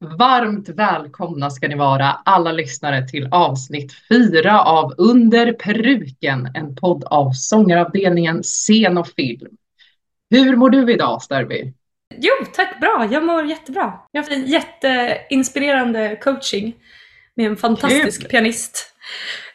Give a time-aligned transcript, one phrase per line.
[0.00, 7.04] Varmt välkomna ska ni vara alla lyssnare till avsnitt fyra av Under peruken, en podd
[7.04, 9.56] av sångaravdelningen Scen och film.
[10.30, 11.72] Hur mår du idag Sterby?
[12.16, 13.08] Jo, tack bra.
[13.10, 14.00] Jag mår jättebra.
[14.12, 16.74] Jag har haft en jätteinspirerande coaching
[17.34, 18.30] med en fantastisk Kul.
[18.30, 18.94] pianist.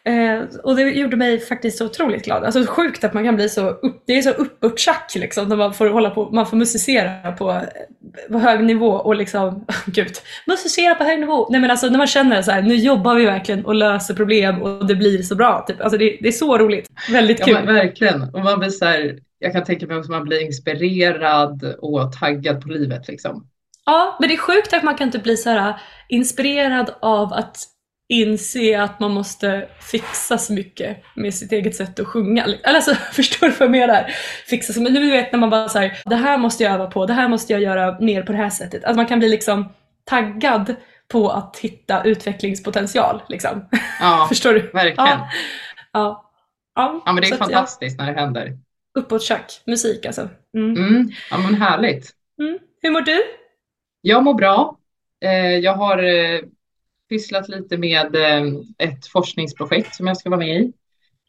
[0.06, 2.44] Eh, och det gjorde mig faktiskt så otroligt glad.
[2.44, 5.74] Alltså sjukt att man kan bli så, upp, det är så uppåttjack liksom när man
[5.74, 7.62] får hålla på, man får musicera på,
[8.32, 10.12] på hög nivå och liksom, gud,
[10.48, 11.48] musicera på hög nivå.
[11.50, 14.62] Nej men alltså när man känner så här, nu jobbar vi verkligen och löser problem
[14.62, 15.66] och det blir så bra.
[15.68, 15.82] Typ.
[15.82, 17.58] Alltså det, det är så roligt, väldigt kul.
[17.66, 21.76] Ja, verkligen, och man blir så här, jag kan tänka mig att man blir inspirerad
[21.80, 23.48] och taggad på livet liksom.
[23.85, 27.73] Ja, men det är sjukt att man kan typ bli så här inspirerad av att
[28.13, 32.48] inse att man måste fixa så mycket med sitt eget sätt att sjunga.
[32.63, 34.12] Alltså, förstår du vad jag menar?
[34.45, 34.95] Fixa så mycket.
[34.95, 37.54] Du vet när man bara säger det här måste jag öva på, det här måste
[37.54, 38.84] jag göra mer på det här sättet.
[38.84, 39.70] Att man kan bli liksom
[40.04, 40.76] taggad
[41.07, 43.21] på att hitta utvecklingspotential.
[43.30, 43.66] Liksom.
[43.99, 44.60] Ja, förstår du?
[44.60, 44.95] Verkligen.
[44.98, 45.29] Ja.
[45.93, 46.29] Ja.
[46.76, 48.05] Ja, ja men det är fantastiskt ja.
[48.05, 48.57] när det händer.
[48.99, 50.29] Uppåt tjack, musik alltså.
[50.57, 50.77] Mm.
[50.77, 51.12] Mm.
[51.32, 52.12] Ja men härligt.
[52.40, 52.60] Mm.
[52.82, 53.23] Hur mår du?
[54.01, 54.77] Jag mår bra.
[55.26, 56.40] Eh, jag har eh,
[57.09, 60.73] pysslat lite med eh, ett forskningsprojekt som jag ska vara med i.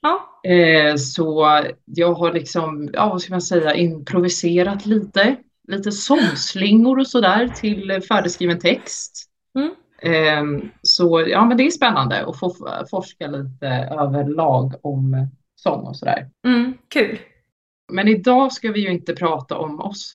[0.02, 0.40] Ja.
[0.50, 5.36] Eh, så jag har liksom, ja vad ska man säga, improviserat lite,
[5.68, 9.30] lite sångslingor och sådär till färdigskriven text.
[9.58, 9.74] Mm.
[10.02, 12.54] Ehm, så ja, men det är spännande att få
[12.90, 16.30] forska lite överlag om sång och sådär.
[16.46, 17.18] Mm, kul.
[17.92, 20.14] Men idag ska vi ju inte prata om oss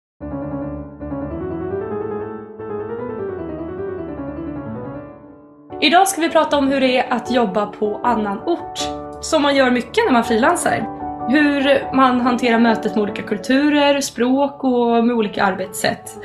[5.82, 8.80] Idag ska vi prata om hur det är att jobba på annan ort.
[9.22, 10.86] Som man gör mycket när man frilansar.
[11.30, 16.18] Hur man hanterar mötet med olika kulturer, språk och med olika arbetssätt.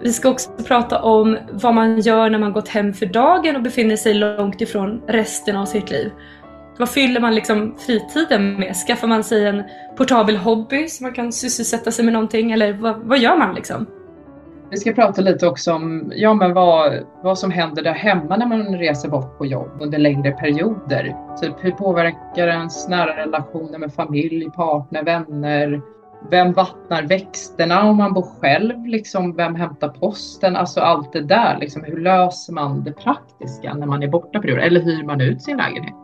[0.00, 3.62] Vi ska också prata om vad man gör när man gått hem för dagen och
[3.62, 6.12] befinner sig långt ifrån resten av sitt liv.
[6.78, 8.76] Vad fyller man liksom fritiden med?
[8.76, 9.62] Skaffar man sig en
[9.96, 13.86] portabel hobby så man kan sysselsätta sig med någonting eller vad, vad gör man liksom?
[14.70, 16.92] Vi ska prata lite också om ja, men vad,
[17.22, 21.16] vad som händer där hemma när man reser bort på jobb under längre perioder.
[21.40, 25.80] Typ hur påverkar ens nära relationer med familj, partner, vänner?
[26.30, 28.86] Vem vattnar växterna om man bor själv?
[28.86, 30.56] Liksom, vem hämtar posten?
[30.56, 31.58] Alltså allt det där.
[31.60, 34.62] Liksom, hur löser man det praktiska när man är borta perioder?
[34.62, 35.94] Eller hyr man ut sin lägenhet?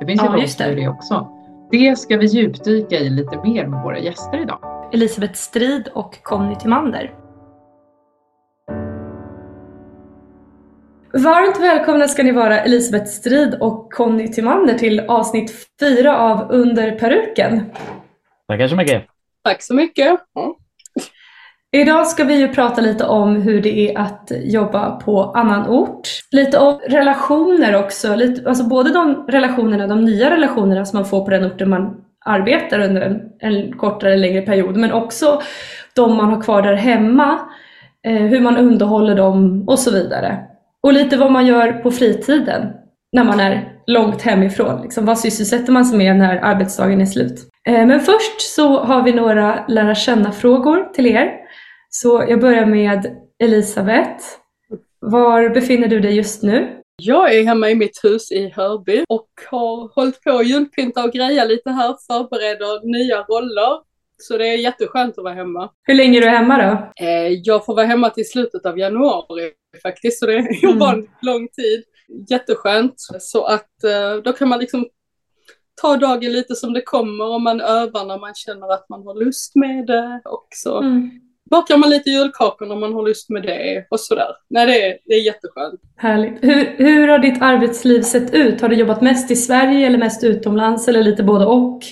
[0.00, 0.74] Det finns ju ja, det.
[0.74, 1.28] det också.
[1.70, 4.58] Det ska vi djupdyka i lite mer med våra gäster idag.
[4.92, 7.23] Elisabeth Strid och Conny Timander.
[11.16, 16.90] Varmt välkomna ska ni vara Elisabeth Strid och Conny Timander till avsnitt fyra av Under
[16.90, 17.70] peruken.
[18.48, 19.04] Tackar så mycket.
[19.44, 20.20] Tack så mycket.
[20.34, 20.56] Ja.
[21.72, 26.08] Idag ska vi ju prata lite om hur det är att jobba på annan ort.
[26.30, 31.24] Lite om relationer också, lite, alltså både de relationerna, de nya relationerna som man får
[31.24, 35.42] på den orten man arbetar under en, en kortare eller längre period, men också
[35.94, 37.38] de man har kvar där hemma,
[38.06, 40.46] eh, hur man underhåller dem och så vidare.
[40.84, 42.72] Och lite vad man gör på fritiden
[43.12, 44.82] när man är långt hemifrån.
[44.82, 47.48] Liksom, vad sysselsätter man sig med när arbetsdagen är slut?
[47.68, 51.30] Eh, men först så har vi några lära känna-frågor till er.
[51.90, 54.24] Så jag börjar med Elisabeth.
[55.00, 56.80] Var befinner du dig just nu?
[57.02, 61.12] Jag är hemma i mitt hus i Hörby och har hållit på att julpynta och
[61.12, 63.93] greja lite här, förbereder nya roller.
[64.22, 65.70] Så det är jätteskönt att vara hemma.
[65.82, 67.04] Hur länge är du hemma då?
[67.04, 69.52] Eh, jag får vara hemma till slutet av januari
[69.82, 70.76] faktiskt, så det är mm.
[70.76, 71.84] ovanligt lång tid.
[72.28, 72.94] Jätteskönt.
[73.20, 74.86] Så att eh, då kan man liksom
[75.80, 79.24] ta dagen lite som det kommer och man övar när man känner att man har
[79.24, 80.70] lust med det också.
[80.70, 81.10] Mm.
[81.50, 84.28] Bakar man lite julkakor när man har lust med det och sådär.
[84.50, 85.80] Nej, det är, det är jätteskönt.
[85.96, 86.44] Härligt.
[86.44, 88.60] Hur, hur har ditt arbetsliv sett ut?
[88.60, 91.82] Har du jobbat mest i Sverige eller mest utomlands eller lite både och?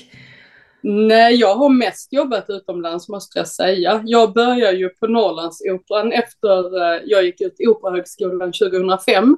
[0.82, 4.02] Nej, jag har mest jobbat utomlands måste jag säga.
[4.04, 9.36] Jag började ju på Norrlandsoperan efter eh, jag gick ut Operahögskolan 2005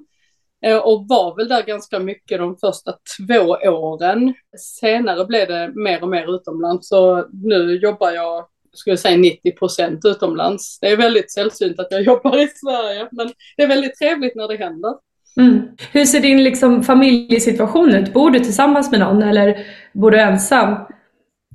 [0.64, 4.34] eh, och var väl där ganska mycket de första två åren.
[4.58, 10.04] Senare blev det mer och mer utomlands så nu jobbar jag skulle säga 90 procent
[10.04, 10.78] utomlands.
[10.80, 14.48] Det är väldigt sällsynt att jag jobbar i Sverige men det är väldigt trevligt när
[14.48, 14.94] det händer.
[15.36, 15.62] Mm.
[15.92, 18.12] Hur ser din liksom, familjesituation ut?
[18.12, 20.76] Bor du tillsammans med någon eller bor du ensam?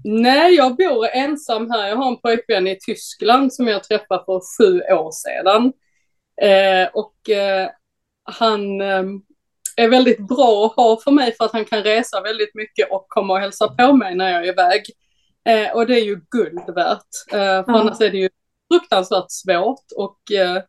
[0.04, 1.88] Nej, jag bor ensam här.
[1.88, 5.74] Jag har en pojkvän i Tyskland som jag träffade för sju år sedan.
[6.42, 7.70] Eh, och eh,
[8.24, 9.04] han eh,
[9.76, 13.06] är väldigt bra att ha för mig för att han kan resa väldigt mycket och
[13.10, 14.82] komma och hälsa på mig när jag är iväg.
[15.46, 17.34] Eh, och det är ju guld värt.
[17.34, 17.76] Eh, för mm.
[17.76, 18.30] annars är det ju
[18.74, 20.64] fruktansvärt svårt och eh,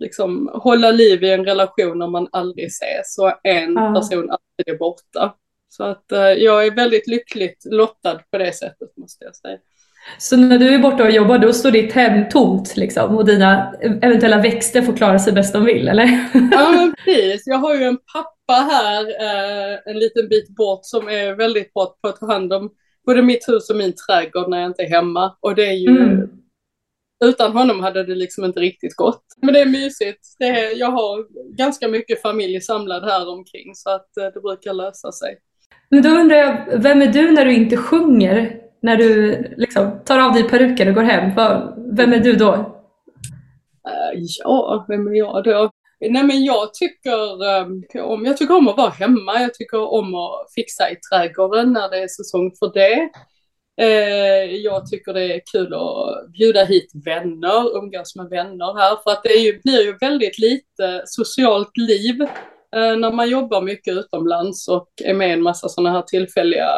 [0.00, 3.94] liksom hålla liv i en relation när man aldrig ses och en Ja.
[3.94, 5.34] person alltid är borta.
[5.72, 9.58] Så att eh, jag är väldigt lyckligt lottad på det sättet måste jag säga.
[10.18, 13.74] Så när du är borta och jobbar då står ditt hem tomt liksom och dina
[14.02, 16.28] eventuella växter får klara sig bäst de vill eller?
[16.52, 21.08] Ja men precis, jag har ju en pappa här eh, en liten bit bort som
[21.08, 22.70] är väldigt bra på att ta hand om
[23.06, 25.36] både mitt hus och min trädgård när jag inte är hemma.
[25.40, 26.28] Och det är ju, Mm.
[27.24, 29.24] utan honom hade det liksom inte riktigt gått.
[29.42, 30.26] Men det är mysigt.
[30.38, 31.26] Det är, jag har
[31.56, 35.38] ganska mycket familj samlad här omkring så att eh, det brukar lösa sig.
[35.90, 38.56] Men då undrar jag, vem är du när du inte sjunger?
[38.82, 41.30] När du liksom tar av dig peruken och går hem?
[41.96, 42.54] Vem är du då?
[43.88, 45.70] Eh, ja, vem är jag då?
[46.00, 50.14] Nej men jag tycker, ehm, om, jag tycker om att vara hemma, jag tycker om
[50.14, 53.10] att fixa i trädgården när det är säsong för det.
[53.82, 59.10] Eh, jag tycker det är kul att bjuda hit vänner, umgås med vänner här, för
[59.10, 62.26] att det är ju, blir ju väldigt lite socialt liv
[62.76, 66.70] Eh, när man jobbar mycket utomlands och är med i en massa sådana här tillfälliga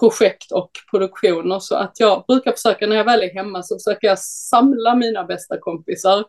[0.00, 1.58] projekt och produktioner.
[1.58, 5.24] Så att jag brukar försöka, när jag väl är hemma, så försöker jag samla mina
[5.24, 6.24] bästa kompisar.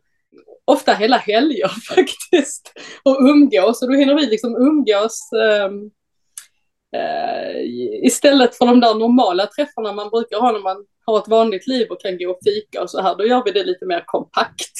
[0.65, 2.73] Ofta hela helger faktiskt.
[3.03, 3.81] Och umgås.
[3.81, 5.29] Och då hinner vi liksom umgås
[5.65, 5.91] um,
[6.95, 7.61] uh,
[8.05, 11.87] istället för de där normala träffarna man brukar ha när man har ett vanligt liv
[11.89, 13.15] och kan gå och fika och så här.
[13.15, 14.73] Då gör vi det lite mer kompakt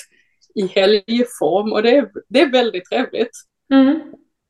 [0.56, 3.32] i helgform och det är, det är väldigt trevligt.
[3.74, 4.00] Mm.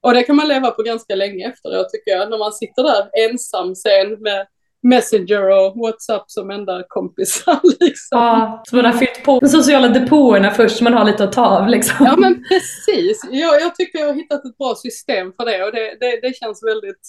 [0.02, 3.30] Och det kan man leva på ganska länge efteråt tycker jag, när man sitter där
[3.30, 4.48] ensam sen med
[4.88, 8.18] Messenger och WhatsApp som enda kompisar liksom.
[8.18, 11.32] Ja, så man har fyllt på de sociala depåerna först så man har lite att
[11.32, 12.06] ta av liksom.
[12.06, 15.72] Ja men precis, jag, jag tycker jag har hittat ett bra system för det och
[15.72, 17.02] det, det, det känns väldigt,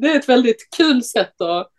[0.00, 1.70] det är ett väldigt kul sätt att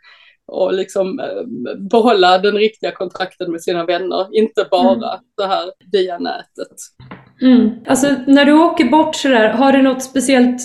[0.48, 1.44] och liksom eh,
[1.92, 5.20] behålla den riktiga kontakten med sina vänner, inte bara Mm.
[5.40, 6.76] så här via nätet.
[7.42, 7.72] Mm.
[7.88, 10.62] Alltså när du åker bort sådär, har du något speciellt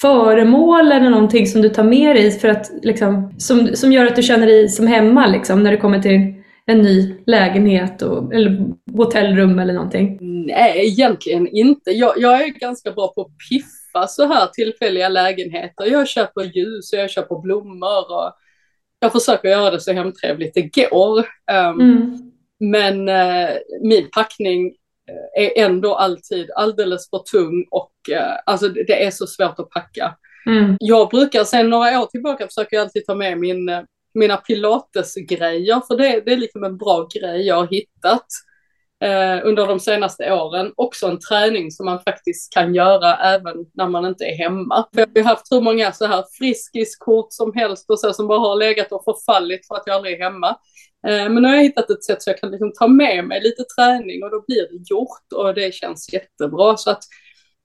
[0.00, 4.16] föremål eller någonting som du tar med dig för att, liksom, som, som gör att
[4.16, 6.34] du känner dig som hemma liksom, när du kommer till
[6.66, 8.66] en ny lägenhet och, eller
[8.96, 10.18] hotellrum eller någonting?
[10.46, 11.90] Nej, egentligen inte.
[11.90, 15.84] Jag, jag är ganska bra på att piffa så här tillfälliga lägenheter.
[15.84, 18.32] Jag köper ljus och jag köper blommor och
[19.00, 21.18] jag försöker göra det så hemtrevligt det går.
[21.18, 22.16] Um, Mm.
[22.62, 23.50] Men eh,
[23.82, 24.74] min packning
[25.36, 30.16] är ändå alltid alldeles för tung och eh, alltså det är så svårt att packa.
[30.46, 30.76] Mm.
[30.80, 33.82] Jag brukar sen några år tillbaka försöka jag alltid ta med min, eh,
[34.14, 38.26] mina pilatesgrejer för det, det är liksom en bra grej jag har hittat
[39.04, 40.72] eh, under de senaste åren.
[40.76, 44.88] Också en träning som man faktiskt kan göra även när man inte är hemma.
[44.94, 48.38] För jag har haft hur många så här friskiskort som helst och så som bara
[48.38, 50.56] har legat och förfallit för att jag aldrig är hemma.
[51.08, 53.40] Eh, Men nu har jag hittat ett sätt så jag kan liksom ta med mig
[53.42, 56.76] lite träning och då blir det gjort och det känns jättebra.
[56.76, 57.02] Så att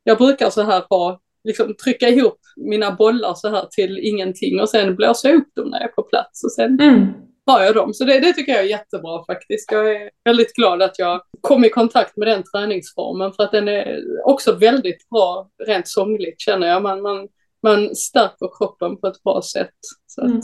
[0.04, 4.70] jag brukar så här ha, liksom trycka ihop mina bollar så här till ingenting och
[4.70, 7.06] sen blåsa upp dem när jag är på plats och sen Mm.
[7.46, 7.94] har jag dem.
[7.94, 9.72] Så det, det tycker jag är jättebra faktiskt.
[9.72, 13.68] Jag är väldigt glad att jag kom i kontakt med den träningsformen för att den
[13.68, 16.84] är också väldigt bra rent sångligt känner jag.
[16.84, 17.28] Man, man,
[17.64, 19.70] man stärker kroppen på ett bra sätt.
[20.08, 20.42] Så att, Mm.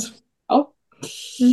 [0.47, 0.73] ja.
[1.41, 1.51] Mm,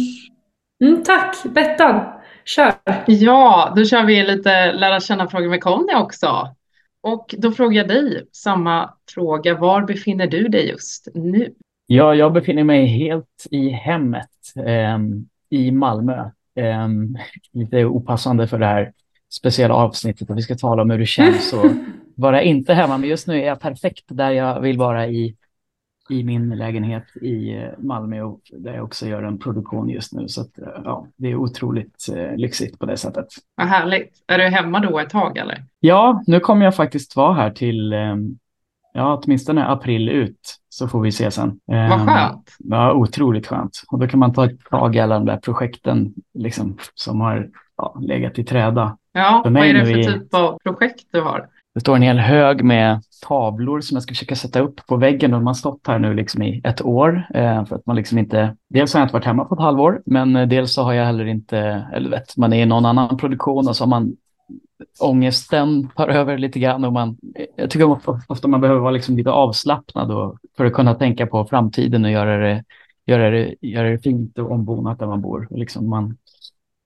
[1.04, 1.36] tack!
[1.54, 2.04] Bettan,
[2.44, 2.75] kör!
[3.06, 6.54] Ja, då kör vi lite lära känna-frågor med Conny också.
[7.00, 9.55] Och då frågar jag dig samma fråga.
[9.55, 11.53] Var befinner du dig just nu?
[11.86, 14.29] Ja, jag befinner mig helt i hemmet
[14.67, 16.31] ehm, i Malmö.
[16.55, 17.17] Ehm,
[17.53, 18.93] lite opassande för det här
[19.32, 21.72] speciella avsnittet att vi ska tala om hur det känns att
[22.14, 22.98] vara inte hemma.
[22.98, 25.36] Men just nu är jag perfekt där jag vill vara i,
[26.10, 30.29] i min lägenhet i eh, Malmö och där jag också gör en produktion just nu.
[30.29, 33.27] Så att, eh, ja, det är otroligt eh, lyxigt på det sättet.
[33.55, 34.12] Vad härligt.
[34.27, 35.65] Är du hemma då ett tag eller?
[35.81, 38.38] Ja, nu kommer jag faktiskt vara här till ehm,
[38.93, 41.60] ja, åtminstone april ut så får vi se sen.
[41.65, 42.56] Vad Ehm, skönt.
[42.58, 43.82] Ja, otroligt skönt.
[43.91, 47.96] Och då kan man ta tag i alla de där projekten liksom, som har ja,
[48.00, 48.96] legat i träda.
[49.12, 51.48] Ja, För vad är det för i- typ av projekt du har?
[51.79, 55.35] Det står en hel hög med tavlor som jag ska försöka sätta upp på väggen.
[55.35, 57.27] Och de har stått här nu liksom i ett år.
[57.35, 58.56] Eh, för att man liksom inte...
[58.69, 61.06] Dels har jag inte varit hemma på ett halvår, men eh, dels så har jag
[61.06, 61.58] heller inte...
[61.93, 64.17] Eller vet, man är i någon annan produktion och så har man
[65.01, 66.85] ångesten tar över lite grann.
[66.85, 67.17] Och man,
[67.56, 71.27] jag tycker ofta, ofta man behöver vara liksom lite avslappnad och, för att kunna tänka
[71.27, 72.65] på framtiden och göra det,
[73.06, 75.49] göra det, göra det fint och ombonat där man bor.
[75.51, 76.17] Och liksom man,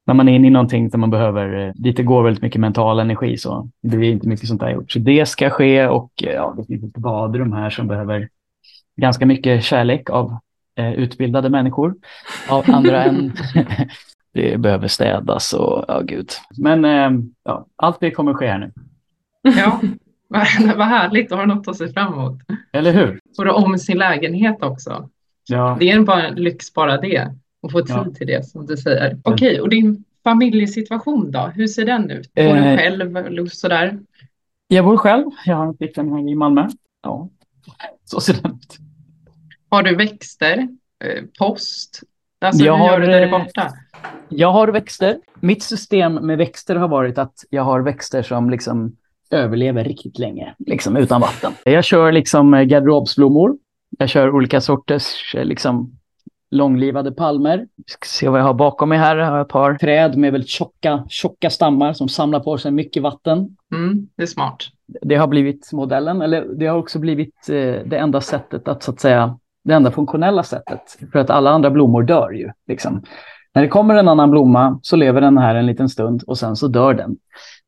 [0.06, 2.60] när man är inne i någonting där man behöver, eh, dit det går väldigt mycket
[2.60, 4.92] mental energi så det är inte mycket sånt där gjort.
[4.92, 8.28] Så det ska ske och eh, ja, det finns ett badrum här som behöver
[8.96, 10.36] ganska mycket kärlek av
[10.78, 11.94] eh, utbildade människor.
[12.48, 13.32] Av andra än
[14.34, 16.30] det behöver städas och ja, gud.
[16.58, 17.10] Men eh,
[17.44, 18.72] ja, allt det kommer ske här nu.
[19.42, 19.80] Ja,
[20.76, 21.30] vad härligt.
[21.30, 22.38] Då har något att se fram emot.
[22.72, 23.20] Eller hur?
[23.36, 25.08] Får du om sin lägenhet också.
[25.48, 25.76] Ja.
[25.80, 27.34] Det är bara en lyx bara det.
[27.62, 28.06] Att få tid Ja.
[28.14, 29.18] till det som du säger.
[29.24, 31.52] Okej, och din familjesituation då?
[31.54, 32.34] Hur ser den ut?
[32.34, 32.76] Bor du Eh.
[32.78, 33.98] själv eller sådär?
[34.68, 35.24] Jag bor själv.
[35.46, 36.68] Jag har en flickvän här i Malmö.
[37.02, 37.28] Ja,
[38.04, 38.76] så ser den ut.
[39.68, 40.58] Har du växter?
[41.04, 42.00] Eh, Post?
[42.40, 43.68] Alltså Jag hur gör har, du när du är eh, borta?
[44.28, 45.18] Jag har växter.
[45.40, 48.96] Mitt system med växter har varit att jag har växter som liksom
[49.30, 51.52] överlever riktigt länge, liksom utan vatten.
[51.64, 53.56] Jag kör liksom eh, garderobsblommor.
[53.98, 55.92] Jag kör olika sorters liksom
[56.52, 57.66] långlivade palmer.
[57.86, 59.16] Ska se vad jag har bakom mig här.
[59.16, 63.02] Jag har ett par träd med väldigt tjocka, tjocka stammar som samlar på sig mycket
[63.02, 63.56] vatten.
[63.74, 64.56] Mm, det är smart.
[65.02, 68.90] Det har blivit modellen, eller det har också blivit eh, det enda sättet att så
[68.90, 70.98] att säga, det enda funktionella sättet.
[71.12, 72.50] För att alla andra blommor dör ju.
[72.68, 73.02] Liksom.
[73.54, 76.56] När det kommer en annan blomma så lever den här en liten stund och sen
[76.56, 77.16] så dör den.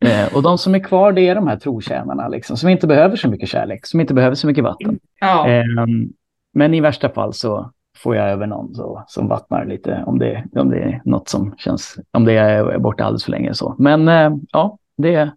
[0.05, 3.17] Eh, och de som är kvar det är de här trotjänarna liksom, som inte behöver
[3.17, 4.99] så mycket kärlek, som inte behöver så mycket vatten.
[5.21, 6.09] Ja, Ehm,
[6.55, 7.71] men i värsta fall så
[8.05, 11.55] får jag över någon så, som vattnar lite om det, om det är något som
[11.57, 13.55] känns, om det är borta alldeles för länge.
[13.55, 13.75] Så.
[13.79, 15.31] Men eh, ja, det är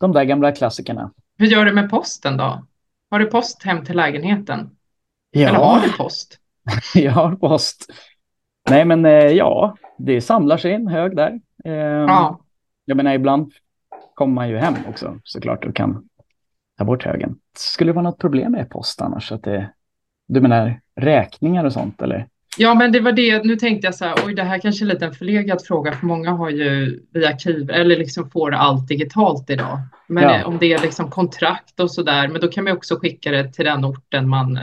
[0.00, 1.12] de där gamla klassikerna.
[1.38, 2.66] hur gör du med posten då?
[3.10, 4.70] Har du post hem till lägenheten?
[5.36, 6.38] Eller Ja, har du post?
[6.94, 7.86] jag har post.
[8.70, 11.40] Nej, men eh, ja, det samlar sig en hög där.
[11.64, 12.40] Ehm, Ja,
[12.84, 13.52] Jag menar, ibland
[14.14, 16.08] kommer man ju hem också såklart och kan
[16.78, 17.36] ta bort högen.
[17.56, 19.32] Skulle det vara något problem med post annars?
[19.32, 19.72] Att det,
[20.28, 22.26] du menar räkningar och sånt eller?
[22.58, 23.44] Ja, men det var det.
[23.44, 26.06] Nu tänkte jag så här, oj, det här kanske är lite en förlegad fråga, för
[26.06, 29.78] många har ju via arkiv eller liksom får allt digitalt idag.
[30.08, 30.34] Men Ja.
[30.38, 33.30] eh, om det är liksom kontrakt och så där, men då kan man också skicka
[33.30, 34.62] det till den orten man eh,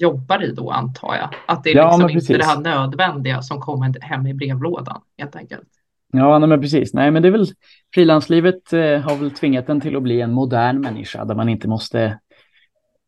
[0.00, 1.28] jobbar i då, antar jag.
[1.46, 2.36] Att det är Ja, liksom inte precis.
[2.38, 5.68] det här nödvändiga som kommer hem i brevlådan, helt enkelt.
[6.12, 6.94] Ja, nej, men precis.
[6.94, 7.46] Nej, men det är väl
[7.94, 11.68] frilanslivet eh, har väl tvingat en till att bli en modern människa där man inte
[11.68, 12.18] måste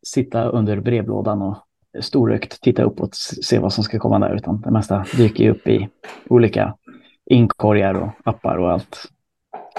[0.07, 1.57] sitta under brevlådan och
[2.01, 5.67] storögt titta uppåt och se vad som ska komma där, utan det mesta dyker upp
[5.67, 5.89] i
[6.29, 6.75] olika
[7.29, 9.05] inkorgar och appar och allt.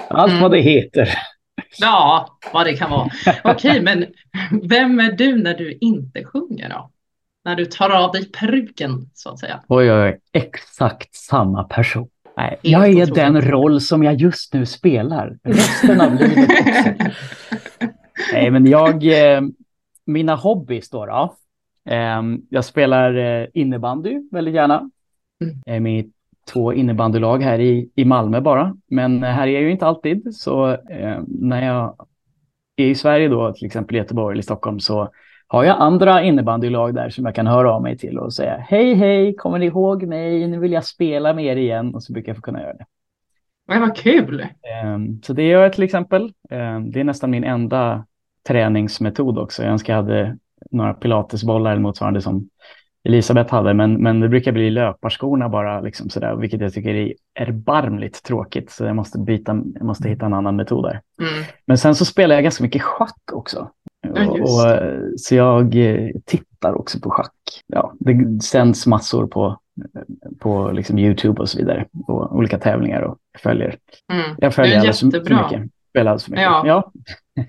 [0.09, 0.41] Allt Mm.
[0.41, 1.09] vad det heter.
[1.79, 3.09] Ja, vad det kan vara.
[3.43, 4.05] Okej, men
[4.63, 6.89] vem är du när du inte sjunger då?
[7.45, 9.59] När du tar av dig peruken, så att säga.
[9.67, 12.07] Oj, oj, oj, exakt samma person.
[12.37, 13.15] Nej, jag är otroligt.
[13.15, 16.89] den roll som jag just nu spelar resten av livet också.
[18.33, 19.03] Nej, men jag,
[19.35, 19.41] eh,
[20.05, 21.05] mina hobbys då.
[21.05, 21.35] då.
[21.85, 24.89] Eh, jag spelar eh, innebandy väldigt gärna.
[25.43, 25.55] Mm.
[25.65, 26.11] Jag är med i
[26.53, 28.77] två innebandylag här i, i Malmö bara.
[28.87, 30.35] Men här är jag ju inte alltid.
[30.35, 32.07] Så eh, när jag
[32.75, 35.09] är i Sverige då, till exempel i Göteborg eller Stockholm, så
[35.47, 38.93] har jag andra innebandylag där som jag kan höra av mig till och säga hej,
[38.93, 40.47] hej, kommer ni ihåg mig?
[40.47, 41.95] Nu vill jag spela med er igen.
[41.95, 42.85] Och så brukar jag få kunna göra det.
[43.67, 44.45] Oj, vad kul!
[44.83, 46.33] Ehm, Så det gör jag till exempel.
[46.49, 48.05] Ehm, Det är nästan min enda
[48.47, 49.63] träningsmetod också.
[49.63, 50.37] Jag önskar jag hade
[50.69, 52.49] några pilatesbollar eller motsvarande som
[53.03, 57.13] Elisabeth hade, men, men det brukar bli löparskorna bara, liksom sådär, vilket jag tycker är
[57.35, 58.71] erbarmligt tråkigt.
[58.71, 61.01] Så jag måste byta, jag måste hitta en annan metod där.
[61.21, 61.43] Mm.
[61.65, 63.69] Men sen så spelar jag ganska mycket schack också.
[64.15, 67.33] Ja, Och, så jag eh, tittar också på schack.
[67.67, 69.59] Ja, det sänds massor på,
[70.39, 71.85] på liksom YouTube och så vidare.
[72.07, 73.77] Och olika tävlingar och följer.
[74.13, 74.35] Mm.
[74.37, 75.71] Jag följer alldeles för, mycket.
[75.89, 76.43] Spelar alldeles för mycket.
[76.43, 76.63] Ja.
[76.65, 76.91] Ja.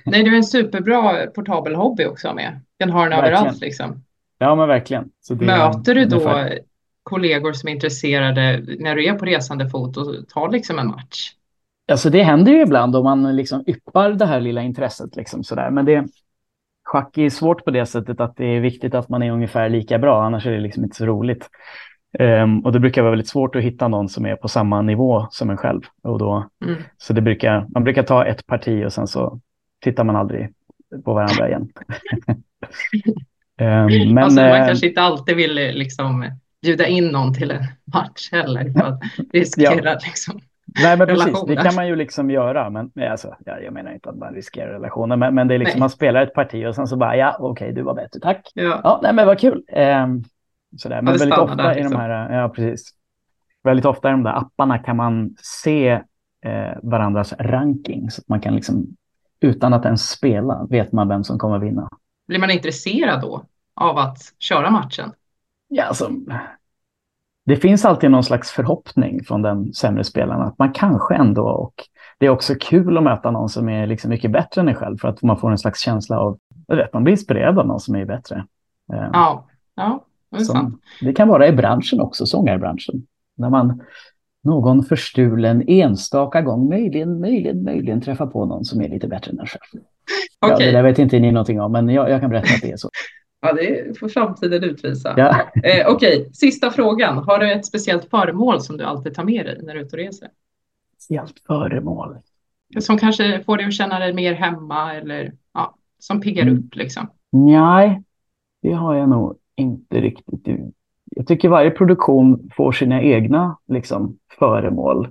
[0.05, 2.61] Nej, du är en superbra portabel hobby också med.
[2.79, 3.35] Den har den Verkligen.
[3.39, 4.03] överallt liksom.
[4.39, 5.09] ja, men verkligen.
[5.31, 6.59] Det, Möter du då ungefär-
[7.03, 11.31] kollegor som är intresserade när du är på resande fot och tar liksom en match?
[11.93, 15.17] Alltså det händer ju ibland om man liksom yppar det här lilla intresset.
[15.17, 15.71] Liksom sådär.
[15.71, 16.05] Men det,
[16.85, 19.99] schack är svårt på det sättet att det är viktigt att man är ungefär lika
[19.99, 21.49] bra, annars är det liksom inte så roligt.
[22.19, 25.27] Ehm, och det brukar vara väldigt svårt att hitta någon som är på samma nivå
[25.31, 25.81] som en själv.
[26.03, 26.83] Och då, Mm.
[26.99, 29.41] så det brukar, man brukar ta ett parti och sen så
[29.81, 30.53] tittar man aldrig
[31.05, 31.69] på varandra igen.
[33.57, 36.31] Men, alltså, man eh, kanske inte alltid vill eh, liksom
[36.63, 39.01] bjuda in någon till en match heller för att
[39.33, 40.41] riskera liksom.
[40.83, 41.25] Nej, men precis.
[41.25, 41.63] Det relationer.
[41.63, 42.71] kan man ju liksom göra.
[42.71, 45.79] Men alltså, ja, jag menar inte att man riskerar relationer, men, men det är liksom
[45.79, 45.81] Nej.
[45.81, 48.51] man spelar ett parti och sen så bara, ja, okej, du var bättre, tack.
[48.55, 48.81] Ja.
[48.85, 49.65] Ja, nej, men vad kul.
[49.69, 50.25] Ehm,
[50.77, 51.03] sådär.
[51.03, 52.01] Men väldigt ofta där, i de liksom.
[52.01, 52.91] här, ja, precis.
[53.65, 55.91] Väldigt ofta i de där apparna kan man se
[56.45, 58.97] eh, varandras ranking så att man kan liksom,
[59.41, 61.89] utan att ens spela, vet man vem som kommer vinna.
[62.29, 63.45] Blir man intresserad då
[63.75, 65.13] av att köra matchen?
[65.69, 66.11] Ja, alltså,
[67.47, 71.75] det finns alltid någon slags förhoppning från den sämre spelaren att man kanske ändå, och
[72.19, 74.97] det är också kul att möta någon som är liksom mycket bättre än en själv
[74.99, 77.97] för att man får en slags känsla av, vet, man blir inspirerad av någon som
[77.97, 78.47] är bättre.
[78.87, 80.81] Ja, ja det är som- sant.
[81.01, 83.07] det kan vara i branschen också, sångarbranschen.
[83.37, 83.83] När man
[84.43, 89.41] någon förstulen enstaka gång, möjligen, möjligen, möjligen träffa på någon som är lite bättre än
[89.41, 89.83] en själv.
[90.47, 90.67] Okay.
[90.67, 92.73] Ja, det där vet inte ni någonting om, men jag, jag kan berätta att det
[92.73, 92.91] är så.
[93.41, 95.15] Ja, det får framtiden utvisa.
[95.17, 95.51] Ja.
[95.55, 96.33] Eh, Okej, okay.
[96.33, 97.19] sista frågan.
[97.19, 99.97] Har du ett speciellt föremål som du alltid tar med dig när du är ute
[99.97, 100.29] och reser?
[100.95, 102.19] Speciellt föremål?
[102.79, 106.59] Som kanske får dig att känna dig mer hemma eller ja, som piggar mm.
[106.59, 107.07] upp liksom?
[107.33, 108.03] Nej,
[108.63, 110.49] det har jag nog inte riktigt.
[111.17, 115.09] Jag tycker varje produktion får sina egna liksom, föremål.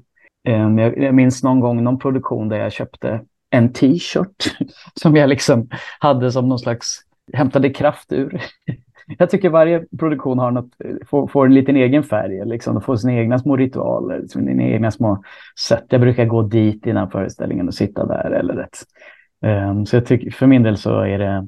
[0.48, 4.56] Ehm, jag, jag minns någon gång någon produktion där jag köpte en t-shirt
[4.94, 7.00] som jag liksom hade som någon slags
[7.34, 8.42] hämtade kraft ur.
[9.18, 10.72] Jag tycker varje produktion har något,
[11.08, 12.82] får, får en liten egen färg, liksom.
[12.82, 15.24] får sina egna små ritualer, liksom, sina egna små
[15.68, 15.86] sätt.
[15.90, 18.78] Jag brukar gå dit innan föreställningen och sitta där eller rätt.
[19.42, 21.48] Ehm, så jag tycker, för min del så är det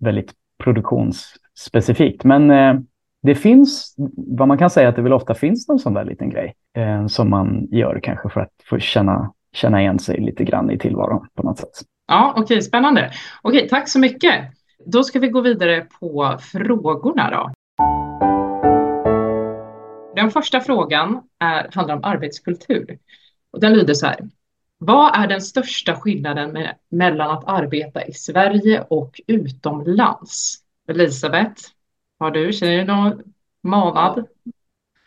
[0.00, 0.32] väldigt
[0.64, 2.24] produktionsspecifikt.
[2.24, 2.74] Men eh,
[3.22, 6.30] det finns, vad man kan säga att det väl ofta finns någon sån där liten
[6.30, 10.70] grej eh, som man gör kanske för att få känna, känna igen sig lite grann
[10.70, 11.70] i tillvaron på något sätt.
[12.06, 13.12] Ja, okej, okay, spännande.
[13.42, 14.34] Okej, tack så mycket.
[14.86, 17.52] Då ska vi gå vidare på frågorna då.
[20.16, 22.98] Den första frågan är, handlar om arbetskultur.
[23.52, 24.18] Och den lyder så här.
[24.78, 30.56] Vad är den största skillnaden med, mellan att arbeta i Sverige och utomlands?
[30.88, 31.62] Elisabeth,
[32.20, 33.22] har du, känner du någon
[33.62, 34.26] manad?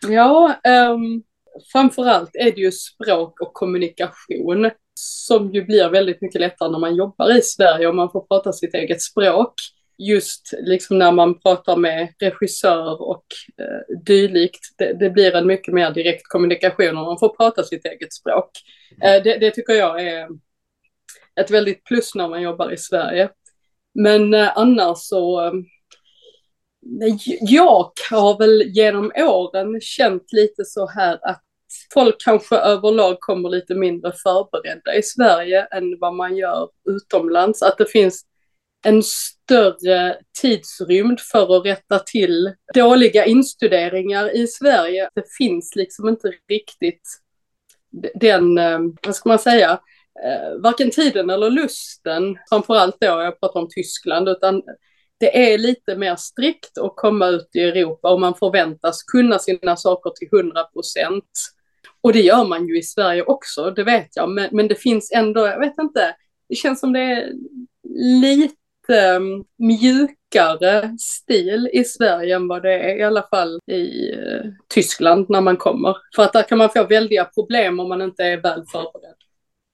[0.08, 0.56] Ja,
[0.94, 1.24] um,
[1.72, 6.96] framförallt är det ju språk och kommunikation som ju blir väldigt mycket lättare när man
[6.96, 9.54] jobbar i Sverige och man får prata sitt eget språk.
[9.98, 13.26] Just liksom när man pratar med regissör och
[13.58, 17.86] eh, dylikt, det, det, blir en mycket mer direkt kommunikation om man får prata sitt
[17.86, 18.50] eget språk.
[19.04, 20.28] Eh, det, det, tycker jag är
[21.40, 23.30] ett väldigt plus när man jobbar i Sverige.
[23.94, 25.66] Men eh, annars så ehm,
[27.42, 31.44] jag har väl genom åren känt lite så här att
[31.94, 37.62] folk kanske överlag kommer lite mindre förberedda i Sverige än vad man gör utomlands.
[37.62, 38.26] Att det finns
[38.86, 45.10] en större tidsrymd för att rätta till dåliga instuderingar i Sverige.
[45.16, 47.02] Det finns liksom inte riktigt
[48.16, 49.72] den, eh, vad ska man säga,
[50.26, 54.62] eh, varken tiden eller lusten, framförallt då, jag pratar om Tyskland, utan
[55.24, 59.76] det är lite mer strikt att komma ut i Europa och man förväntas kunna sina
[59.76, 61.32] saker till 100 procent.
[62.02, 65.12] Och det gör man ju i Sverige också, det vet jag, men, men det finns
[65.12, 66.16] ändå, jag vet inte,
[66.50, 67.34] det känns som det är
[68.22, 74.52] lite ehm, mjukare stil i Sverige än vad det är i alla fall i eh,
[74.74, 75.98] Tyskland när man kommer.
[76.16, 79.18] För att där kan man få väldiga problem om man inte är väl förberedd.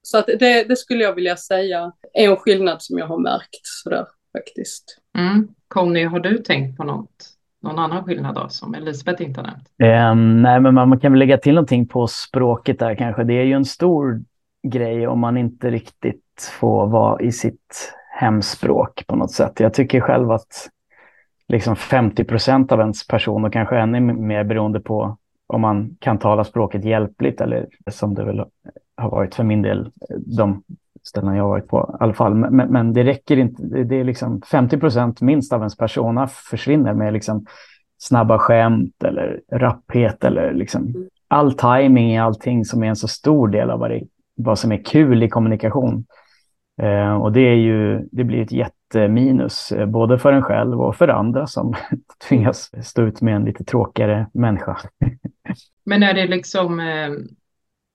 [0.01, 3.61] Så att det, det skulle jag vilja säga är en skillnad som jag har märkt
[3.63, 4.05] sådär
[4.37, 4.99] faktiskt.
[5.19, 5.47] Mm.
[5.67, 7.39] Conny, har du tänkt på något?
[7.61, 9.69] någon annan skillnad då som Elisabeth inte har nämnt?
[10.11, 13.23] Um, nej, men man, man kan väl lägga till någonting på språket där kanske.
[13.23, 14.23] Det är ju en stor
[14.63, 19.59] grej om man inte riktigt får vara i sitt hemspråk på något sätt.
[19.59, 20.69] Jag tycker själv att
[21.47, 26.17] liksom 50 procent av ens person och kanske ännu mer beroende på om man kan
[26.17, 28.45] tala språket hjälpligt eller som det väl
[28.97, 30.63] har varit för min del de
[31.03, 32.35] ställen jag varit på i alla fall.
[32.35, 33.63] Men, men det räcker inte.
[33.63, 37.45] Det är liksom 50 procent minst av ens persona försvinner med liksom
[37.97, 43.47] snabba skämt eller rapphet eller liksom all timing i allting som är en så stor
[43.47, 44.03] del av vad, det,
[44.35, 46.05] vad som är kul i kommunikation.
[46.81, 50.95] Eh, och det, är ju, det blir ett jätteminus, eh, både för en själv och
[50.95, 51.73] för andra som
[52.29, 54.77] tvingas stå ut med en lite tråkigare människa.
[55.85, 57.09] Men är det liksom, eh,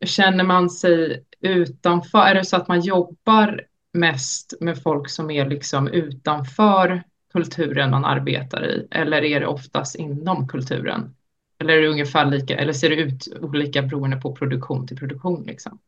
[0.07, 2.19] känner man sig utanför?
[2.19, 3.61] Är det så att man jobbar
[3.93, 7.03] mest med folk som är liksom utanför
[7.33, 8.89] kulturen man arbetar i?
[8.91, 11.15] Eller är det oftast inom kulturen?
[11.59, 15.45] Eller är det ungefär lika, eller ser det ut olika beroende på produktion till produktion?
[15.47, 15.79] Liksom?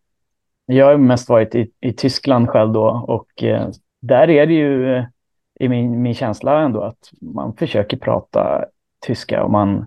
[0.66, 3.68] Jag har mest varit i, i Tyskland själv då och eh,
[4.02, 5.04] där är det ju eh,
[5.60, 8.64] i min, min känsla ändå att man försöker prata
[9.06, 9.86] tyska och man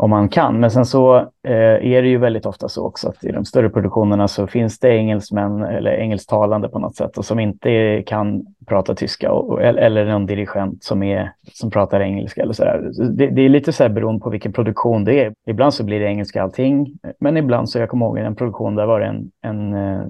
[0.00, 0.60] om man kan.
[0.60, 3.70] Men sen så eh, är det ju väldigt ofta så också att i de större
[3.70, 8.94] produktionerna så finns det engelsmän eller engelsktalande på något sätt och som inte kan prata
[8.94, 12.90] tyska och, eller någon dirigent som, är, som pratar engelska eller så där.
[13.10, 15.34] Det, det, är lite så här beroende på vilken produktion det är.
[15.46, 18.86] Ibland så blir det engelska allting, men ibland så jag kommer ihåg en produktion där
[18.86, 20.06] var det en, en eh,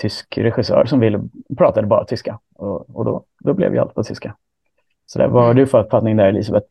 [0.00, 1.20] tysk regissör som ville,
[1.58, 4.36] pratade bara tyska och, och då, då blev ju allt på tyska.
[5.06, 6.66] Så där, vad har du för uppfattning där Elisabeth?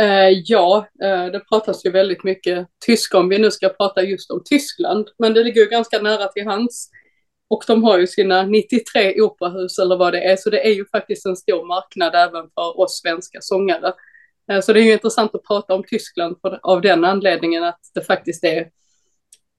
[0.00, 4.30] Eh, ja, eh, det pratas ju väldigt mycket tyska om vi nu ska prata just
[4.30, 6.90] om Tyskland, men det ligger ju ganska nära till hands.
[7.48, 10.86] Och de har ju sina 93 operahus eller vad det är, så det är ju
[10.86, 13.92] faktiskt en stor marknad även för oss svenska sångare.
[14.52, 17.80] Eh, så det är ju intressant att prata om Tyskland för, av den anledningen att
[17.94, 18.68] det faktiskt är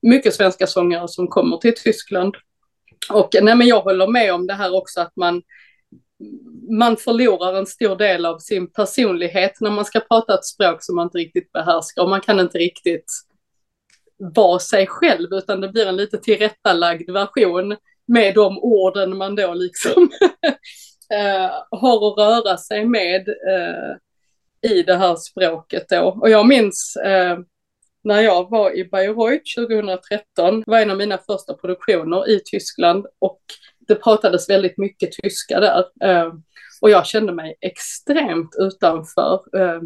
[0.02, 2.36] mycket svenska sångare som kommer till Tyskland.
[3.10, 5.42] Och nej, men jag håller med om det här också att man,
[6.70, 10.96] man förlorar en stor del av sin personlighet när man ska prata ett språk som
[10.96, 13.12] man inte riktigt behärskar och man kan inte riktigt
[14.18, 17.76] vara sig själv utan det blir en lite tillrättalagd version
[18.08, 20.10] med de orden man då liksom
[21.14, 26.18] eh, har att röra sig med eh, i det här språket då.
[26.22, 27.38] Och jag minns eh,
[28.04, 33.06] när jag var i Bayreuth 2013, det var en av mina första produktioner i Tyskland
[33.20, 33.42] och
[33.88, 35.86] det pratades väldigt mycket tyska där.
[36.02, 36.34] Eh,
[36.82, 39.82] och jag kände mig extremt utanför eh,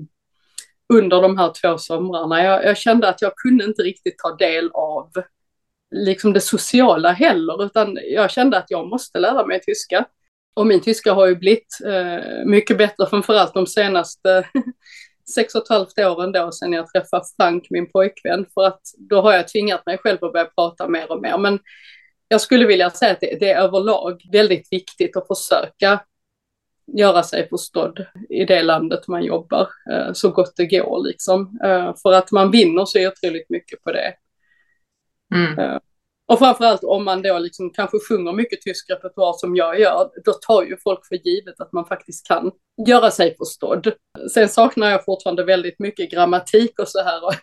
[0.93, 2.43] under de här två somrarna.
[2.43, 5.12] Jag, jag, kände att jag kunde inte riktigt ta del av
[5.91, 10.05] liksom det sociala heller, utan jag kände att jag måste lära mig tyska.
[10.53, 14.47] Och min tyska har ju blivit eh, mycket bättre, framförallt de senaste
[15.35, 19.21] sex och ett halvt åren då sen jag träffade Frank, min pojkvän, för att då
[19.21, 21.38] har jag tvingat mig själv att börja prata mer och mer.
[21.38, 21.59] Men
[22.29, 25.99] jag skulle vilja säga att det, det är överlag väldigt viktigt att försöka
[26.97, 31.59] göra sig förstådd i det landet man jobbar eh, så gott det går liksom.
[31.63, 34.13] Eh, för att man vinner så otroligt mycket på det.
[35.35, 35.59] Mm.
[35.59, 35.79] Eh,
[36.27, 40.33] och framförallt om man då liksom kanske sjunger mycket tysk repertoar som jag gör, då
[40.33, 42.51] tar ju folk för givet att man faktiskt kan
[42.87, 43.91] göra sig förstådd.
[44.33, 47.25] Sen saknar jag fortfarande väldigt mycket grammatik och så här.
[47.25, 47.33] Och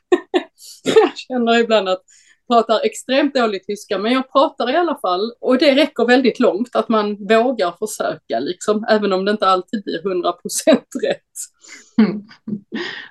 [0.84, 2.02] jag känner ibland att
[2.46, 5.32] pratar extremt dålig tyska, men jag pratar i alla fall.
[5.40, 9.84] Och det räcker väldigt långt att man vågar försöka, liksom, även om det inte alltid
[9.84, 11.20] blir 100 procent rätt.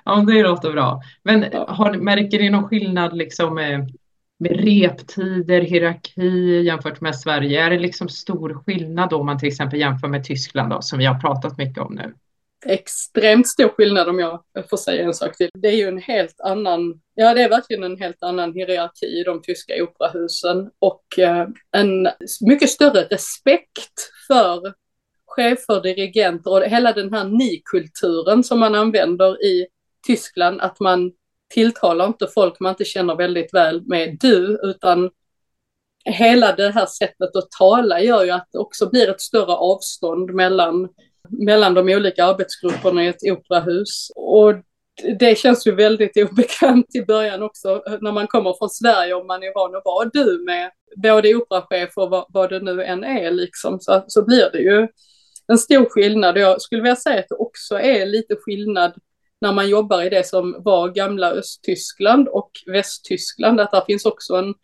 [0.04, 1.00] Ja, det låter bra.
[1.22, 3.90] Men har, märker ni någon skillnad liksom, med,
[4.38, 7.64] med reptider, hierarki jämfört med Sverige?
[7.64, 10.98] Är det liksom stor skillnad då om man till exempel jämför med Tyskland då, som
[10.98, 12.14] vi har pratat mycket om nu?
[12.68, 15.50] Extremt stor skillnad om jag får säga en sak till.
[15.54, 19.22] Det är ju en helt annan, ja det är verkligen en helt annan hierarki i
[19.22, 22.08] de tyska operahusen och eh, en
[22.40, 24.74] mycket större respekt för
[25.26, 29.66] chefer, dirigenter och hela den här ni-kulturen som man använder i
[30.06, 31.12] Tyskland, att man
[31.54, 35.10] tilltalar inte folk man inte känner väldigt väl med du, utan
[36.04, 40.34] hela det här sättet att tala gör ju att det också blir ett större avstånd
[40.34, 40.88] mellan
[41.30, 44.10] mellan de olika arbetsgrupperna i ett operahus.
[44.16, 44.54] Och
[45.18, 49.42] det känns ju väldigt obekvämt i början också när man kommer från Sverige och man
[49.42, 53.30] är van att vara du med både operachef och vad, vad det nu än är
[53.30, 54.88] liksom så, så blir det ju
[55.48, 56.38] en stor skillnad.
[56.38, 58.94] Jag skulle vilja säga att det också är lite skillnad
[59.40, 64.34] när man jobbar i det som var gamla Östtyskland och Västtyskland, att där finns också
[64.34, 64.54] en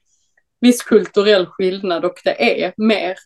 [0.60, 3.16] viss kulturell skillnad och det är mer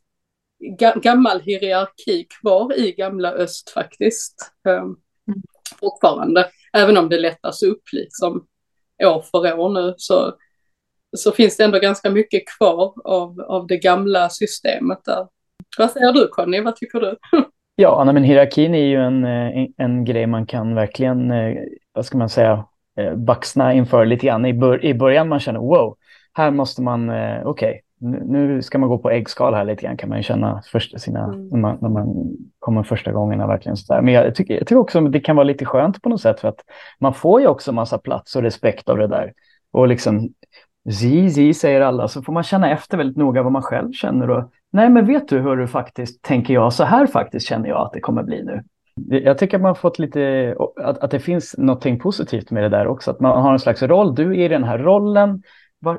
[1.02, 4.52] gammal hierarki kvar i gamla öst faktiskt.
[4.68, 4.96] Um,
[5.80, 8.46] fortfarande, även om det lättas upp liksom
[9.04, 10.34] år för år nu så,
[11.16, 15.26] så finns det ändå ganska mycket kvar av, av det gamla systemet där.
[15.78, 17.16] Vad säger du Conny, vad tycker du?
[17.78, 21.56] Ja, men hierarkin är ju en, en, eh, en grej man kan verkligen, eh,
[21.92, 22.64] vad ska man säga,
[22.98, 24.46] eh, baxna inför lite grann.
[24.46, 25.96] I, bör, I början man känner wow,
[26.32, 30.08] här måste man, okej, okay, nu ska man gå på äggskal här lite grann kan
[30.08, 31.48] man ju känna först sina, mm.
[31.48, 34.02] när, man, när man kommer första gångerna verkligen sådär.
[34.02, 36.40] Men jag tycker, jag tycker också att det kan vara lite skönt på något sätt
[36.40, 36.60] för att
[37.00, 39.32] man får ju också massa plats och respekt av det där.
[39.72, 40.28] Och liksom
[40.90, 44.30] zi, zi säger alla, så får man känna efter väldigt noga vad man själv känner.
[44.30, 47.86] Och, Nej, men vet du hur du faktiskt tänker jag, så här faktiskt känner jag
[47.86, 48.62] att det kommer bli nu.
[49.24, 52.68] Jag tycker att man har fått lite, att, att det finns något positivt med det
[52.68, 55.42] där också, att man har en slags roll, du är i den här rollen,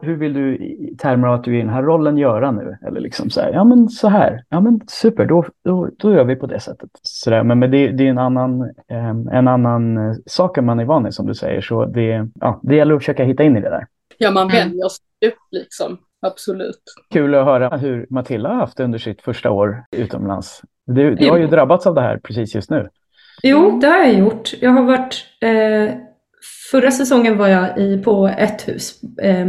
[0.01, 2.77] hur vill du i termer av att du är i den här rollen göra nu?
[2.87, 6.23] Eller liksom så här, ja men så här, ja men super, då, då, då gör
[6.23, 6.89] vi på det sättet.
[7.01, 10.65] Så där, men men det, det är en annan, eh, en annan eh, sak än
[10.65, 13.43] man är van vid som du säger, så det, ja, det gäller att försöka hitta
[13.43, 13.87] in i det där.
[14.17, 14.55] Ja, man mm.
[14.55, 16.83] vänjer sig upp liksom, absolut.
[17.13, 20.61] Kul att höra hur Matilda har haft det under sitt första år utomlands.
[20.85, 22.89] Du, du har ju drabbats av det här precis just nu.
[23.43, 24.53] Jo, det har jag gjort.
[24.61, 26.06] Jag har varit eh,
[26.71, 29.47] Förra säsongen var jag i, på ett hus eh,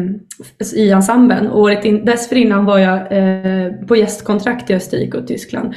[0.75, 5.75] i ensemblen och året in, dessförinnan var jag eh, på gästkontrakt i Österrike och Tyskland.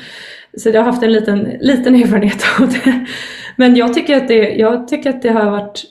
[0.57, 3.05] Så jag har haft en liten, liten erfarenhet av det.
[3.55, 5.83] Men jag tycker, att det, jag tycker att det har varit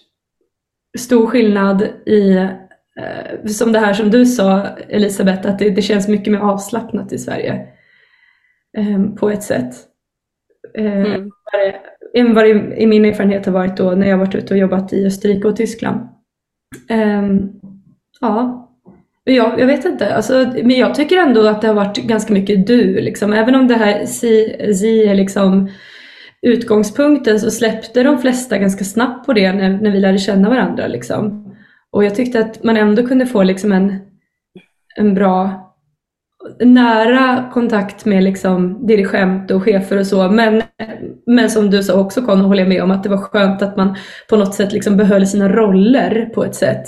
[0.98, 6.08] stor skillnad i, eh, som det här som du sa Elisabeth, att det, det känns
[6.08, 7.66] mycket mer avslappnat i Sverige
[8.78, 9.74] ehm, på ett sätt.
[10.78, 11.30] Eh, mm
[12.14, 12.46] än vad
[12.78, 15.56] i min erfarenhet har varit då när jag varit ute och jobbat i Österrike och
[15.56, 16.00] Tyskland.
[16.90, 17.52] Um,
[18.20, 18.70] ja,
[19.24, 20.14] jag, jag vet inte.
[20.14, 23.00] Alltså, men jag tycker ändå att det har varit ganska mycket du.
[23.00, 23.32] Liksom.
[23.32, 25.70] Även om det här si, si är liksom
[26.42, 30.86] utgångspunkten så släppte de flesta ganska snabbt på det när, när vi lärde känna varandra.
[30.86, 31.46] Liksom.
[31.90, 33.98] Och jag tyckte att man ändå kunde få liksom en
[34.96, 35.66] en bra
[36.58, 40.30] nära kontakt med liksom dirigent och chefer och så.
[40.30, 40.62] Men,
[41.26, 43.76] men som du sa också Conny, håller jag med om att det var skönt att
[43.76, 43.96] man
[44.28, 46.86] på något sätt liksom behöll sina roller på ett sätt.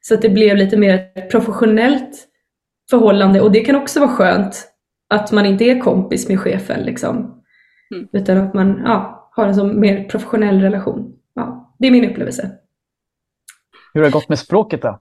[0.00, 2.26] Så att det blev lite mer ett professionellt
[2.90, 4.66] förhållande och det kan också vara skönt
[5.14, 7.16] att man inte är kompis med chefen liksom.
[7.94, 8.08] Mm.
[8.12, 11.12] Utan att man ja, har en sån mer professionell relation.
[11.34, 12.50] Ja, det är min upplevelse.
[13.94, 15.00] Hur har det gått med språket då?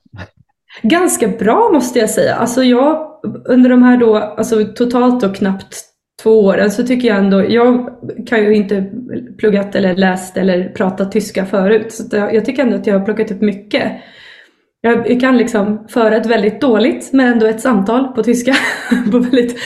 [0.82, 2.36] Ganska bra måste jag säga.
[2.36, 3.08] Alltså jag,
[3.46, 5.86] under de här då, alltså totalt då knappt
[6.24, 7.90] två åren så tycker jag ändå, jag
[8.28, 8.86] kan ju inte
[9.38, 11.94] pluggat eller läst eller pratat tyska förut.
[11.94, 13.92] Så jag, jag tycker ändå att jag har plockat upp mycket.
[14.82, 18.56] Jag kan liksom föra ett väldigt dåligt men ändå ett samtal på tyska.
[19.12, 19.60] på väldigt,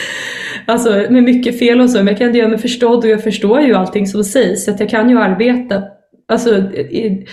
[0.66, 3.22] alltså med mycket fel och så, men jag kan ändå göra mig förstådd och jag
[3.22, 4.64] förstår ju allting som sägs.
[4.64, 5.82] Så att jag kan ju arbeta
[6.28, 7.26] alltså, i,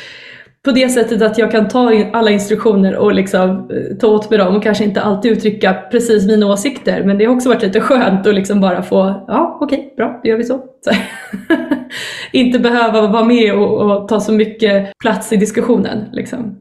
[0.65, 4.29] på det sättet att jag kan ta in alla instruktioner och liksom eh, ta åt
[4.29, 7.03] mig dem och kanske inte alltid uttrycka precis mina åsikter.
[7.03, 10.19] Men det har också varit lite skönt att liksom bara få, ja okej, okay, bra,
[10.23, 10.57] då gör vi så.
[10.85, 10.91] så
[12.37, 16.05] inte behöva vara med och, och, ta så mycket plats i diskussionen.
[16.11, 16.55] Liksom.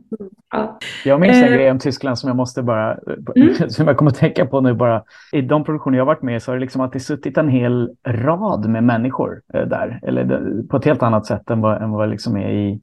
[0.50, 0.78] Ja.
[1.04, 1.54] Jag minns en eh.
[1.54, 2.92] grej om Tyskland som jag måste bara,
[3.36, 3.70] mm.
[3.70, 5.02] som jag kommer att tänka på nu bara.
[5.32, 7.90] I de produktioner jag varit med i så har det liksom alltid suttit en hel
[8.06, 10.00] rad med människor eh, där.
[10.02, 12.80] Eller på ett helt annat sätt än vad, än vad liksom är i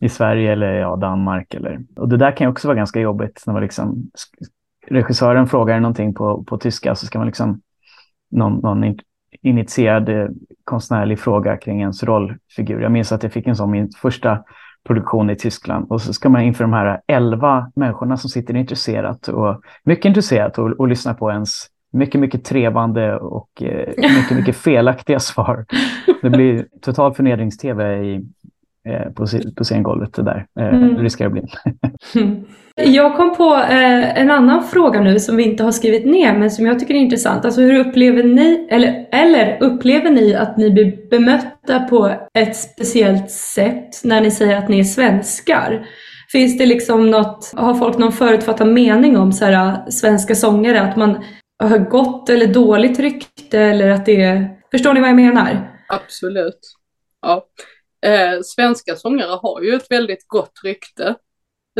[0.00, 1.54] i Sverige eller ja, Danmark.
[1.54, 4.10] Eller, och det där kan ju också vara ganska jobbigt när man liksom,
[4.86, 7.60] regissören frågar någonting på, på tyska så ska man liksom
[8.30, 8.96] någon, någon
[9.42, 10.28] initierad eh,
[10.64, 12.80] konstnärlig fråga kring ens rollfigur.
[12.80, 14.44] Jag minns att jag fick en sån min första
[14.86, 19.28] produktion i Tyskland och så ska man inför de här elva människorna som sitter intresserat
[19.28, 24.56] och mycket intresserat och, och lyssnar på ens mycket, mycket trevande och eh, mycket, mycket
[24.64, 25.64] felaktiga svar.
[26.22, 28.24] Det blir total förnedrings-tv i,
[29.14, 30.46] på, på scengolvet där.
[30.60, 30.98] Eh, mm.
[30.98, 31.42] riskerar att bli.
[32.84, 36.50] Jag kom på eh, en annan fråga nu som vi inte har skrivit ner men
[36.50, 37.44] som jag tycker är intressant.
[37.44, 43.30] Alltså hur upplever ni, eller, eller upplever ni att ni blir bemötta på ett speciellt
[43.30, 45.86] sätt när ni säger att ni är svenskar?
[46.32, 50.80] Finns det liksom något, har folk någon förutfattad mening om så här, svenska sångare?
[50.80, 51.24] Att man
[51.62, 55.70] har gott eller dåligt rykte eller att det är, förstår ni vad jag menar?
[55.88, 56.60] Absolut.
[57.22, 57.44] Ja,
[58.06, 61.14] Eh, svenska sångare har ju ett väldigt gott rykte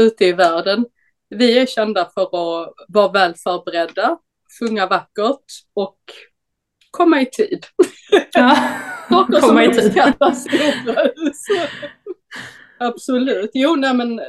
[0.00, 0.86] ute i världen.
[1.28, 4.18] Vi är kända för att vara väl förberedda,
[4.58, 5.98] sjunga vackert och
[6.90, 7.66] komma i tid.
[8.32, 8.56] Ja,
[9.40, 10.02] komma i tid.
[12.78, 13.50] absolut.
[13.54, 14.20] Jo, nej, men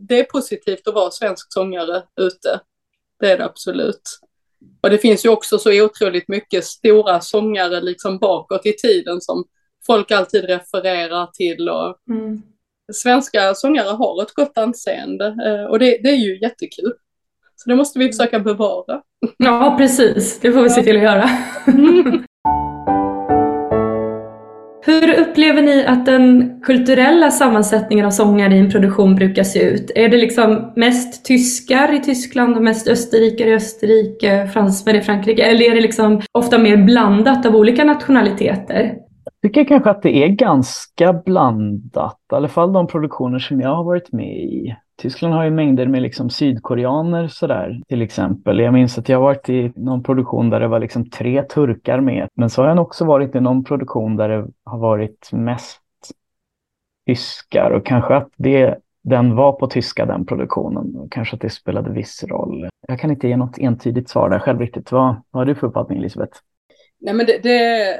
[0.00, 2.60] det är positivt att vara svensk sångare ute.
[3.20, 4.20] Det är det absolut.
[4.82, 9.44] Och det finns ju också så otroligt mycket stora sångare liksom bakåt i tiden som
[9.86, 11.68] folk alltid refererar till.
[11.68, 12.42] Och mm.
[12.92, 16.92] Svenska sångare har ett gott anseende eh, och det, det är ju jättekul.
[17.56, 19.02] Så det måste vi försöka bevara.
[19.36, 20.40] Ja, precis.
[20.40, 21.30] Det får vi se till att göra.
[24.86, 29.90] Hur upplever ni att den kulturella sammansättningen av sångare i en produktion brukar se ut?
[29.94, 35.42] Är det liksom mest tyskar i Tyskland och mest österrikare i Österrike, fransmän i Frankrike?
[35.42, 38.94] Eller är det liksom ofta mer blandat av olika nationaliteter?
[39.48, 43.84] Tycker kanske att det är ganska blandat, i alla fall de produktioner som jag har
[43.84, 44.76] varit med i.
[44.96, 48.58] Tyskland har ju mängder med liksom sydkoreaner sådär till exempel.
[48.58, 52.28] Jag minns att jag varit i någon produktion där det var liksom tre turkar med.
[52.34, 55.80] Men så har jag också varit i någon produktion där det har varit mest
[57.06, 61.50] tyskar och kanske att det, den var på tyska den produktionen och kanske att det
[61.50, 62.68] spelade viss roll.
[62.88, 64.92] Jag kan inte ge något entydigt svar där själv riktigt.
[64.92, 66.38] Vad, vad har du för uppfattning Elisabeth?
[67.00, 67.96] Nej men det, det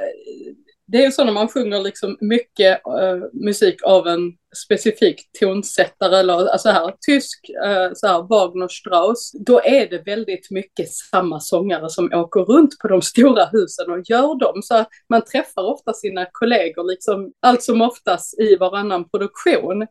[0.87, 4.33] det är ju så när man sjunger liksom mycket uh, musik av en
[4.65, 10.51] specifik tonsättare, eller alltså här, tysk, uh, så här, Wagner, Strauss, då är det väldigt
[10.51, 14.61] mycket samma sångare som åker runt på de stora husen och gör dem.
[14.63, 19.87] Så man träffar ofta sina kollegor liksom allt som oftast i varannan produktion.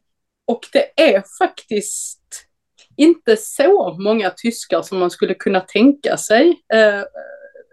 [0.47, 2.23] Och det är faktiskt
[2.97, 7.05] inte så många tyskar som man skulle kunna tänka sig, uh,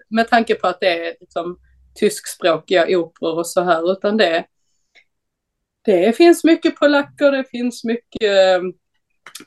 [0.09, 1.57] med tanke på att det är liksom
[1.95, 4.45] tyskspråkiga operor och så här, utan det,
[5.85, 8.61] det finns mycket polacker, det finns mycket eh,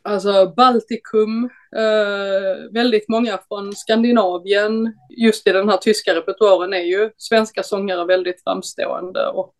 [0.03, 4.93] alltså Baltikum, eh, väldigt många från Skandinavien.
[5.17, 9.55] Just i den här tyska repertoaren är ju svenska sångare väldigt framstående och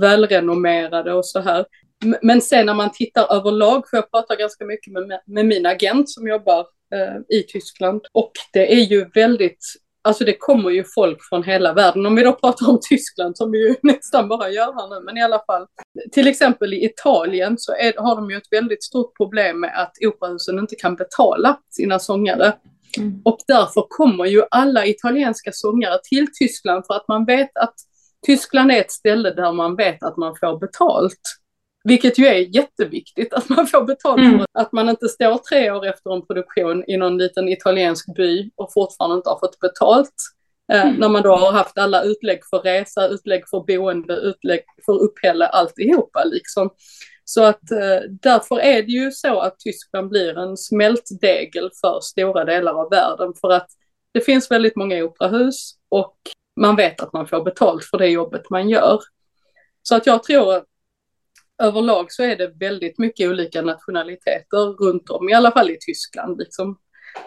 [0.00, 1.66] välrenommerade och så här.
[2.22, 6.10] Men sen när man tittar överlag, för jag pratar ganska mycket med, med min agent
[6.10, 9.66] som jobbar eh, i Tyskland, och det är ju väldigt
[10.04, 12.06] Alltså det kommer ju folk från hela världen.
[12.06, 15.16] Om vi då pratar om Tyskland som vi ju nästan bara gör här nu, men
[15.16, 15.66] i alla fall.
[16.12, 19.92] Till exempel i Italien så är, har de ju ett väldigt stort problem med att
[20.06, 22.52] operahusen inte kan betala sina sångare.
[22.98, 23.22] Mm.
[23.24, 27.74] Och därför kommer ju alla italienska sångare till Tyskland för att man vet att
[28.26, 31.20] Tyskland är ett ställe där man vet att man får betalt.
[31.84, 34.38] Vilket ju är jätteviktigt, att man får betalt mm.
[34.38, 38.50] för att man inte står tre år efter en produktion i någon liten italiensk by
[38.56, 40.14] och fortfarande inte har fått betalt.
[40.72, 40.94] Eh, mm.
[40.94, 45.46] När man då har haft alla utlägg för resa, utlägg för boende, utlägg för uppehälle,
[45.46, 46.70] alltihopa liksom.
[47.24, 52.44] Så att eh, därför är det ju så att Tyskland blir en smältdegel för stora
[52.44, 53.68] delar av världen för att
[54.12, 56.16] det finns väldigt många operahus och
[56.60, 59.00] man vet att man får betalt för det jobbet man gör.
[59.82, 60.64] Så att jag tror att
[61.62, 66.38] överlag så är det väldigt mycket olika nationaliteter runt om, i alla fall i Tyskland.
[66.38, 66.78] Liksom.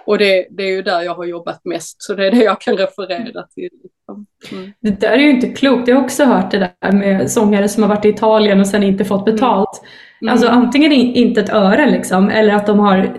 [0.06, 2.62] Och det, det, är ju där jag har jobbat mest, så det är det jag
[2.62, 3.70] kan referera till.
[3.84, 4.26] Liksom.
[4.52, 4.72] Mm.
[4.80, 5.88] Det där är ju inte klokt.
[5.88, 8.84] Jag har också hört det där med sångare som har varit i Italien och sen
[8.84, 9.82] inte fått betalt.
[10.22, 10.32] Mm.
[10.32, 13.18] Alltså antingen inte ett öre liksom, eller att de har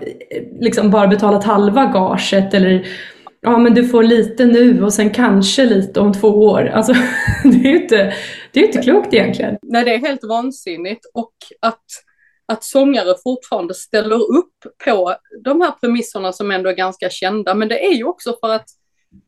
[0.59, 2.87] liksom bara betalat halva gaget eller
[3.41, 6.65] ja men du får lite nu och sen kanske lite om två år.
[6.65, 6.93] Alltså,
[7.43, 8.13] det är ju inte,
[8.51, 9.57] det är inte klokt egentligen.
[9.61, 11.83] Nej, det är helt vansinnigt och att,
[12.45, 14.53] att sångare fortfarande ställer upp
[14.85, 17.55] på de här premisserna som ändå är ganska kända.
[17.55, 18.65] Men det är ju också för att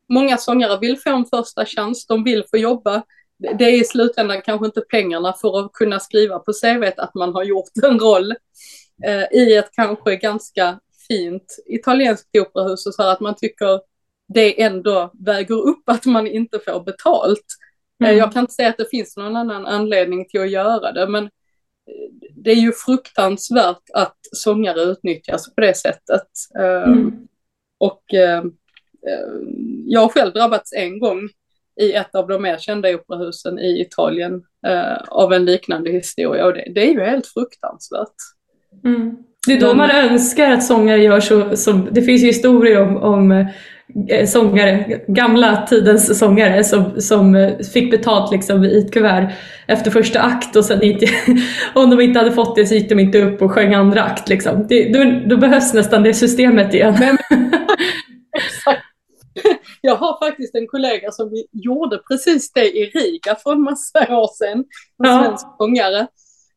[0.10, 3.04] många sångare vill få en första chans, de vill få jobba.
[3.58, 7.34] Det är i slutändan kanske inte pengarna för att kunna skriva på CV att man
[7.34, 8.32] har gjort en roll
[9.06, 13.80] eh, i ett kanske ganska fint italienskt operahus och så här att man tycker
[14.34, 17.46] det ändå väger upp att man inte får betalt.
[18.04, 18.17] Eh, mm.
[18.17, 21.24] Jag kan inte säga att det finns någon annan anledning till att göra det, men
[21.24, 26.28] eh, det är ju fruktansvärt att sångare utnyttjas på det sättet.
[26.60, 27.28] Eh, mm.
[27.80, 28.04] Och
[29.86, 31.30] jag har själv drabbats en gång
[31.82, 34.44] i ett av de mer kända operahusen i Italien
[35.08, 38.15] av en liknande historia och det, det är ju helt fruktansvärt.
[38.84, 39.17] Mm.
[39.48, 42.98] Det är då man önskar att sångare gör så, som, det finns ju historier om,
[42.98, 43.46] om
[44.27, 49.32] sångare, gamla tidens sångare som, som eh, fick betalt liksom i ett kuvert
[49.67, 51.06] efter första akt och sen inte,
[51.75, 54.30] om de inte hade fått det så gick de inte upp och sjöng andra akt.
[54.30, 54.67] Liksom.
[54.67, 56.95] Det, då, då, behövs nästan det systemet igen.
[56.99, 57.17] Men,
[58.38, 58.82] exakt.
[59.82, 64.36] Jag har faktiskt en kollega som gjorde precis det i Riga för en massa år
[64.36, 64.65] sedan, en
[64.97, 65.23] ja.
[65.23, 66.08] svensk sångare,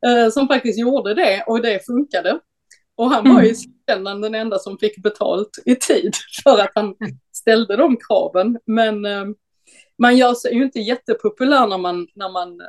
[0.06, 2.38] eh, som faktiskt gjorde det och det funkade.
[2.96, 6.12] Och han var ju i slutändan den enda som fick betalt i tid
[6.44, 6.94] för att han
[7.32, 8.58] ställde de kraven.
[8.66, 9.24] Men eh,
[9.98, 12.66] man gör sig ju inte jättepopulär när man, när man eh,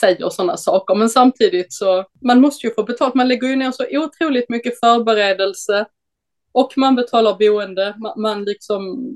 [0.00, 0.94] säger sådana saker.
[0.94, 3.14] Men samtidigt så, man måste ju få betalt.
[3.14, 5.86] Man lägger ju ner så otroligt mycket förberedelse
[6.52, 7.94] och man betalar boende.
[7.98, 9.14] Man, man liksom,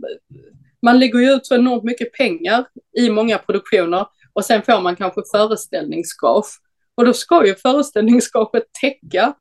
[0.82, 4.96] man lägger ju ut så enormt mycket pengar i många produktioner och sen får man
[4.96, 6.60] kanske föreställningsgage.
[6.94, 9.34] Och då ska ju föreställningsgaget täcka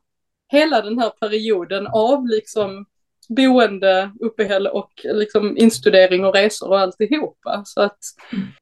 [0.51, 2.85] hela den här perioden av liksom
[3.29, 7.61] boende, uppehälle och liksom instudering och resor och alltihopa.
[7.65, 7.97] Så att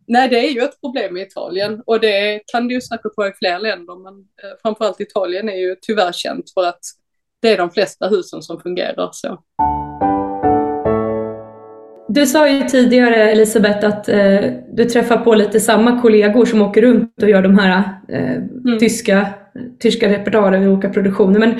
[0.08, 3.30] nej, det är ju ett problem i Italien och det kan det ju säkert vara
[3.30, 6.80] i fler länder, men eh, framförallt Italien är ju tyvärr känt för att
[7.42, 9.44] det är de flesta husen som fungerar så.
[12.08, 14.42] Du sa ju tidigare Elisabeth att eh,
[14.74, 18.80] du träffar på lite samma kollegor som åker runt och gör de här eh, mm.
[18.80, 19.30] tyska,
[19.80, 21.40] tyska repertoarer i olika produktioner.
[21.40, 21.56] Men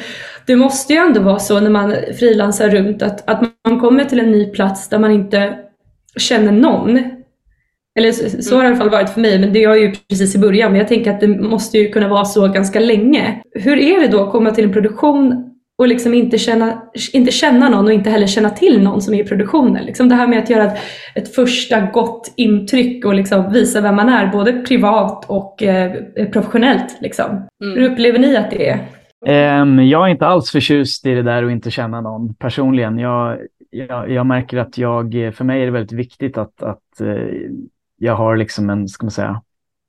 [0.46, 4.20] det måste ju ändå vara så när man frilansar runt att, att man kommer till
[4.20, 5.58] en ny plats där man inte
[6.18, 7.00] känner någon.
[8.00, 9.94] Eller så, så har det i alla fall varit för mig, men det är ju
[10.10, 10.72] precis i början.
[10.72, 13.42] Men jag tänker att det måste ju kunna vara så ganska länge.
[13.52, 16.82] Hur är det då att komma till en produktion och liksom inte känna,
[17.14, 19.86] inte känna någon och inte heller känna till någon som är i produktionen.
[19.86, 20.78] Liksom det här med att göra ett,
[21.16, 25.92] ett första gott intryck och liksom visa vem man är, både privat och eh,
[26.32, 26.98] professionellt.
[27.02, 27.26] Liksom.
[27.64, 27.78] Mm.
[27.78, 28.80] Hur upplever ni att det är?
[29.62, 33.00] Um, jag är inte alls förtjust i det där att inte känna någon personligen.
[33.00, 33.38] Jag,
[33.70, 37.18] jag, jag märker att jag, för mig är det väldigt viktigt att, att uh,
[37.98, 39.42] jag har liksom en, ska man säga,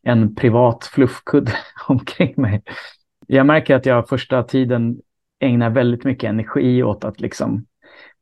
[0.02, 1.52] en privat fluffkudde
[1.88, 2.62] omkring mig.
[3.26, 4.96] Jag märker att jag första tiden
[5.40, 7.66] ägnar väldigt mycket energi åt att liksom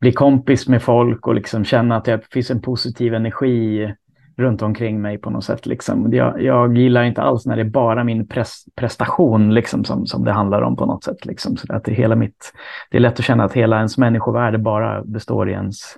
[0.00, 3.94] bli kompis med folk och liksom känna att det finns en positiv energi
[4.36, 5.66] runt omkring mig på något sätt.
[5.66, 6.12] Liksom.
[6.12, 10.24] Jag, jag gillar inte alls när det är bara min pres, prestation liksom, som, som
[10.24, 11.26] det handlar om på något sätt.
[11.26, 11.56] Liksom.
[11.56, 12.52] Så att det, hela mitt,
[12.90, 15.96] det är lätt att känna att hela ens människovärde bara består i ens,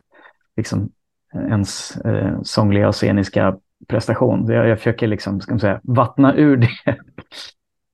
[0.56, 0.90] liksom,
[1.34, 3.56] ens eh, sångliga och sceniska
[3.88, 4.46] prestation.
[4.50, 6.70] Jag, jag försöker liksom, ska man säga, vattna ur det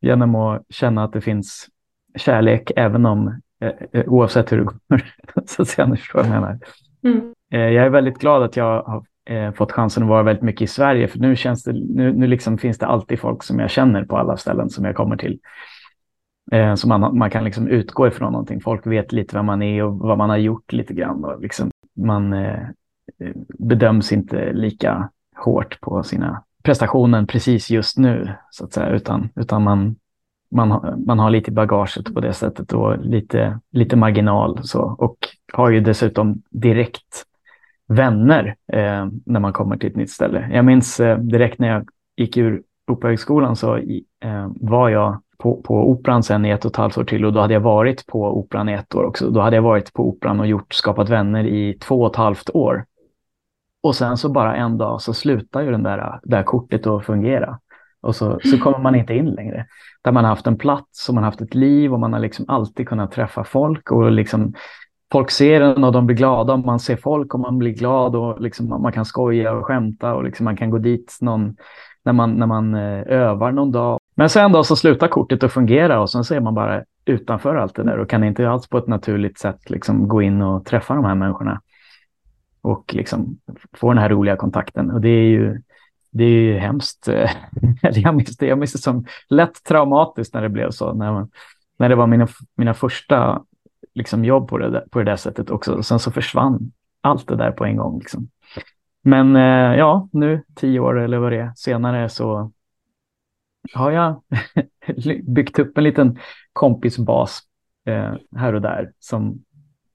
[0.01, 1.66] genom att känna att det finns
[2.14, 5.02] kärlek även om, eh, eh, oavsett hur det går.
[5.46, 6.58] så att jag förstår vad jag menar.
[7.04, 7.32] Mm.
[7.52, 10.62] Eh, jag är väldigt glad att jag har eh, fått chansen att vara väldigt mycket
[10.62, 13.70] i Sverige, för nu, känns det, nu, nu liksom finns det alltid folk som jag
[13.70, 15.38] känner på alla ställen som jag kommer till.
[16.76, 18.60] Så man, man kan liksom utgå ifrån någonting.
[18.60, 21.24] Folk vet lite vem man är och vad man har gjort lite grann.
[21.24, 22.34] Och liksom, man
[23.58, 29.62] bedöms inte lika hårt på sina prestationen precis just nu, så att säga, utan, utan
[29.62, 29.96] man,
[30.53, 34.61] man, har, man har lite bagaget på det sättet och lite, lite marginal.
[34.62, 35.16] Så, och
[35.53, 37.24] har ju dessutom direkt
[37.88, 40.48] vänner eh, när man kommer till ett nytt ställe.
[40.53, 45.90] Jag minns eh, direkt när jag gick ur Operahögskolan så eh, var jag på, på
[45.90, 48.38] Operan sen i ett och ett halvt år till och då hade jag varit på
[48.38, 49.30] Operan i ett år också.
[49.30, 52.50] Då hade jag varit på Operan och gjort, skapat vänner i två och ett halvt
[52.50, 52.84] år.
[53.82, 57.59] Och sen så bara en dag så slutar ju den där, där kortet att fungera.
[58.03, 59.66] Och så, så kommer man inte in längre.
[60.03, 62.20] Där man har haft en plats och man har haft ett liv och man har
[62.20, 64.55] liksom alltid kunnat träffa folk och liksom
[65.12, 68.16] folk ser en och de blir glada om man ser folk och man blir glad
[68.16, 71.57] och liksom man kan skoja och skämta och liksom man kan gå dit någon,
[72.05, 73.98] när, man, när man eh, övar någon dag.
[74.14, 77.57] Men sen då så slutar kortet att fungera och sen så är man bara utanför
[77.57, 80.64] allt det där och kan inte alls på ett naturligt sätt liksom gå in och
[80.64, 81.61] träffa de här människorna
[82.62, 83.38] och liksom
[83.76, 84.90] få den här roliga kontakten.
[84.90, 85.62] Och det är ju,
[86.12, 87.08] det är ju hemskt.
[87.08, 87.30] Eh,
[87.82, 90.94] jag minns det, jag minns det som lätt traumatiskt när det blev så.
[90.94, 91.26] När,
[91.76, 93.44] när det var mina, mina första
[93.94, 95.74] liksom, jobb på det, på det där sättet också.
[95.74, 97.98] Och sen så försvann allt det där på en gång.
[97.98, 98.28] Liksom.
[99.02, 102.52] Men eh, ja, nu tio år eller vad det är senare så
[103.74, 104.22] har jag
[105.22, 106.18] byggt upp en liten
[106.52, 107.40] kompisbas
[107.86, 109.44] eh, här och där som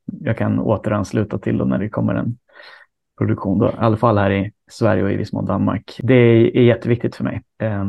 [0.05, 2.37] jag kan återansluta till då när det kommer en
[3.17, 5.99] produktion, då, i alla fall här i Sverige och i viss mån Danmark.
[6.03, 7.85] Det är, jätteviktigt för mig, eh,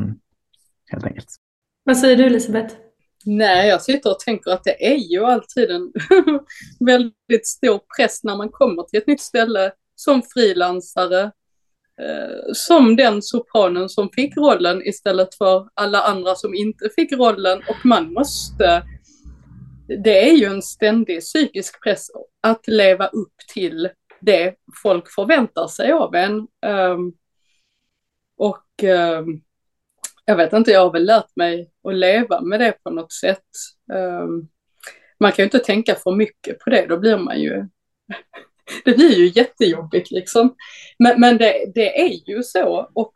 [0.90, 1.28] helt enkelt.
[1.84, 2.74] Vad säger du Elisabeth?
[3.24, 5.92] Nej, jag sitter och tänker att det är ju alltid en
[6.86, 11.22] väldigt stor press när man kommer till ett nytt ställe som frilansare,
[12.00, 17.58] eh, som den sopranen som fick rollen istället för alla andra som inte fick rollen
[17.58, 18.82] och man måste
[19.88, 22.06] det är ju en ständig psykisk press
[22.42, 23.88] att leva upp till
[24.20, 26.48] det folk förväntar sig av en.
[26.66, 27.12] Um,
[28.36, 29.42] och um,
[30.24, 33.46] jag vet inte, jag har väl lärt mig att leva med det på något sätt.
[33.92, 34.48] Um,
[35.20, 37.68] man kan ju inte tänka för mycket på det, då blir man ju
[38.84, 40.54] det blir ju jättejobbigt liksom.
[40.98, 43.14] Men, men det, det är ju så och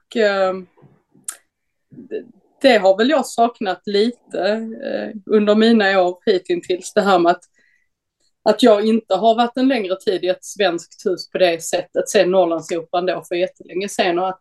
[1.91, 2.25] det,
[2.63, 4.49] det har väl jag saknat lite
[4.85, 7.45] eh, under mina år hittills, det här med att
[8.45, 12.09] att jag inte har varit en längre tid i ett svenskt hus på det sättet
[12.09, 14.41] sen Norrlandsoperan då för jättelänge sedan och att,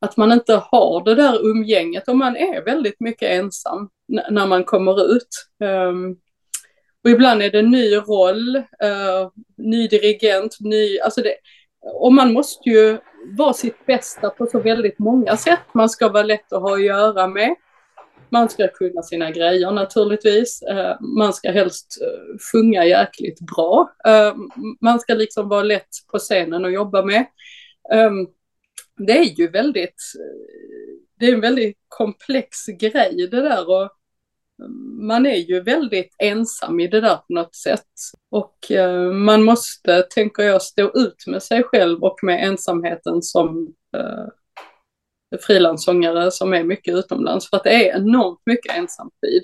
[0.00, 3.88] att man inte har det där umgänget och man är väldigt mycket ensam
[4.30, 5.28] när man kommer ut.
[5.64, 6.16] Um,
[7.04, 11.34] och ibland är det ny roll, uh, ny dirigent, ny, alltså det,
[11.80, 12.98] och man måste ju
[13.38, 15.60] vara sitt bästa på så väldigt många sätt.
[15.72, 17.54] Man ska vara lätt att ha att göra med.
[18.30, 20.62] Man ska kunna sina grejer naturligtvis.
[20.62, 23.94] Eh, man ska helst eh, sjunga jäkligt bra.
[24.06, 24.34] Eh,
[24.80, 27.26] man ska liksom vara lätt på scenen att jobba med.
[27.92, 28.26] Ehm,
[28.96, 30.02] det är ju väldigt,
[31.18, 33.90] det är en väldigt komplex grej det där och
[35.00, 37.86] man är ju väldigt ensam i det där på något sätt.
[38.30, 38.56] Och
[39.14, 43.74] man måste, tänker jag, stå ut med sig själv och med ensamheten som
[45.46, 49.42] frilanssångare som är mycket utomlands för att det är enormt mycket ensamtid.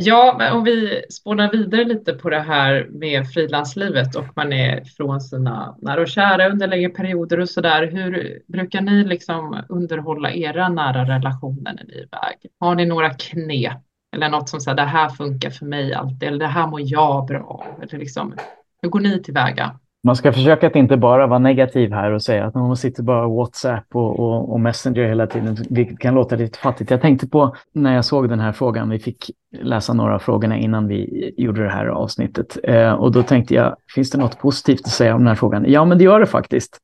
[0.00, 4.84] Ja, men om vi spånar vidare lite på det här med frilanslivet och man är
[4.84, 7.86] från sina nära och kära under längre perioder och så där.
[7.86, 12.52] Hur brukar ni liksom underhålla era nära relationer när ni är iväg?
[12.60, 13.82] Har ni några knep
[14.16, 17.26] eller något som säger det här funkar för mig alltid eller det här mår jag
[17.26, 17.82] bra av?
[17.82, 18.34] Eller liksom,
[18.82, 19.78] hur går ni tillväga?
[20.08, 23.28] Man ska försöka att inte bara vara negativ här och säga att man sitter bara
[23.28, 26.90] WhatsApp och, och, och, Messenger hela tiden, vilket kan låta lite fattigt.
[26.90, 29.30] Jag tänkte på när jag såg den här frågan, vi fick
[29.60, 32.58] läsa några av frågorna innan vi gjorde det här avsnittet.
[32.62, 35.64] Eh, och då tänkte jag, finns det något positivt att säga om den här frågan?
[35.68, 36.78] Ja, men det gör det faktiskt.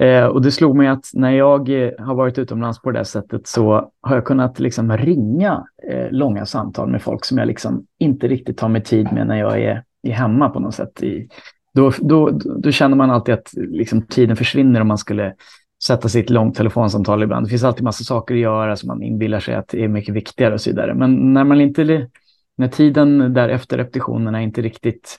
[0.00, 3.46] Eh, och det slog mig att när jag eh, har varit utomlands på det sättet
[3.46, 8.28] så har jag kunnat liksom ringa eh, långa samtal med folk som jag liksom inte
[8.28, 11.28] riktigt tar mig tid med när jag är, är hemma på något sätt i,
[11.76, 15.34] då, då, då känner man alltid att liksom, tiden försvinner om man skulle
[15.84, 17.46] sätta sig i ett långt telefonsamtal ibland.
[17.46, 20.54] Det finns alltid massa saker att göra som man inbillar sig att är mycket viktigare
[20.54, 20.94] och så vidare.
[20.94, 22.08] Men när man inte,
[22.56, 25.18] när tiden där efter repetitionerna inte riktigt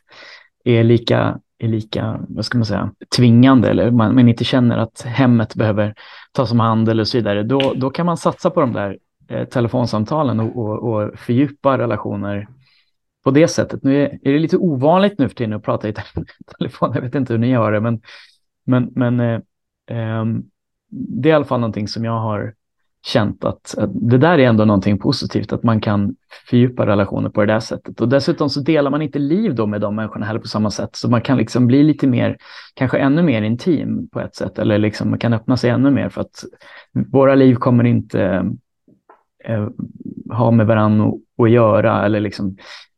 [0.64, 5.01] är lika, är lika, vad ska man säga, tvingande eller man, man inte känner att
[5.01, 5.93] hemmet behöver
[6.32, 8.97] tas om hand eller så vidare, då, då kan man satsa på de där
[9.30, 12.47] eh, telefonsamtalen och, och, och fördjupa relationer
[13.28, 13.84] på det sättet.
[13.84, 15.94] Nu är, är det lite ovanligt nu för tiden att prata i
[16.58, 16.92] telefon.
[16.94, 18.02] Jag vet inte hur ni gör det, men,
[18.66, 19.36] men, men eh,
[19.98, 20.26] eh,
[20.90, 22.54] det är i alla fall någonting som jag har
[23.06, 26.16] känt att, att det där är ändå någonting positivt, att man kan
[26.50, 28.02] fördjupa relationer på det där sättet.
[28.02, 30.96] Och dessutom så delar man inte liv då med de människorna heller på samma sätt,
[30.96, 32.38] så man kan liksom bli lite mer,
[32.74, 36.10] kanske ännu mer intim på ett sätt, eller liksom man kan öppna sig ännu mer
[36.10, 36.44] för att
[37.12, 38.52] våra liv kommer inte
[39.44, 39.68] eh,
[40.32, 42.58] ha med varandra att göra eller liksom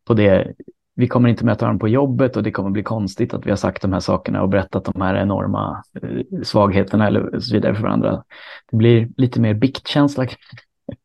[0.10, 0.54] på det
[0.96, 3.58] vi kommer inte möta varandra på jobbet och det kommer bli konstigt att vi har
[3.58, 7.84] sagt de här sakerna och berättat de här enorma eh, svagheterna eller så vidare för
[7.84, 8.24] varandra.
[8.72, 10.28] Det blir lite mer biktkänsla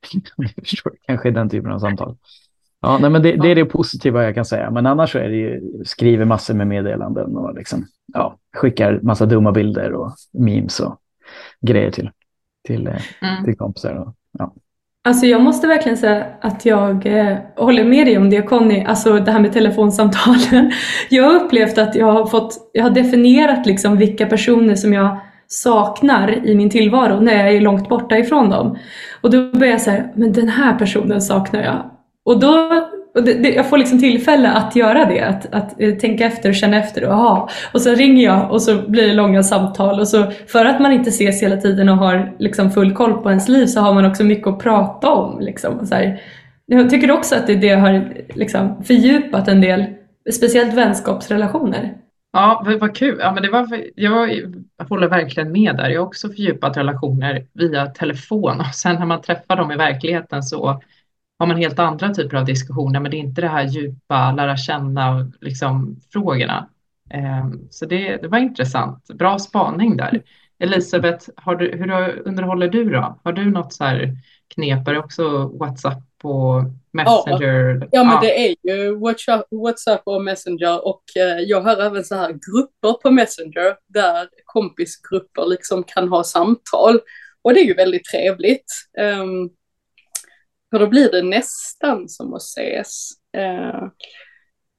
[1.06, 2.16] kanske i den typen av samtal.
[2.80, 5.28] Ja, nej, men det, det, är det positiva jag kan säga, men annars så är
[5.28, 10.80] det ju, skriver massor med meddelanden och liksom, ja, skickar massa dumma bilder och memes
[10.80, 10.98] och
[11.60, 12.10] grejer till,
[12.66, 13.44] till, eh, mm.
[13.44, 13.94] till kompisar.
[13.94, 14.54] Och, ja.
[15.06, 19.18] Alltså jag måste verkligen säga att jag eh, håller med dig om det Conny, alltså
[19.18, 20.72] det här med telefonsamtalen.
[21.08, 25.20] Jag har upplevt att jag har fått, jag har definierat liksom vilka personer som jag
[25.46, 28.78] saknar i min tillvaro när jag är långt borta ifrån dem.
[29.20, 31.90] Och då börjar jag säga, men den här personen saknar jag.
[32.24, 32.68] Och då
[33.14, 36.48] och det, det, jag får liksom tillfälle att göra det, att, att eh, tänka efter
[36.48, 37.04] och känna efter.
[37.04, 37.48] Och, aha.
[37.72, 40.00] och sen ringer jag och så blir det långa samtal.
[40.00, 43.30] Och så, för att man inte ses hela tiden och har liksom full koll på
[43.30, 45.40] ens liv så har man också mycket att prata om.
[45.40, 45.86] Liksom.
[45.86, 46.20] Så här,
[46.66, 49.84] jag tycker också att det, det har liksom fördjupat en del,
[50.32, 51.94] speciellt vänskapsrelationer.
[52.32, 53.16] Ja, vad kul.
[53.20, 54.32] Ja, men det var, jag,
[54.78, 55.88] jag håller verkligen med där.
[55.88, 60.42] Jag har också fördjupat relationer via telefon och sen när man träffar dem i verkligheten
[60.42, 60.80] så
[61.38, 64.56] har man helt andra typer av diskussioner, men det är inte det här djupa lära
[64.56, 66.68] känna liksom, frågorna.
[67.10, 69.06] Ehm, så det, det var intressant.
[69.06, 70.22] Bra spaning där.
[70.58, 71.28] Elisabeth,
[71.58, 73.20] du, hur underhåller du då?
[73.24, 74.16] Har du något så här
[74.54, 74.88] knep?
[74.88, 76.62] Är det också WhatsApp och
[76.92, 77.78] Messenger?
[77.80, 78.98] Ja, ja men det är ju
[79.50, 85.46] WhatsApp och Messenger och eh, jag har även så här grupper på Messenger där kompisgrupper
[85.46, 87.00] liksom kan ha samtal
[87.42, 88.72] och det är ju väldigt trevligt.
[90.74, 93.10] För då blir det nästan som att ses.
[93.36, 93.88] Eh,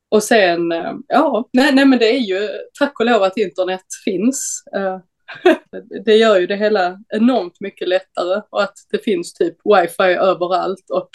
[0.09, 3.85] och sen, eh, ja, nej, nej men det är ju tack och lov att internet
[4.05, 4.63] finns.
[4.75, 4.99] Eh,
[6.05, 10.89] det gör ju det hela enormt mycket lättare och att det finns typ wifi överallt
[10.89, 11.09] och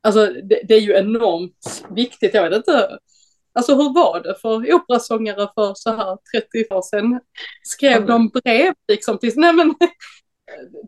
[0.00, 2.34] alltså det, det är ju enormt viktigt.
[2.34, 2.98] Jag vet inte,
[3.52, 7.20] Alltså hur var det för operasångare för så här 30 år sedan?
[7.62, 9.74] Skrev de brev liksom till, nej men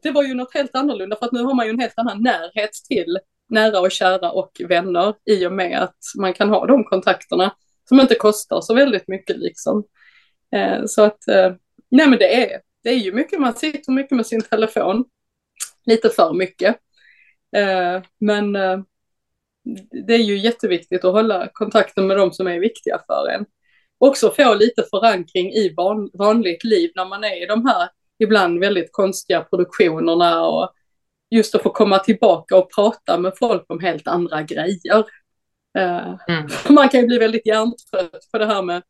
[0.02, 2.22] det var ju något helt annorlunda för att nu har man ju en helt annan
[2.22, 6.84] närhet till nära och kära och vänner i och med att man kan ha de
[6.84, 7.54] kontakterna
[7.88, 9.84] som inte kostar så väldigt mycket liksom.
[10.52, 11.52] Eh, så att, eh,
[11.90, 15.04] nej men det är, det är ju mycket, man sitter mycket med sin telefon,
[15.86, 16.76] lite för mycket.
[17.56, 18.80] Eh, men eh,
[20.06, 23.46] det är ju jätteviktigt att hålla kontakten med de som är viktiga för en.
[23.98, 27.88] Också få lite förankring i van, vanligt liv när man är i de här
[28.20, 30.72] ibland väldigt konstiga produktionerna och
[31.30, 35.04] just att få komma tillbaka och prata med folk om helt andra grejer.
[35.78, 36.48] Eh, mm.
[36.68, 38.82] Man kan ju bli väldigt hjärntrött på det här med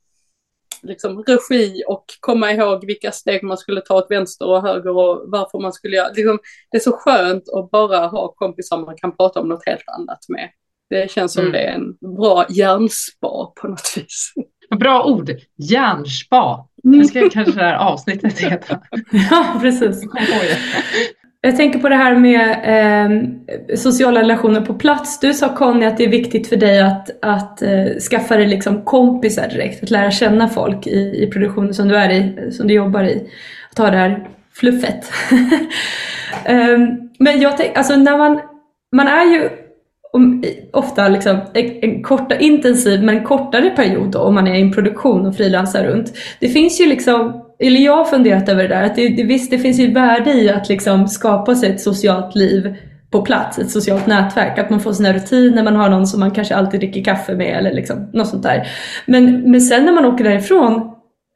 [0.82, 5.24] liksom, regi och komma ihåg vilka steg man skulle ta åt vänster och höger och
[5.26, 6.08] varför man skulle göra.
[6.08, 6.38] Liksom,
[6.70, 10.28] det är så skönt att bara ha kompisar man kan prata om något helt annat
[10.28, 10.50] med.
[10.90, 11.52] Det känns som mm.
[11.52, 14.32] det är en bra hjärnspa på något vis.
[14.78, 16.68] Bra ord, hjärnspa.
[16.82, 18.80] Det ska kanske det här avsnittet heta.
[19.30, 20.02] Ja, precis.
[21.40, 25.20] Jag tänker på det här med eh, sociala relationer på plats.
[25.20, 28.84] Du sa Conny att det är viktigt för dig att, att eh, skaffa dig liksom
[28.84, 32.74] kompisar direkt, att lära känna folk i, i produktionen som du är i, som du
[32.74, 33.30] jobbar i.
[33.70, 35.12] Att ha det här fluffet.
[36.44, 36.78] eh,
[37.18, 38.40] men jag tänker, alltså när man,
[38.96, 39.48] man är ju
[40.72, 45.26] ofta liksom en korta, intensiv men kortare period då, om man är i en produktion
[45.26, 46.12] och frilansar runt.
[46.40, 49.50] Det finns ju liksom, eller jag har funderat över det där, att det, det, visst
[49.50, 52.76] det finns ju värde i att liksom skapa sig ett socialt liv
[53.10, 56.30] på plats, ett socialt nätverk, att man får sina rutiner, man har någon som man
[56.30, 58.68] kanske alltid dricker kaffe med eller liksom något sånt där.
[59.06, 60.89] Men, men sen när man åker därifrån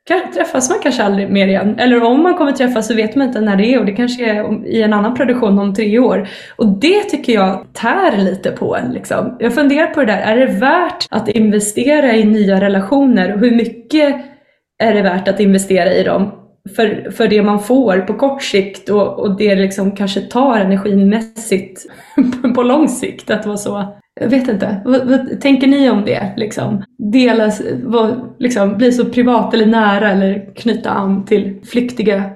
[0.09, 1.78] träffas man kanske aldrig mer igen.
[1.78, 4.24] Eller om man kommer träffas så vet man inte när det är och det kanske
[4.24, 6.28] är i en annan produktion om tre år.
[6.57, 8.92] Och det tycker jag tär lite på en.
[8.92, 9.36] Liksom.
[9.40, 13.34] Jag funderar på det där, är det värt att investera i nya relationer?
[13.34, 14.16] Och hur mycket
[14.78, 16.32] är det värt att investera i dem?
[16.76, 21.86] För, för det man får på kort sikt och, och det liksom kanske tar energimässigt
[22.55, 26.35] på lång sikt att vara så jag vet inte, vad, vad, tänker ni om det?
[26.37, 26.85] Liksom?
[26.99, 32.31] Delas, vad, liksom, bli så privat eller nära eller knyta an till flyktiga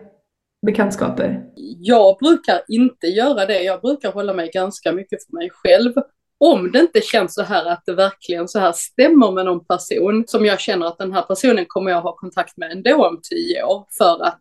[0.66, 1.44] bekantskaper?
[1.80, 3.62] Jag brukar inte göra det.
[3.62, 5.92] Jag brukar hålla mig ganska mycket för mig själv.
[6.40, 10.24] Om det inte känns så här att det verkligen så här stämmer med någon person
[10.26, 13.62] som jag känner att den här personen kommer jag ha kontakt med ändå om tio
[13.62, 14.40] år för att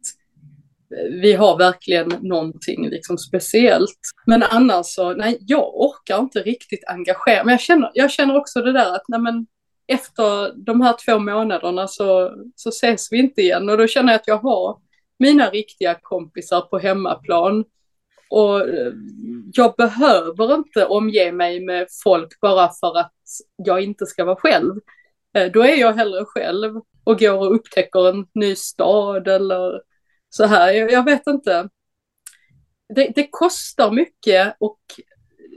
[1.22, 4.00] vi har verkligen någonting liksom speciellt.
[4.26, 8.62] Men annars så, nej, jag orkar inte riktigt engagera Men jag känner, jag känner också
[8.62, 9.48] det där att, nej men
[9.88, 14.20] efter de här två månaderna så, så ses vi inte igen och då känner jag
[14.20, 14.78] att jag har
[15.20, 17.66] mina riktiga kompisar på hemmaplan.
[18.30, 18.94] Och eh,
[19.54, 23.14] jag behöver inte omge mig med folk bara för att
[23.56, 24.76] jag inte ska vara själv.
[25.38, 29.82] Eh, då är jag hellre själv och går och upptäcker en ny stad eller
[30.38, 30.72] så här.
[30.72, 31.70] Jag, jag vet inte.
[32.96, 34.80] Det, det, kostar mycket och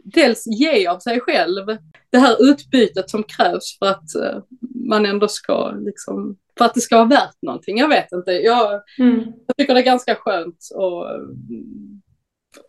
[0.04, 1.66] dels ge av sig själv.
[2.10, 4.42] Det här utbytet som krävs för att uh,
[4.88, 7.78] man ändå ska liksom, för att det ska vara värt någonting.
[7.78, 8.32] Jag vet inte.
[8.32, 9.32] Jag, mm.
[9.46, 11.20] jag tycker det är ganska skönt att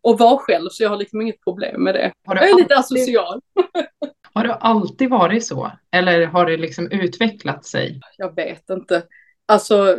[0.02, 2.12] och vara själv så jag har liksom inget problem med det.
[2.26, 3.42] jag är lite asocial.
[4.34, 5.72] har det alltid varit så?
[5.92, 8.00] Eller har det liksom utvecklat sig?
[8.18, 9.04] Jag vet inte.
[9.46, 9.98] Alltså,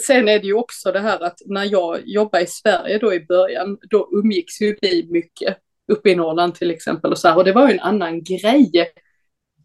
[0.00, 3.26] sen är det ju också det här att när jag jobbade i Sverige då i
[3.26, 5.58] början, då umgicks ju vi mycket
[5.92, 8.92] uppe i Norrland till exempel och så här, och det var ju en annan grej.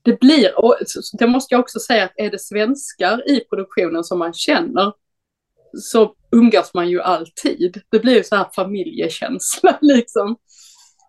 [0.02, 0.76] Det blir, och
[1.20, 4.94] det måste jag också säga att är det svenskar i produktionen som man känner
[5.78, 7.82] så umgås man ju alltid.
[7.92, 10.38] Det blir ju så här familjekänsla liksom.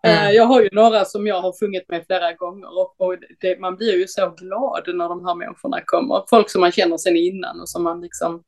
[0.02, 0.34] Mm.
[0.34, 3.76] Jag har ju några som jag har sjungit med flera gånger och, och det, man
[3.76, 6.24] blir ju så glad när de här människorna kommer.
[6.30, 8.42] Folk som man känner sen innan och som man liksom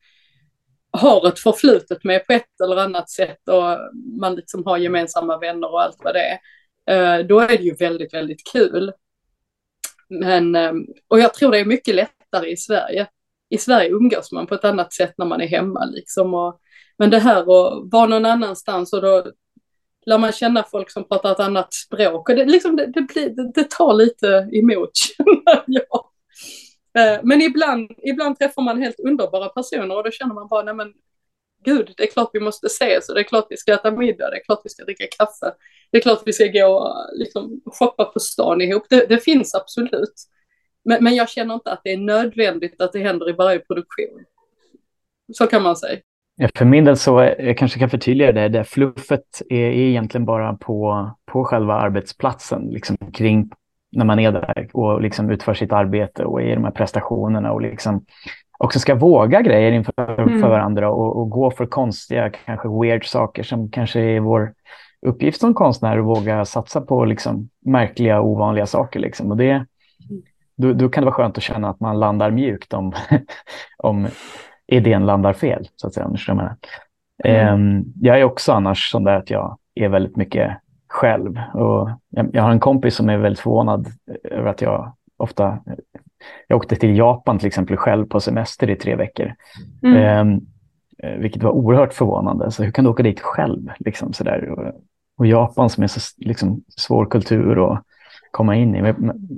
[0.92, 3.78] har ett förflutet med på ett eller annat sätt och
[4.20, 6.38] man liksom har gemensamma vänner och allt vad det är.
[6.90, 8.92] Eh, då är det ju väldigt, väldigt kul.
[10.08, 10.72] Men, eh,
[11.08, 13.06] och jag tror det är mycket lättare i Sverige.
[13.50, 16.34] I Sverige umgås man på ett annat sätt när man är hemma liksom.
[16.34, 16.60] Och,
[16.98, 19.24] men det här att vara någon annanstans och då
[20.06, 23.30] lär man känna folk som pratar ett annat språk och det, liksom, det, det, blir,
[23.30, 26.04] det, det tar lite emot känner jag.
[26.98, 30.74] Eh, men ibland, ibland träffar man helt underbara personer och då känner man bara, nej
[30.74, 30.92] men
[31.64, 34.30] gud, det är klart vi måste ses och det är klart vi ska äta middag,
[34.30, 35.54] det är klart vi ska dricka kaffe,
[35.90, 38.82] det är klart vi ska gå och liksom, shoppa på stan ihop.
[38.90, 40.14] Det, det finns absolut.
[40.84, 44.24] Men, men jag känner inte att det är nödvändigt att det händer i varje produktion.
[45.32, 45.98] Så kan man säga.
[46.36, 50.24] Ja, för min del så, jag kanske kan förtydliga det, det fluffet är, är egentligen
[50.24, 53.50] bara på, på själva arbetsplatsen, liksom kring
[53.92, 57.52] när man är där och liksom utför sitt arbete och är i de här prestationerna
[57.52, 58.04] och liksom
[58.58, 60.40] också ska våga grejer inför mm.
[60.40, 64.52] för varandra och, och, gå för konstiga, kanske weird saker som kanske är vår
[65.06, 69.00] uppgift som konstnär att våga satsa på liksom märkliga, ovanliga saker.
[69.00, 69.30] Liksom.
[69.30, 69.66] Och det,
[70.56, 72.92] då, då, kan det vara skönt att känna att man landar mjukt om,
[73.78, 74.08] om
[74.66, 76.06] idén landar fel, så att säga.
[76.06, 76.56] Om jag.
[77.24, 77.54] Mm.
[77.54, 80.58] Um, jag är också annars sån där att jag är väldigt mycket
[80.92, 81.40] själv.
[81.54, 83.86] Och jag, har en kompis som är väldigt förvånad
[84.24, 85.58] över att jag ofta...
[86.48, 89.34] Jag åkte till Japan till exempel själv på semester i tre veckor.
[89.82, 90.28] Mm.
[90.28, 90.46] Um,
[91.20, 92.50] vilket var oerhört förvånande.
[92.50, 93.70] Så hur kan du åka dit själv?
[93.78, 94.48] Liksom, sådär.
[94.48, 94.72] Och,
[95.18, 97.82] och Japan som är så liksom, svår kultur att
[98.30, 98.94] komma in i.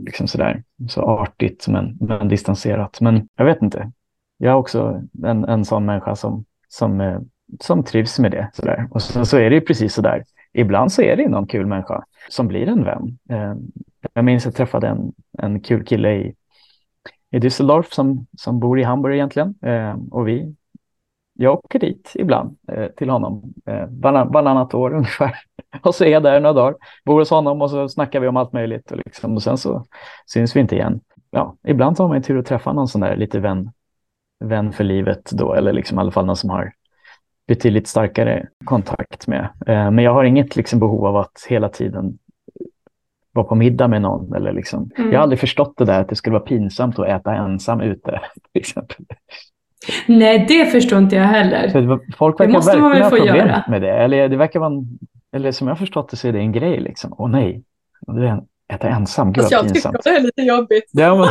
[0.07, 3.01] Liksom sådär, så artigt men, men distanserat.
[3.01, 3.93] Men jag vet inte.
[4.39, 7.21] Jag är också en, en sån människa som, som, eh,
[7.61, 8.51] som trivs med det.
[8.53, 8.89] Sådär.
[8.91, 10.25] Och så, så är det ju precis sådär
[10.55, 13.19] ibland så är det någon kul människa som blir en vän.
[13.31, 13.55] Eh,
[14.13, 16.35] jag minns att jag träffade en, en kul kille i,
[17.31, 19.55] i Düsseldorf som, som bor i Hamburg egentligen.
[19.63, 20.55] Eh, och vi,
[21.35, 23.55] jag åker dit ibland eh, till honom,
[23.91, 25.35] varannat år ungefär.
[25.83, 28.37] Och så är jag där några dagar, bor hos honom och så snackar vi om
[28.37, 28.91] allt möjligt.
[28.91, 29.85] Och, liksom, och sen så
[30.27, 31.01] syns vi inte igen.
[31.31, 33.71] Ja, ibland har man tur att träffa någon sån där lite vän,
[34.45, 36.73] vän för livet då, eller liksom i alla fall någon som har
[37.49, 39.49] betydligt starkare kontakt med.
[39.67, 42.19] Eh, men jag har inget liksom, behov av att hela tiden
[43.33, 44.35] vara på middag med någon.
[44.35, 44.91] Eller liksom.
[44.97, 45.13] Mm.
[45.13, 48.21] Jag har aldrig förstått det där att det skulle vara pinsamt att äta ensam ute.
[48.53, 49.07] Till exempel.
[50.07, 51.69] Nej, det förstår inte jag heller.
[51.69, 53.65] Så folk verkar det måste man väl få problem göra.
[53.69, 53.91] med det.
[53.91, 54.99] Eller, det verkar vara en,
[55.33, 56.81] eller som jag har förstått det så är det en grej.
[56.81, 57.15] Liksom.
[57.19, 57.63] Åh nej,
[58.73, 59.33] äter ensam.
[59.33, 59.97] Gud alltså, jag pinsamt.
[59.97, 60.91] tycker det är lite jobbigt.
[60.93, 61.29] Ja, men,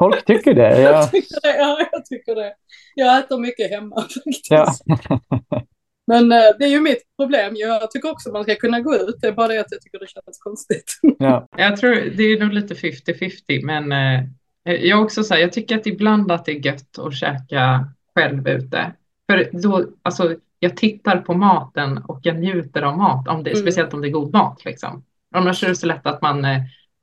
[0.00, 0.80] folk tycker det.
[0.80, 0.92] Jag...
[0.94, 1.56] jag tycker det.
[1.58, 2.54] Ja, jag tycker det.
[2.94, 4.50] Jag äter mycket hemma faktiskt.
[4.50, 4.74] Ja.
[6.06, 7.52] Men eh, det är ju mitt problem.
[7.56, 9.16] Jag tycker också man ska kunna gå ut.
[9.20, 11.00] Det är bara det att jag tycker det känns konstigt.
[11.18, 11.48] Ja.
[11.56, 15.86] Jag tror det är nog lite 50-50, men eh, jag också så jag tycker att
[15.86, 18.92] ibland att det är gött att käka själv ute.
[19.30, 23.62] För då, alltså, jag tittar på maten och jag njuter av mat, om det, mm.
[23.62, 24.64] speciellt om det är god mat.
[24.64, 25.04] Liksom.
[25.34, 26.60] Annars är det så lätt att man eh,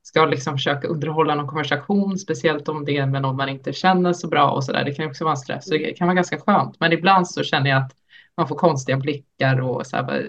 [0.08, 4.12] ska liksom försöka underhålla någon konversation, speciellt om det är med någon man inte känner
[4.12, 4.84] så bra och så där.
[4.84, 6.76] Det kan också vara en stress, så det kan vara ganska skönt.
[6.80, 7.92] Men ibland så känner jag att
[8.36, 10.26] man får konstiga blickar och så här,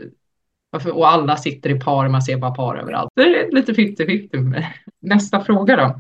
[0.94, 3.10] och alla sitter i par, man ser bara par överallt.
[3.16, 4.66] Det är lite 50-50.
[5.02, 6.00] Nästa fråga då.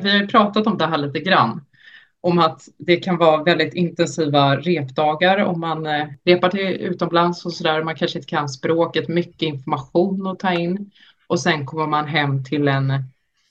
[0.00, 1.60] Vi har ju pratat om det här lite grann
[2.20, 7.52] om att det kan vara väldigt intensiva repdagar om man eh, repar till utomlands och
[7.52, 7.82] sådär.
[7.82, 10.90] Man kanske inte kan språket, mycket information att ta in
[11.28, 12.92] och sen kommer man hem till en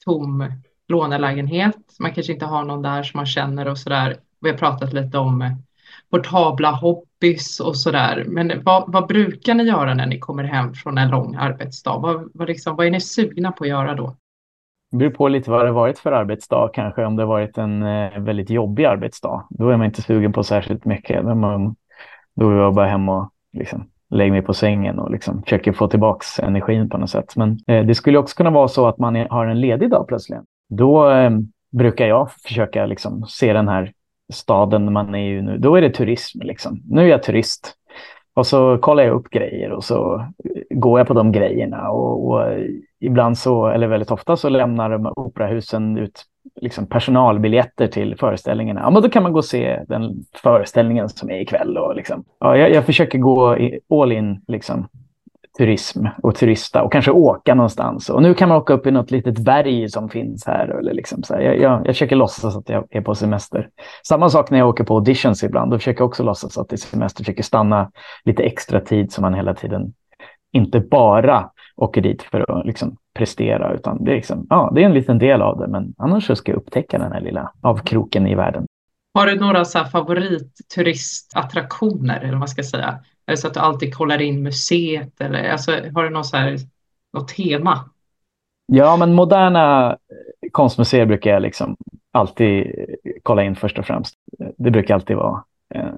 [0.05, 0.51] tom
[0.87, 1.75] lånelägenhet.
[1.99, 4.17] Man kanske inte har någon där som man känner och sådär.
[4.41, 5.55] Vi har pratat lite om
[6.09, 8.25] portabla hobbys och sådär.
[8.27, 11.97] Men vad, vad, brukar ni göra när ni kommer hem från en lång arbetsdag?
[11.97, 14.15] Vad, vad, liksom, vad är ni sugna på att göra då?
[14.91, 17.05] Det beror på lite vad det varit för arbetsdag kanske.
[17.05, 20.85] Om det varit en eh, väldigt jobbig arbetsdag, då är man inte sugen på särskilt
[20.85, 21.23] mycket.
[21.23, 21.75] Då, man,
[22.35, 23.17] då är man bara hemma.
[23.17, 27.35] och liksom, lägger mig på sängen och liksom försöker få tillbaks energin på något sätt.
[27.35, 30.07] Men eh, det skulle också kunna vara så att man är, har en ledig dag
[30.07, 30.39] plötsligt.
[30.69, 31.31] Då eh,
[31.71, 33.91] brukar jag försöka liksom, se den här
[34.33, 35.57] staden man är i nu.
[35.57, 36.41] Då är det turism.
[36.41, 36.81] Liksom.
[36.89, 37.73] Nu är jag turist.
[38.33, 41.89] Och så kollar jag upp grejer och så eh, går jag på de grejerna.
[41.89, 42.43] Och, och
[42.99, 46.23] ibland så, eller väldigt ofta så lämnar de operahusen ut
[46.61, 48.81] liksom personalbiljetter till föreställningarna.
[48.81, 51.77] Ja, men då kan man gå och se den föreställningen som är ikväll.
[51.77, 52.23] Och liksom.
[52.39, 53.57] ja, jag, jag försöker gå
[54.01, 54.87] all in liksom,
[55.57, 58.09] turism och turista och kanske åka någonstans.
[58.09, 60.67] Och nu kan man åka upp i något litet berg som finns här.
[60.67, 61.41] Eller liksom så här.
[61.41, 63.69] Jag, jag, jag försöker låtsas att jag är på semester.
[64.07, 65.71] Samma sak när jag åker på auditions ibland.
[65.71, 67.23] Då försöker jag också låtsas att det är semester.
[67.23, 67.91] Försöker stanna
[68.25, 69.93] lite extra tid så man hela tiden
[70.51, 73.73] inte bara åker dit för att liksom prestera.
[73.73, 75.67] Utan det är, liksom, ja, det är en liten del av det.
[75.67, 78.65] Men annars så ska jag upptäcka den här lilla avkroken i världen.
[79.13, 82.99] Har du några så favoritturistattraktioner eller vad man ska säga?
[83.25, 86.37] Är det så att du alltid kollar in museet eller alltså, har du något, så
[86.37, 86.57] här,
[87.13, 87.89] något tema?
[88.65, 89.97] Ja, men moderna
[90.51, 91.77] konstmuseer brukar jag liksom
[92.11, 92.85] alltid
[93.23, 94.15] kolla in först och främst.
[94.57, 95.43] Det brukar alltid vara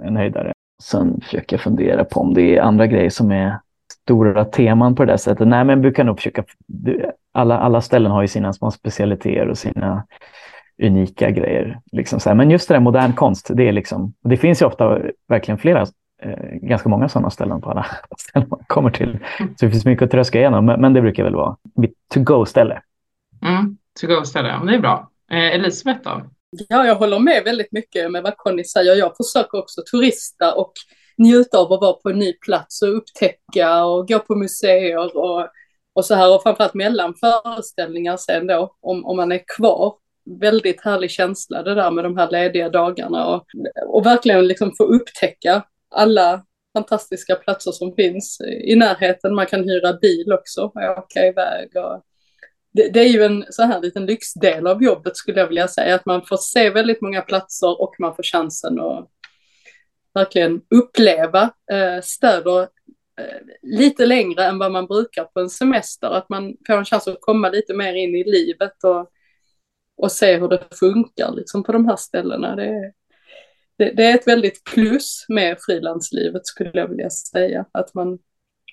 [0.03, 0.53] en höjdare.
[0.83, 3.59] Sen försöker jag fundera på om det är andra grejer som är
[3.91, 5.47] stora teman på det där sättet.
[5.47, 6.43] Nej, men jag brukar nog försöka...
[7.31, 10.03] Alla, alla ställen har ju sina små specialiteter och sina
[10.83, 11.79] unika grejer.
[11.91, 12.35] Liksom så här.
[12.35, 14.13] Men just det där modern konst, det är liksom...
[14.23, 15.81] Det finns ju ofta verkligen flera
[16.21, 17.85] eh, ganska många sådana ställen på alla
[18.17, 19.19] ställen man kommer till.
[19.37, 22.81] Så det finns mycket att tröska igenom, men, men det brukar väl vara mitt to-go-ställe.
[23.45, 25.09] Mm, to-go-ställe, det är bra.
[25.31, 26.21] Eh, Elisabeth då?
[26.69, 28.95] Ja, jag håller med väldigt mycket med vad Conny säger.
[28.95, 30.73] Jag försöker också turista och
[31.19, 35.47] njuta av att vara på en ny plats och upptäcka och gå på museer och,
[35.93, 36.35] och så här.
[36.35, 39.95] Och framförallt mellan föreställningar sen då, om, om man är kvar.
[40.39, 43.45] Väldigt härlig känsla det där med de här lediga dagarna och,
[43.87, 45.63] och verkligen liksom få upptäcka
[45.95, 46.43] alla
[46.77, 49.35] fantastiska platser som finns i närheten.
[49.35, 51.69] Man kan hyra bil också och åka iväg.
[51.75, 52.03] Och
[52.73, 55.95] det, det, är ju en så här liten lyxdel av jobbet skulle jag vilja säga,
[55.95, 59.09] att man får se väldigt många platser och man får chansen att
[60.19, 61.41] verkligen uppleva
[61.71, 62.61] eh, städer
[63.19, 66.07] eh, lite längre än vad man brukar på en semester.
[66.07, 69.09] Att man får en chans att komma lite mer in i livet och,
[69.97, 72.55] och se hur det funkar liksom, på de här ställena.
[72.55, 72.91] Det,
[73.77, 77.65] det, det är ett väldigt plus med frilanslivet skulle jag vilja säga.
[77.71, 78.19] Att man,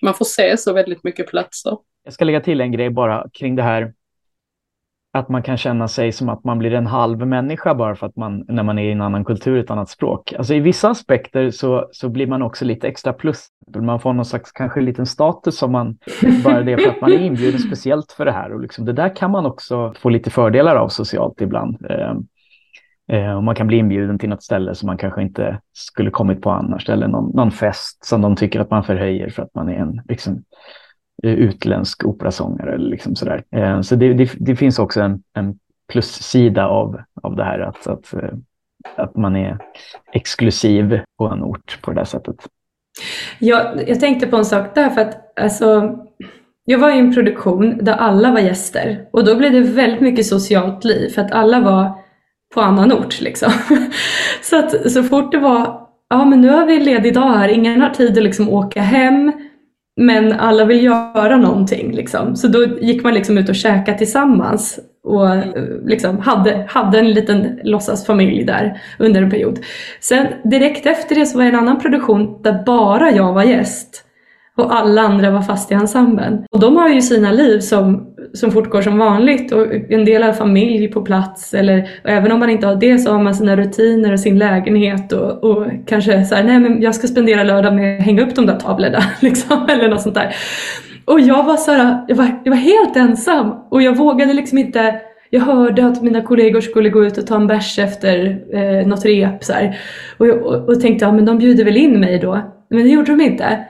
[0.02, 1.78] man får se så väldigt mycket platser.
[2.04, 3.94] Jag ska lägga till en grej bara kring det här
[5.16, 8.16] att man kan känna sig som att man blir en halv människa bara för att
[8.16, 10.32] man, när man är i en annan kultur, ett annat språk.
[10.38, 13.46] Alltså i vissa aspekter så, så blir man också lite extra plus.
[13.76, 15.98] Man får någon slags kanske liten status som man,
[16.44, 18.52] bara det för att man är inbjuden speciellt för det här.
[18.52, 21.86] Och liksom, det där kan man också få lite fördelar av socialt ibland.
[21.90, 22.14] Eh,
[23.12, 26.42] Eh, och man kan bli inbjuden till något ställe som man kanske inte skulle kommit
[26.42, 26.88] på annars.
[26.88, 30.02] Eller någon, någon fest som de tycker att man förhöjer för att man är en
[30.08, 30.42] liksom,
[31.22, 32.74] Eh, utländsk operasångare.
[32.74, 33.44] Eller liksom sådär.
[33.50, 35.58] Eh, så det, det, det, finns också en, en
[35.88, 37.58] plussida av, av det här.
[37.58, 38.30] Att, att, eh,
[38.96, 39.58] att man är
[40.12, 42.36] exklusiv på en ort på det där sättet.
[43.38, 44.90] Jag, jag tänkte på en sak där.
[44.90, 45.98] för att alltså,
[46.64, 50.26] jag var i en produktion där alla var gäster och då blev det väldigt mycket
[50.26, 51.92] socialt liv för att alla var
[52.54, 53.20] på annan ort.
[53.20, 53.52] Liksom.
[54.42, 57.48] så att så fort det var, ja men nu har vi en ledig dag här,
[57.48, 59.32] ingen har tid att liksom åka hem,
[59.96, 61.92] men alla vill göra någonting.
[61.92, 62.36] Liksom.
[62.36, 65.28] Så då gick man liksom ut och käkade tillsammans och
[65.84, 69.58] liksom hade, hade en liten låtsasfamilj där under en period.
[70.00, 74.05] Sen direkt efter det så var det en annan produktion där bara jag var gäst
[74.56, 76.44] och alla andra var fast i ensemblen.
[76.50, 80.32] Och de har ju sina liv som, som fortgår som vanligt och en del har
[80.32, 84.12] familj på plats eller även om man inte har det så har man sina rutiner
[84.12, 87.98] och sin lägenhet och, och kanske så här, nej men jag ska spendera lördag med
[87.98, 90.34] att hänga upp de där tavlorna liksom, eller något sånt där.
[91.04, 94.58] Och jag var så här, jag var, jag var helt ensam och jag vågade liksom
[94.58, 95.00] inte
[95.30, 99.04] jag hörde att mina kollegor skulle gå ut och ta en bärs efter eh, något
[99.04, 99.52] rep så
[100.18, 102.40] och, och, och tänkte ja men de bjuder väl in mig då.
[102.70, 103.66] Men det gjorde de inte.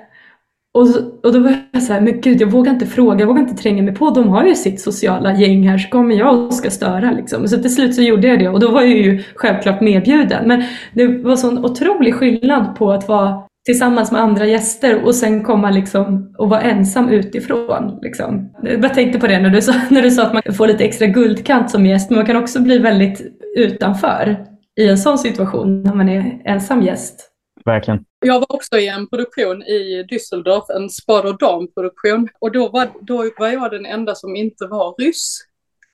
[0.77, 0.87] Och,
[1.23, 3.63] och då var jag så här, men gud jag vågar inte fråga, jag vågar inte
[3.63, 4.11] tränga mig på.
[4.11, 7.49] De har ju sitt sociala gäng här så kommer jag och ska störa liksom.
[7.49, 10.49] Så till slut så gjorde jag det och då var jag ju självklart medbjuden.
[10.49, 10.65] Men
[10.95, 15.71] det var sån otrolig skillnad på att vara tillsammans med andra gäster och sen komma
[15.71, 17.99] liksom och vara ensam utifrån.
[18.03, 18.51] Liksom.
[18.63, 21.07] Jag tänkte på det när du, sa, när du sa att man får lite extra
[21.07, 23.23] guldkant som gäst, men man kan också bli väldigt
[23.57, 24.37] utanför
[24.81, 27.33] i en sån situation när man är ensam gäst.
[27.65, 28.05] Verkligen.
[28.27, 32.29] Jag var också i en produktion i Düsseldorf, en spar och damproduktion.
[32.39, 35.39] Och då var, då var jag den enda som inte var ryss.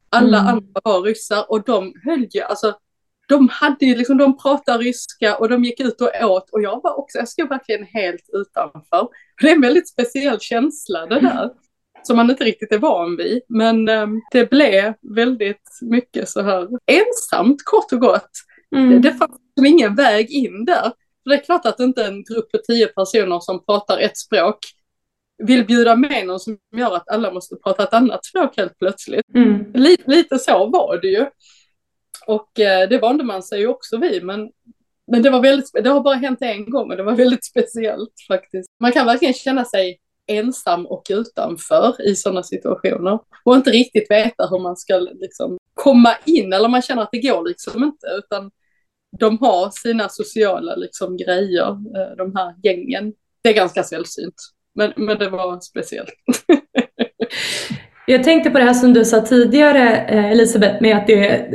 [0.08, 0.48] Alla mm.
[0.48, 2.74] andra var ryssar och de höll ju, alltså
[3.28, 6.80] de hade ju liksom, de pratade ryska och de gick ut och åt och jag
[6.82, 9.08] var också, jag stod verkligen helt utanför.
[9.42, 11.50] Det är en väldigt speciell känsla det där.
[12.02, 13.42] Som man inte riktigt är van vid.
[13.48, 18.30] Men um, det blev väldigt mycket så här ensamt kort och gott.
[18.76, 18.90] Mm.
[18.90, 20.92] Det, det fanns liksom ingen väg in där.
[21.22, 24.58] För det är klart att inte en grupp på tio personer som pratar ett språk
[25.38, 29.34] vill bjuda med någon som gör att alla måste prata ett annat språk helt plötsligt.
[29.34, 29.72] Mm.
[29.74, 31.26] Lite, lite så var det ju.
[32.26, 34.50] Och eh, det vande man sig ju också vid, men,
[35.12, 38.14] men det, var väldigt, det har bara hänt en gång och det var väldigt speciellt
[38.28, 38.68] faktiskt.
[38.80, 44.46] Man kan verkligen känna sig ensam och utanför i sådana situationer och inte riktigt veta
[44.46, 48.50] hur man ska liksom komma in eller man känner att det går liksom inte utan
[49.20, 53.12] de har sina sociala liksom, grejer, eh, de här gängen.
[53.42, 54.34] Det är ganska sällsynt,
[54.74, 56.14] men, men det var speciellt.
[58.06, 61.50] Jag tänkte på det här som du sa tidigare eh, Elisabeth med att det,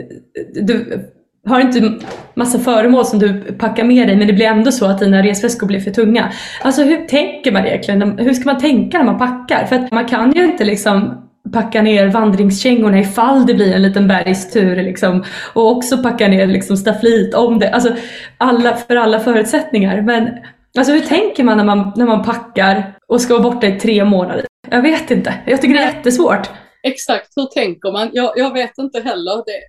[0.54, 1.04] du
[1.46, 2.00] har inte
[2.34, 5.68] massa föremål som du packar med dig men det blir ändå så att dina resväskor
[5.68, 6.32] blir för tunga.
[6.62, 8.20] Alltså hur tänker man egentligen?
[8.20, 9.66] Hur ska man tänka när man packar?
[9.66, 14.08] För att man kan ju inte liksom packa ner vandringskängorna ifall det blir en liten
[14.08, 15.26] bergstur liksom.
[15.54, 17.96] Och också packa ner liksom stafflit om det, alltså
[18.38, 20.02] alla, för alla förutsättningar.
[20.02, 20.30] Men
[20.78, 24.06] alltså hur tänker man när man, när man packar och ska vara borta i tre
[24.06, 24.46] månader?
[24.70, 26.50] Jag vet inte, jag tycker det är jättesvårt.
[26.84, 28.10] Exakt, hur tänker man?
[28.14, 29.44] Jag, jag vet inte heller.
[29.46, 29.62] Det,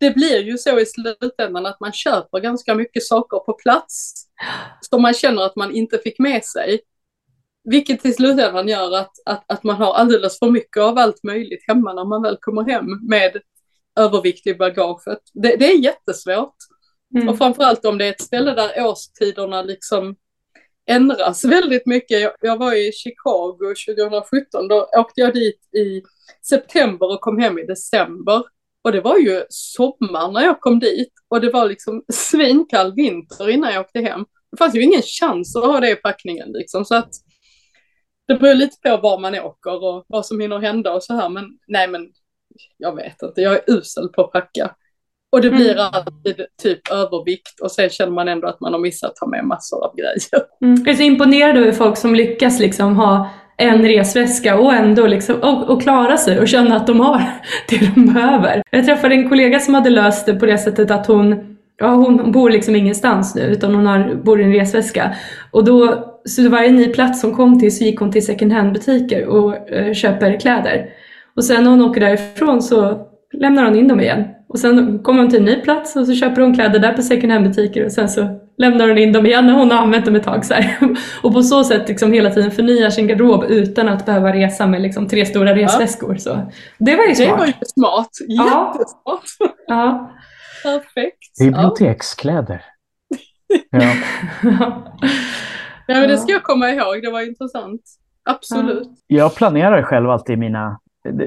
[0.00, 4.14] det blir ju så i slutändan att man köper ganska mycket saker på plats
[4.90, 6.80] som man känner att man inte fick med sig.
[7.70, 11.64] Vilket i slutändan gör att, att, att man har alldeles för mycket av allt möjligt
[11.68, 13.40] hemma när man väl kommer hem med
[13.98, 15.18] övervikt i bagaget.
[15.34, 16.54] Det, det är jättesvårt.
[17.14, 17.28] Mm.
[17.28, 20.16] Och framförallt om det är ett ställe där årstiderna liksom
[20.90, 22.20] ändras väldigt mycket.
[22.20, 26.02] Jag, jag var i Chicago 2017, då åkte jag dit i
[26.48, 28.42] september och kom hem i december.
[28.84, 33.48] Och det var ju sommar när jag kom dit och det var liksom svinkall vinter
[33.50, 34.24] innan jag åkte hem.
[34.50, 36.84] Det fanns ju ingen chans att ha det i packningen liksom.
[36.84, 37.10] Så att
[38.28, 41.28] det beror lite på var man åker och vad som hinner hända och så här.
[41.28, 42.08] Men nej, men
[42.76, 43.40] jag vet inte.
[43.40, 44.70] Jag är usel på att packa.
[45.32, 45.86] Och det blir mm.
[45.92, 49.44] alltid typ övervikt och sen känner man ändå att man har missat att ta med
[49.44, 50.46] massor av grejer.
[50.60, 50.82] Mm.
[50.86, 55.40] Jag är så imponerad över folk som lyckas liksom ha en resväska och ändå liksom,
[55.40, 57.22] och, och klara sig och känna att de har
[57.68, 58.62] det de behöver.
[58.70, 62.32] Jag träffade en kollega som hade löst det på det sättet att hon, ja, hon
[62.32, 65.14] bor liksom ingenstans nu utan hon har, bor i en resväska.
[65.50, 68.72] Och då, så varje ny plats hon kom till så gick hon till second hand
[68.72, 70.88] butiker och eh, köper kläder.
[71.36, 74.24] Och sen när hon åker därifrån så lämnar hon in dem igen.
[74.48, 77.02] Och sen kommer hon till en ny plats och så köper hon kläder där på
[77.02, 80.04] second hand butiker och sen så lämnar hon in dem igen när hon har använt
[80.04, 80.44] dem ett tag.
[80.44, 80.78] Så här.
[81.22, 84.82] Och på så sätt liksom hela tiden förnyar sin garderob utan att behöva resa med
[84.82, 86.12] liksom tre stora resväskor.
[86.12, 86.18] Ja.
[86.18, 87.28] Så det var ju smart.
[87.28, 88.10] Det var ju smart.
[88.28, 89.52] Jättesmart.
[89.66, 90.12] Ja.
[90.66, 91.38] Perfekt.
[91.38, 92.64] Bibliotekskläder.
[93.70, 93.80] ja.
[95.86, 97.02] ja, men det ska jag komma ihåg.
[97.02, 97.82] Det var intressant.
[98.24, 98.88] Absolut.
[99.06, 100.80] Jag planerar själv alltid mina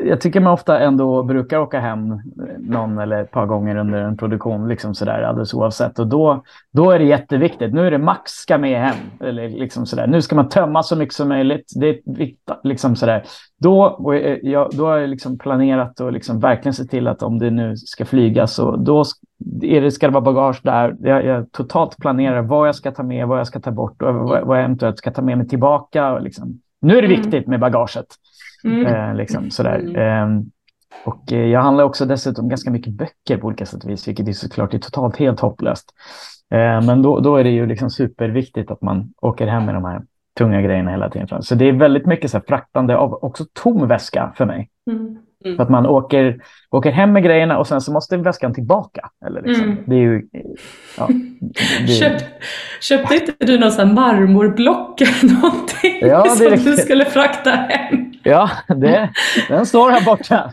[0.05, 2.21] jag tycker man ofta ändå brukar åka hem
[2.57, 5.99] någon eller ett par gånger under en produktion, liksom sådär, alldeles oavsett.
[5.99, 7.73] Och då, då är det jätteviktigt.
[7.73, 8.95] Nu är det max ska med hem.
[9.19, 10.07] Eller liksom sådär.
[10.07, 11.71] Nu ska man tömma så mycket som möjligt.
[11.75, 11.97] Det är
[12.63, 13.23] liksom sådär.
[13.59, 17.39] Då, och jag, då har jag liksom planerat och liksom verkligen se till att om
[17.39, 19.03] det nu ska flygas, så då
[19.61, 20.95] är det, ska det vara bagage där.
[20.99, 24.15] Jag, jag, totalt planerar vad jag ska ta med, vad jag ska ta bort och
[24.15, 26.11] vad, vad jag eventuellt ska ta med mig tillbaka.
[26.11, 26.59] Och liksom.
[26.81, 27.21] Nu är det mm.
[27.21, 28.05] viktigt med bagaget.
[28.63, 28.85] Mm.
[28.85, 29.79] Eh, liksom, sådär.
[29.79, 29.95] Mm.
[29.95, 30.43] Eh,
[31.03, 34.27] och eh, jag handlar också dessutom ganska mycket böcker på olika sätt och vis, vilket
[34.27, 35.93] är såklart är totalt helt hopplöst.
[36.51, 39.85] Eh, men då, då är det ju liksom superviktigt att man åker hem med de
[39.85, 40.01] här
[40.37, 41.43] tunga grejerna hela tiden.
[41.43, 44.69] Så det är väldigt mycket så här fraktande av också tom väska för mig.
[44.91, 45.17] Mm.
[45.45, 45.57] Mm.
[45.57, 49.09] För att man åker, åker hem med grejerna och sen så måste väskan tillbaka.
[49.25, 49.65] Eller liksom.
[49.65, 49.77] mm.
[49.85, 50.27] Det är ju,
[50.97, 51.09] ja,
[51.87, 51.87] det...
[51.87, 52.21] Köp,
[52.81, 58.08] köpte inte du någon sån marmorblock eller någonting ja, det som du skulle frakta hem?
[58.23, 59.09] Ja, det,
[59.49, 60.51] den står här borta.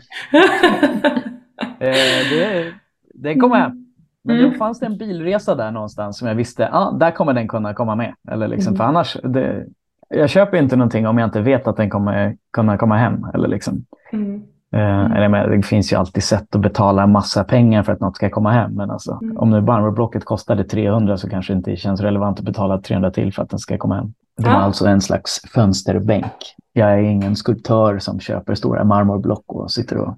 [1.79, 2.73] eh, det,
[3.13, 3.83] det kom hem.
[4.23, 4.51] Men mm.
[4.51, 7.73] då fanns det en bilresa där någonstans som jag visste, ah, där kommer den kunna
[7.73, 8.13] komma med.
[8.31, 8.77] Eller liksom, mm.
[8.77, 9.65] För annars, det,
[10.09, 13.25] jag köper inte någonting om jag inte vet att den kommer kunna komma hem.
[13.33, 13.85] Eller liksom.
[14.13, 14.43] Mm.
[14.71, 17.99] Eh, eller, men, det finns ju alltid sätt att betala en massa pengar för att
[17.99, 18.71] något ska komma hem.
[18.73, 19.37] Men alltså, Mm.
[19.37, 23.33] om nu marmorblocket kostade 300 så kanske det inte känns relevant att betala 300 till
[23.33, 24.13] för att den ska komma hem.
[24.37, 24.57] Det var Ja.
[24.61, 26.33] alltså en slags fönsterbänk.
[26.73, 30.17] Jag är ingen skulptör som köper stora marmorblock och sitter och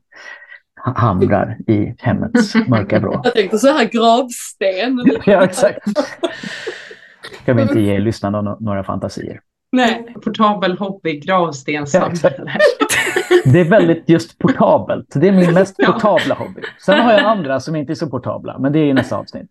[0.85, 3.21] ha- hamrar i hemmets mörka vrå.
[3.23, 5.19] Jag tänkte så här gravsten.
[5.31, 5.87] Ja, exakt.
[7.43, 9.39] Ska vi inte ge lyssnarna no- några fantasier.
[9.71, 12.57] Nej, Portabel hobby, Ja, gravstenssamlare.
[13.45, 15.07] Det är väldigt just portabelt.
[15.15, 15.91] Det är min mest Ja.
[15.91, 16.61] portabla hobby.
[16.85, 19.49] Sen har jag andra som inte är så portabla, men det är i nästa avsnitt.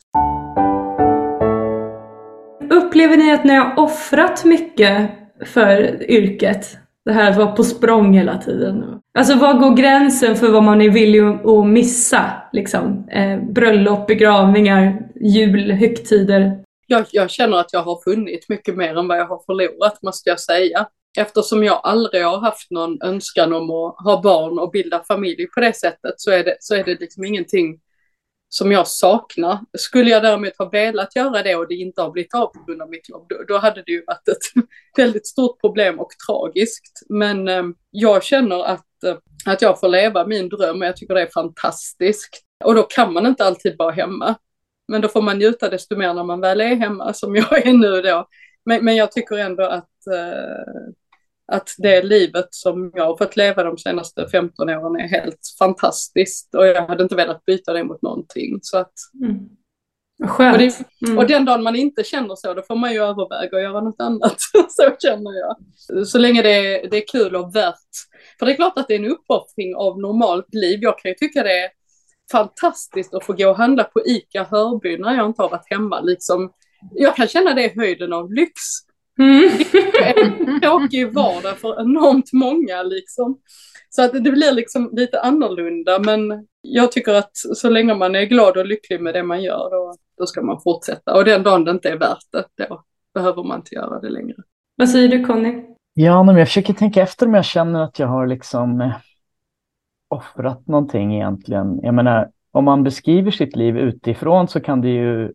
[2.71, 5.11] Upplever ni att ni har offrat mycket
[5.45, 6.79] för yrket?
[7.05, 9.01] Det här att vara på språng hela tiden.
[9.19, 12.25] Alltså var går gränsen för vad man är villig att missa?
[12.53, 13.09] Liksom?
[13.11, 16.65] Eh, bröllop, begravningar, jul, högtider.
[16.87, 20.31] jag, jag känner att jag har funnit mycket mer än vad jag har förlorat, måste
[20.31, 20.87] jag säga.
[21.19, 25.61] Eftersom jag aldrig har haft någon önskan om att ha barn och bilda familj på
[25.61, 27.79] det sättet så är det, så är det liksom ingenting
[28.49, 29.59] som jag saknar.
[29.79, 32.83] Skulle jag däremot ha velat göra det och det inte har blivit av på grund
[32.83, 34.63] av mitt jobb, då, då hade det ju varit ett
[34.97, 37.03] väldigt stort problem och tragiskt.
[37.09, 41.15] Men eh, jag känner att, eh, att jag får leva min dröm och jag tycker
[41.15, 42.41] det är fantastiskt.
[42.65, 44.35] Och då kan man inte alltid vara hemma.
[44.89, 47.73] Men då får man njuta desto mer när man väl är hemma som jag är
[47.73, 48.27] nu då.
[48.65, 50.93] Men, men jag tycker ändå att, eh,
[51.53, 56.55] att det livet som jag har fått leva de senaste 15 åren är helt fantastiskt.
[56.55, 58.59] Och jag hade inte velat byta det mot någonting.
[58.63, 58.93] Så att,
[59.25, 59.49] Mm.
[60.53, 60.75] Och, det,
[61.07, 61.19] Mm.
[61.19, 64.01] och den dagen man inte känner så, då får man ju överväga att göra något
[64.01, 64.37] annat.
[64.69, 65.57] så känner jag.
[66.07, 67.75] Så länge det är, det är kul och värt.
[68.39, 70.79] För det är klart att det är en uppoffring av normalt liv.
[70.83, 71.71] Jag kan ju tycka det är
[72.33, 76.01] fantastiskt att få gå och handla på ICA Hörby när jag inte har varit hemma.
[76.01, 76.53] Liksom,
[76.95, 78.53] jag kan känna det är höjden av lyx.
[79.19, 79.51] Mm.
[80.17, 83.39] En tråkig vardag för enormt många liksom.
[83.91, 88.25] Så att det blir liksom lite annorlunda men jag tycker att så länge man är
[88.25, 91.15] glad och lycklig med det man gör då, då ska man fortsätta.
[91.15, 92.83] Och den dagen det inte är värt det, då
[93.15, 94.37] behöver man inte göra det längre.
[94.77, 95.65] Vad säger du Conny?
[95.95, 98.93] Ja, men jag försöker tänka efter om jag känner att jag har liksom eh,
[100.09, 101.81] offrat någonting egentligen.
[101.83, 105.33] Jag menar, om man beskriver sitt liv utifrån så kan det ju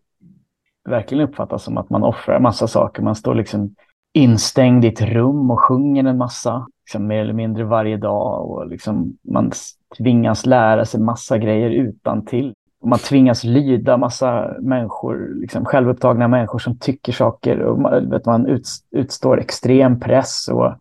[0.89, 3.03] verkligen uppfattas som att man offrar massa saker.
[3.03, 3.75] Man står liksom
[4.13, 8.49] instängd i ett rum och sjunger en massa, liksom mer eller mindre varje dag.
[8.49, 9.51] Och liksom man
[9.97, 12.53] tvingas lära sig massa grejer utan till.
[12.85, 17.59] Man tvingas lyda massa människor, liksom självupptagna människor som tycker saker.
[17.59, 18.59] Och man, vet, man
[18.91, 20.47] utstår extrem press.
[20.47, 20.73] Och,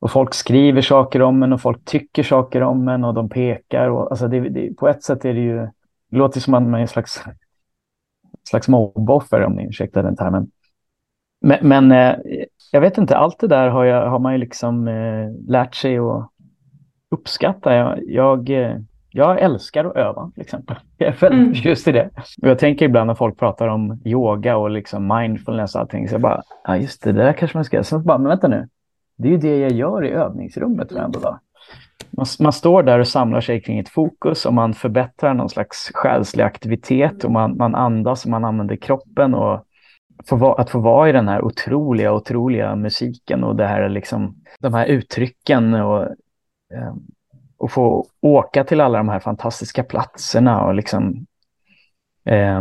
[0.00, 3.88] och folk skriver saker om en och folk tycker saker om en och de pekar.
[3.88, 5.56] Och, alltså det, det, på ett sätt är det ju,
[6.10, 7.24] det låter som att man är en slags,
[8.48, 10.50] slags mobboffer om ni ursäktar den termen.
[11.40, 12.14] Men, men eh,
[12.72, 15.98] jag vet inte, allt det där har, jag, har man ju liksom eh, lärt sig
[15.98, 16.30] att
[17.10, 17.74] uppskatta.
[17.74, 18.76] Jag, jag, eh,
[19.10, 20.76] jag älskar att öva till exempel.
[20.98, 21.54] Jag är väldigt Mm.
[21.54, 22.10] förtjust i det.
[22.42, 26.14] Och jag tänker ibland när folk pratar om yoga och liksom mindfulness och allting, så
[26.14, 27.84] jag bara, ja just det, det där kanske man ska göra.
[27.84, 28.68] Sen bara, men vänta nu,
[29.18, 31.38] det är ju det jag gör i övningsrummet varenda dag.
[32.10, 35.90] Man, man står där och samlar sig kring ett fokus och man förbättrar någon slags
[35.94, 39.66] själslig aktivitet och man, man andas och man använder kroppen och
[40.24, 44.36] få va, att få vara i den här otroliga, otroliga musiken och det här liksom,
[44.60, 46.02] de här uttrycken och,
[46.74, 46.94] eh,
[47.56, 51.26] och få åka till alla de här fantastiska platserna och liksom
[52.24, 52.60] eh,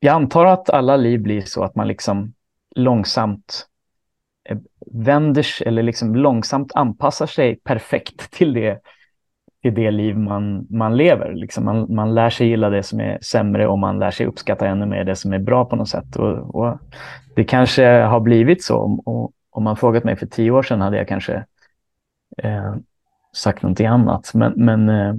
[0.00, 2.32] jag antar att alla liv blir så att man liksom
[2.74, 3.66] långsamt
[4.92, 8.80] vänder sig eller liksom långsamt anpassar sig perfekt till det,
[9.62, 11.34] till det liv man, man lever.
[11.34, 14.66] Liksom man, man lär sig gilla det som är sämre och man lär sig uppskatta
[14.66, 16.16] ännu mer det som är bra på något sätt.
[16.16, 16.78] Och, och
[17.36, 19.02] det kanske har blivit så.
[19.06, 21.44] Och, om man frågat mig för tio år sedan hade jag kanske
[22.42, 22.74] eh,
[23.32, 24.30] sagt någonting annat.
[24.34, 25.14] Men, men eh,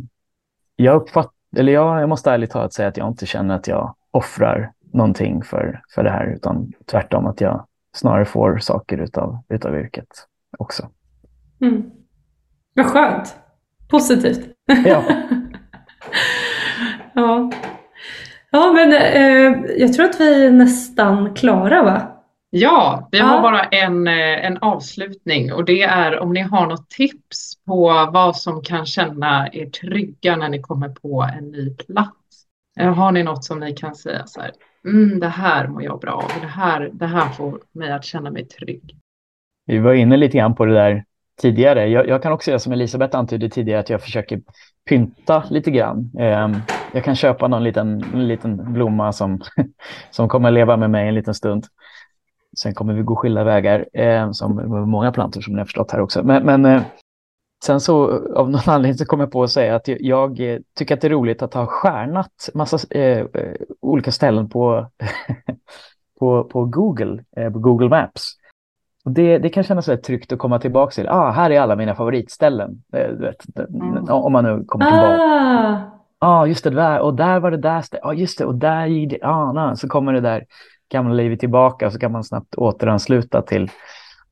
[0.75, 3.95] jag uppfattar, eller jag, jag måste ärligt talat säga att jag inte känner att jag
[4.11, 7.65] offrar någonting för, för det här, utan tvärtom att jag
[7.95, 10.07] snarare får saker utav, utav yrket
[10.57, 10.89] också.
[11.61, 11.83] Mm.
[12.75, 13.35] Vad skönt.
[13.89, 14.47] Positivt.
[14.85, 15.03] Ja.
[17.13, 17.51] ja.
[18.51, 22.13] Ja, men eh, jag tror att vi är nästan klara va?
[22.49, 23.41] Ja, vi har Ja.
[23.41, 28.35] bara en, eh, en avslutning och det är om ni har något tips på vad
[28.37, 32.13] som kan känna er trygga när ni kommer på en ny plats.
[32.79, 34.51] Eh, Har ni något som ni kan säga så här,
[34.87, 38.31] mm, det här mår jag bra av, det här, det här får mig att känna
[38.31, 38.95] mig trygg.
[39.65, 41.03] Vi var inne lite grann på det där
[41.41, 41.87] tidigare.
[41.87, 44.41] Jag, jag kan också göra som Elisabeth antydde tidigare, att jag försöker
[44.89, 46.11] pynta lite grann.
[46.19, 46.49] Eh,
[46.93, 49.41] jag kan köpa någon liten, liten blomma som,
[50.11, 51.65] som kommer leva med mig en liten stund.
[52.57, 54.55] sen kommer vi gå skilda vägar, eh, som
[54.89, 56.23] många plantor som ni har förstått här också.
[56.23, 56.81] Men, men eh,
[57.63, 60.59] sen så av någon anledning så kom jag på att säga att jag, jag eh,
[60.75, 64.87] tycker att det är roligt att ha stjärnat massa eh, eh, olika ställen på,
[66.19, 68.33] på, på Google, på Google Maps.
[69.07, 71.07] Och det, det kan kännas väldigt tryggt att komma tillbaka till.
[71.07, 72.83] Ah, här är alla mina favoritställen.
[72.91, 74.09] Du vet, mm.
[74.09, 75.23] Om man nu kommer tillbaka.
[76.19, 76.41] Ah.
[76.41, 76.99] ah, just det där.
[76.99, 77.83] Och där var det där.
[77.91, 78.45] Ja, ah, just det.
[78.45, 79.19] Och där gick det.
[79.21, 79.73] Ah, nah.
[79.73, 80.45] Så kommer det där
[80.89, 81.91] gamla livet tillbaka.
[81.91, 83.71] Så kan man snabbt återansluta till,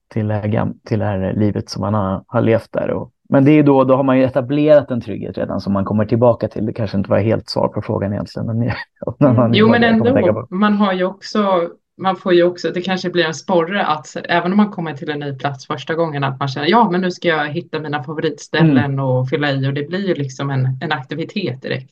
[0.07, 2.89] till, det, här, till det här livet som man har, har levt där.
[2.89, 5.86] Och, men det är då, då har man ju etablerat en trygghet redan som man
[5.86, 6.65] kommer tillbaka till.
[6.65, 8.45] Det kanske inte var helt svar på frågan egentligen.
[8.45, 8.61] Men,
[9.38, 9.53] mm.
[9.53, 10.47] Jo, men ändå.
[10.49, 14.51] Man har ju också man får ju också, det kanske blir en sporre att även
[14.51, 17.11] om man kommer till en ny plats första gången att man känner ja men nu
[17.11, 18.99] ska jag hitta mina favoritställen mm.
[18.99, 21.91] och fylla i och det blir ju liksom en, en aktivitet direkt.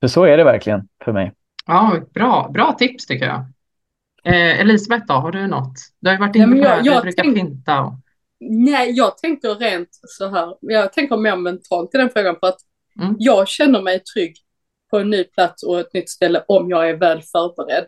[0.00, 1.32] För så är det verkligen för mig.
[1.66, 3.40] Ja, bra, bra tips tycker jag.
[4.24, 5.74] Eh, Elisabeth då, har du något?
[6.00, 7.80] Du har ju varit inne på det du brukar finta.
[7.80, 7.94] Och...
[8.40, 12.60] Nej, jag tänker rent så här, jag tänker mer mentalt i den frågan för att
[13.00, 13.16] mm.
[13.18, 14.36] jag känner mig trygg
[14.90, 17.86] på en ny plats och ett nytt ställe om jag är väl förberedd.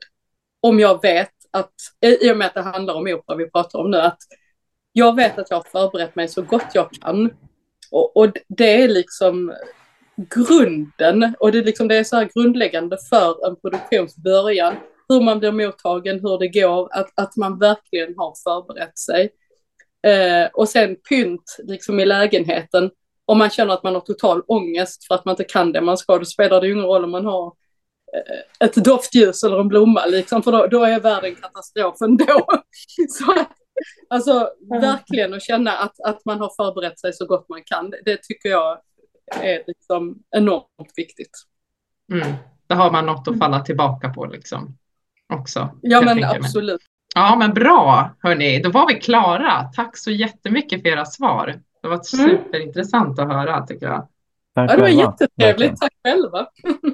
[0.60, 3.90] Om jag vet att, i och med att det handlar om opera vi pratar om
[3.90, 4.18] nu, att
[4.92, 7.30] jag vet att jag har förberett mig så gott jag kan.
[7.90, 9.54] Och, och det är liksom
[10.16, 14.74] grunden, och det är, liksom, det är så här grundläggande för en produktions början,
[15.08, 19.30] hur man blir mottagen, hur det går, att, att man verkligen har förberett sig.
[20.06, 22.90] Eh, och sen pynt liksom i lägenheten,
[23.24, 25.98] om man känner att man har total ångest för att man inte kan det man
[25.98, 27.52] ska, då spelar det ju ingen roll om man har
[28.16, 32.46] Eh, ett doftljus eller en blomma, liksom, för då, då är världen katastrof ändå.
[33.08, 33.52] så att,
[34.10, 34.50] alltså
[34.80, 38.48] verkligen att känna att, att man har förberett sig så gott man kan, det tycker
[38.48, 38.78] jag
[39.40, 41.30] är liksom enormt viktigt.
[42.12, 42.32] Mm.
[42.66, 44.78] Då har man något att falla tillbaka på liksom
[45.34, 45.78] också.
[45.82, 46.80] Ja men absolut.
[47.14, 49.64] Ja men bra hörni, då var vi klara.
[49.76, 51.54] Tack så jättemycket för era svar.
[51.82, 52.38] Det var mm.
[52.38, 54.08] superintressant att höra tycker jag.
[54.54, 55.80] Tack ja, det var jättetrevligt.
[55.80, 56.46] Tack själva.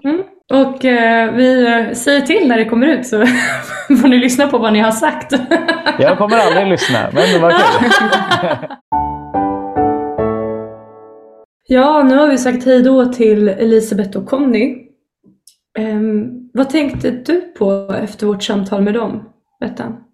[0.04, 0.22] Mm.
[0.52, 1.64] Och eh, vi
[1.94, 3.26] säger till när det kommer ut så
[4.00, 5.32] får ni lyssna på vad ni har sagt.
[5.98, 7.90] Jag kommer aldrig lyssna, men det var kul.
[11.68, 14.84] ja, nu har vi sagt hej då till Elisabeth och Conny.
[15.78, 19.28] Um, vad tänkte du på efter vårt samtal med dem,
[19.60, 20.04] Bettan?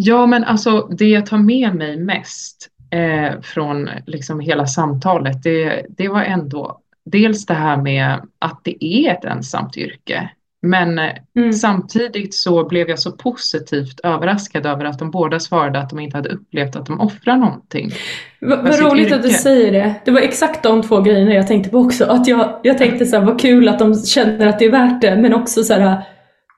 [0.00, 5.86] Ja, men alltså det jag tar med mig mest eh, från liksom hela samtalet, det,
[5.88, 10.30] det var ändå dels det här med att det är ett ensamt yrke.
[10.62, 11.52] Men eh, mm.
[11.52, 16.16] samtidigt så blev jag så positivt överraskad över att de båda svarade att de inte
[16.16, 17.90] hade upplevt att de offrar någonting.
[18.40, 19.16] Vad roligt yrke.
[19.16, 19.94] att du säger det.
[20.04, 22.04] Det var exakt de två grejerna jag tänkte på också.
[22.04, 25.00] Att jag, jag tänkte så här, vad kul att de känner att det är värt
[25.00, 25.16] det.
[25.16, 26.02] Men också så här,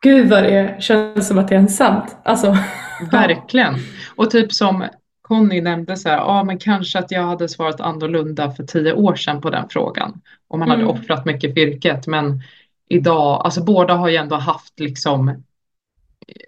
[0.03, 2.17] gud vad det känns som att det är ensamt.
[2.25, 2.57] Alltså.
[3.11, 3.75] Verkligen.
[4.17, 4.85] Och typ som
[5.23, 9.15] Conny nämnde så här, ja men kanske att jag hade svarat annorlunda för tio år
[9.15, 10.21] sedan på den frågan.
[10.49, 10.81] Om man mm.
[10.81, 12.07] hade offrat mycket för yrket.
[12.07, 12.43] Men
[12.89, 15.43] idag, alltså båda har ju ändå haft liksom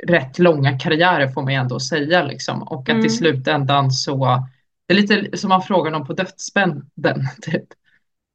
[0.03, 2.63] rätt långa karriärer får man ju ändå säga liksom.
[2.63, 3.07] Och att mm.
[3.07, 4.47] i slutändan så,
[4.87, 7.65] det är lite som man frågar någon på dödsbänden typ.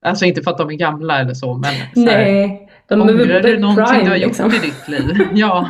[0.06, 3.42] Alltså inte för att de är gamla eller så, men så här, Nej, de ångrar
[3.42, 4.52] du någonting du har gjort liksom.
[4.52, 5.28] i ditt liv?
[5.34, 5.70] ja.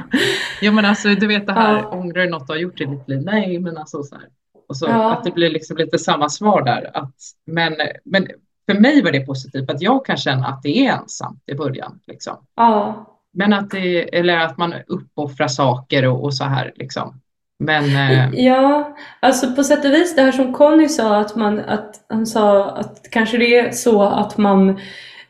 [0.61, 1.89] ja, men alltså du vet det här, ja.
[1.89, 3.21] ångrar du något du har gjort i ditt liv?
[3.25, 4.25] Nej, men alltså så här.
[4.69, 5.13] Och så ja.
[5.13, 6.91] att det blir liksom lite samma svar där.
[6.97, 7.15] Att,
[7.45, 8.27] men, men
[8.71, 11.99] för mig var det positivt att jag kan känna att det är ensamt i början.
[12.07, 12.37] Liksom.
[12.55, 13.05] Ja.
[13.33, 17.21] Men att det, eller att man uppoffrar saker och, och så här liksom.
[17.59, 18.45] Men, eh...
[18.45, 22.25] Ja, alltså på sätt och vis det här som Conny sa att man, att han
[22.25, 24.79] sa att kanske det är så att man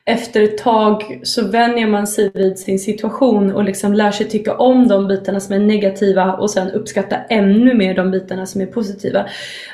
[0.08, 4.58] efter ett tag så vänjer man sig vid sin situation och liksom lär sig tycka
[4.58, 8.66] om de bitarna som är negativa och sen uppskatta ännu mer de bitarna som är
[8.66, 9.26] positiva.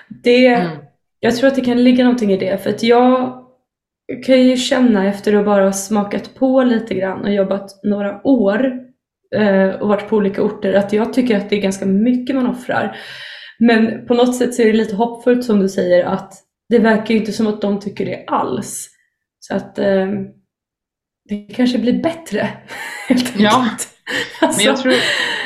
[0.08, 0.78] Det, mm.
[1.20, 3.40] Jag tror att det kan ligga någonting i det för att jag
[4.26, 8.74] kan ju känna efter att bara ha smakat på lite grann och jobbat några år
[9.36, 12.48] eh, och varit på olika orter att jag tycker att det är ganska mycket man
[12.48, 12.98] offrar.
[13.60, 16.34] Men på något sätt så är det lite hoppfullt som du säger att
[16.70, 18.93] det verkar ju inte som att de tycker det alls.
[19.48, 20.08] Så att eh,
[21.30, 22.50] det kanske blir bättre.
[23.38, 23.66] Ja,
[24.42, 24.60] alltså.
[24.60, 24.94] men jag tror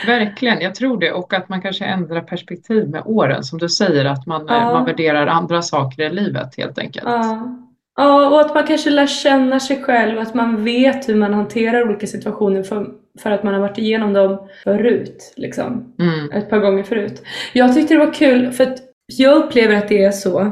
[0.06, 4.06] verkligen, jag tror det och att man kanske ändrar perspektiv med åren som du säger
[4.06, 4.74] att man, ja.
[4.74, 7.06] man värderar andra saker i livet helt enkelt.
[7.08, 7.58] Ja.
[7.96, 11.90] ja, och att man kanske lär känna sig själv, att man vet hur man hanterar
[11.90, 12.88] olika situationer för,
[13.20, 15.96] för att man har varit igenom dem förut, liksom.
[16.00, 16.32] Mm.
[16.32, 17.24] ett par gånger förut.
[17.54, 20.52] Jag tyckte det var kul för att jag upplever att det är så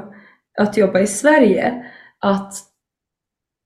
[0.59, 1.85] att jobba i Sverige,
[2.19, 2.53] att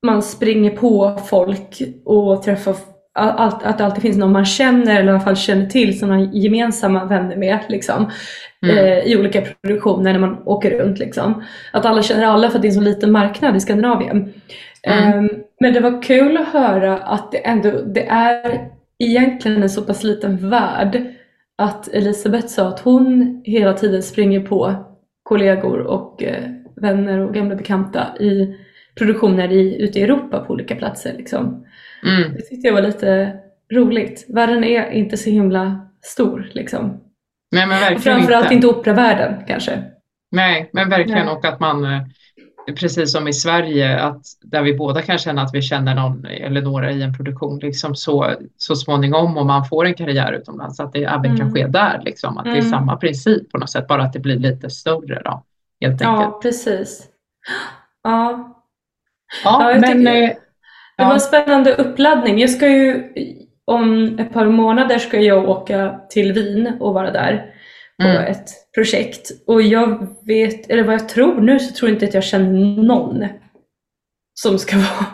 [0.05, 2.75] man springer på folk och träffar
[3.13, 6.09] allt, att det alltid finns någon man känner eller i alla fall känner till som
[6.09, 8.11] man gemensamma vänner med liksom,
[8.63, 8.77] Mm.
[8.77, 10.99] eh, i olika produktioner när man åker runt.
[10.99, 11.43] Liksom.
[11.73, 14.33] Att alla känner alla för att det är en så liten marknad i Skandinavien.
[14.83, 15.25] Mm.
[15.25, 18.69] Eh, men det var kul att höra att det ändå det är
[18.99, 21.03] egentligen en så pass liten värld
[21.57, 24.75] att Elisabeth sa att hon hela tiden springer på
[25.23, 26.43] kollegor och eh,
[26.75, 28.55] vänner och gamla bekanta i
[28.97, 31.13] produktioner i, ute i Europa på olika platser.
[31.17, 31.65] Liksom.
[32.05, 32.33] Mm.
[32.33, 33.37] Det tyckte jag var lite
[33.73, 34.25] roligt.
[34.29, 37.01] Världen är inte så himla stor liksom.
[37.51, 38.55] Nej, men Och verkligen framförallt inte.
[38.55, 39.83] inte operavärlden kanske.
[40.31, 41.35] Nej, men verkligen Nej.
[41.35, 42.01] och att man, eh,
[42.79, 46.61] precis som i Sverige, att där vi båda kan känna att vi känner någon eller
[46.61, 50.93] några i en produktion, liksom så, så småningom om man får en karriär utomlands, att
[50.93, 51.53] det även kan Mm.
[51.53, 52.69] ske där, liksom, att det är Mm.
[52.69, 55.43] samma princip på något sätt, bara att det blir lite större då,
[55.81, 56.21] helt enkelt.
[56.21, 57.07] Ja, precis.
[58.03, 58.55] Ja,
[59.43, 60.29] Ja, Ja, men eh,
[60.97, 62.39] det var en spännande uppladdning.
[62.39, 63.03] Jag ska ju,
[63.65, 67.45] om ett par månader ska jag åka till Wien och vara där
[68.01, 68.31] på Mm.
[68.31, 69.31] ett projekt.
[69.47, 72.83] Och jag vet, eller vad jag tror nu, så tror jag inte att jag känner
[72.83, 73.25] någon
[74.33, 75.05] som ska vara,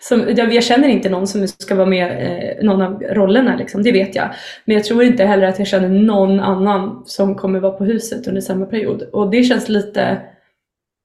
[0.00, 3.82] som, jag, jag känner inte någon som ska vara med eh, någon av rollerna liksom,
[3.82, 4.30] det vet jag.
[4.64, 8.26] Men jag tror inte heller att jag känner någon annan som kommer vara på huset
[8.28, 9.02] under samma period.
[9.02, 10.18] Och det känns lite,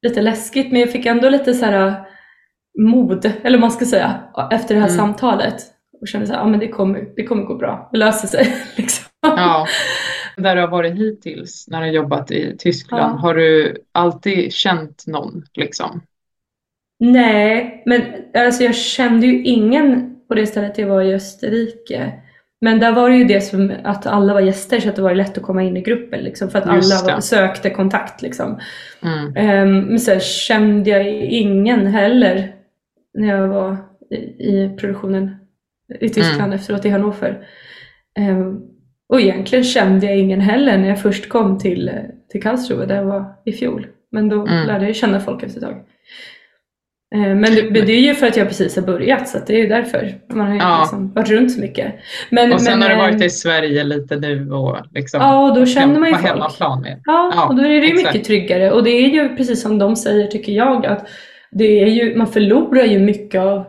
[0.07, 1.93] lite läskigt men jag fick ändå lite så här
[2.79, 4.19] mod, eller vad man ska säga,
[4.51, 4.97] efter det här Mm.
[4.97, 5.55] samtalet.
[6.01, 8.55] Och kände så här, ja men det kommer, det kommer gå bra, det löser sig.
[8.75, 9.05] Liksom.
[9.21, 9.67] ja,
[10.37, 13.19] där du har varit hittills, när du har jobbat i Tyskland, Ja.
[13.19, 16.01] har du alltid känt någon, liksom?
[16.99, 18.01] Nej, men
[18.33, 22.13] alltså jag kände ju ingen på det stället jag var i Österrike.
[22.61, 25.15] Men där var det ju det som att alla var gäster så att det var
[25.15, 28.21] lätt att komma in i gruppen liksom, för att alla sökte kontakt.
[28.21, 28.59] Liksom.
[29.03, 29.35] Mm.
[29.35, 32.53] Ehm, men sen kände jag ingen heller
[33.13, 33.77] när jag var
[34.11, 34.15] i,
[34.49, 35.35] i produktionen
[35.99, 36.51] i Tyskland Mm.
[36.53, 37.47] efteråt i Hannover.
[38.19, 38.59] Ehm,
[39.09, 41.91] och egentligen kände jag ingen heller när jag först kom till,
[42.31, 43.87] till Karlsruhe där jag var i fjol.
[44.11, 44.67] Men då Mm.
[44.67, 45.85] lärde jag känna folk efter ett tag.
[47.15, 49.57] Ehm, men det, det är ju för att jag precis har börjat så det är
[49.57, 50.13] ju därför.
[50.33, 50.79] Man har ju Ja.
[50.81, 51.93] liksom varit runt så mycket.
[52.29, 55.49] Men, Och sen men, har du varit ehm, i Sverige lite nu och liksom Ja,
[55.49, 56.27] och då känner man ju folk.
[56.27, 57.01] hemmaplan med.
[57.05, 58.13] Ja, Ja, och då är det ju exakt.
[58.13, 58.71] mycket tryggare.
[58.71, 61.07] Och det är ju precis som de säger, tycker jag, att
[61.51, 63.65] det är ju, man förlorar ju mycket av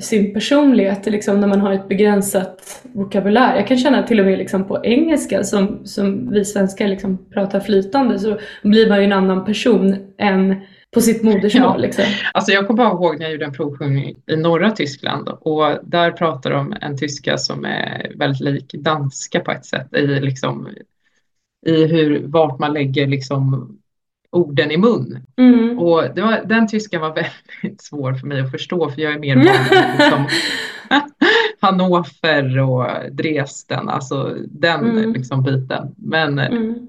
[0.00, 3.56] sin personlighet liksom, när man har ett begränsat vokabulär.
[3.56, 7.60] Jag kan känna till och med liksom, på engelska, som, som vi svenskar liksom, pratar
[7.60, 10.60] flytande, så blir man ju en annan person än
[10.94, 11.62] på sitt modersmål.
[11.62, 11.76] Ja.
[11.76, 12.04] Liksom.
[12.34, 16.10] Alltså jag kommer bara ihåg när jag gjorde en provsjungning i norra Tyskland och där
[16.10, 20.68] pratar de en tyska som är väldigt lik danska på ett sätt i liksom
[21.66, 23.76] i hur, vart man lägger liksom
[24.32, 25.18] orden i mun.
[25.36, 25.78] Mm.
[25.78, 29.36] Och var, den tyskan var väldigt svår för mig att förstå för jag är mer
[29.36, 30.26] van liksom
[31.60, 35.12] Hannover och Dresden, alltså den Mm.
[35.12, 35.94] liksom biten.
[35.96, 36.86] Men Mm.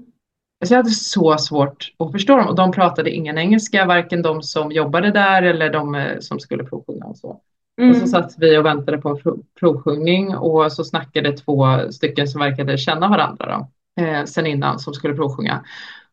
[0.60, 4.42] Alltså jag hade så svårt att förstå dem och de pratade ingen engelska, varken de
[4.42, 7.28] som jobbade där eller de eh, som skulle provsjunga och så.
[7.28, 7.40] Och
[7.76, 8.06] så Mm.
[8.06, 9.18] satt vi och väntade på en
[9.60, 13.66] provsjungning och så snackade två stycken som verkade känna varandra
[13.96, 15.64] då, eh, sen innan som skulle provsjunga.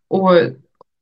[0.08, 0.32] Och,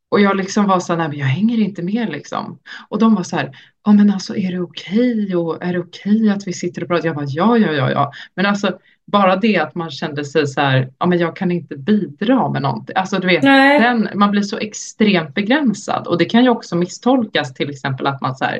[0.09, 2.59] och jag liksom var så här, nej jag hänger inte med liksom.
[2.89, 3.51] Och de var så här,
[3.85, 7.05] ja men alltså är det okej och är det okej att vi sitter och pratar?
[7.07, 8.11] Jag bara, ja, ja, ja, ja.
[8.35, 8.71] Men alltså
[9.11, 12.61] bara det att man kände sig så här, ja men jag kan inte bidra med
[12.61, 12.95] någonting.
[12.95, 17.53] Alltså du vet, den, man blir så extremt begränsad och det kan ju också misstolkas
[17.53, 18.59] till exempel att man så här,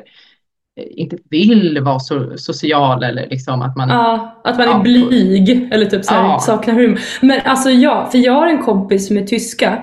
[0.80, 4.78] eh, inte vill vara så social eller liksom att man Ja, att man Ja.
[4.78, 6.38] är blyg eller typ så här, Ja.
[6.40, 7.00] saknar humor.
[7.22, 9.82] Men alltså ja, för jag har en kompis som är tyska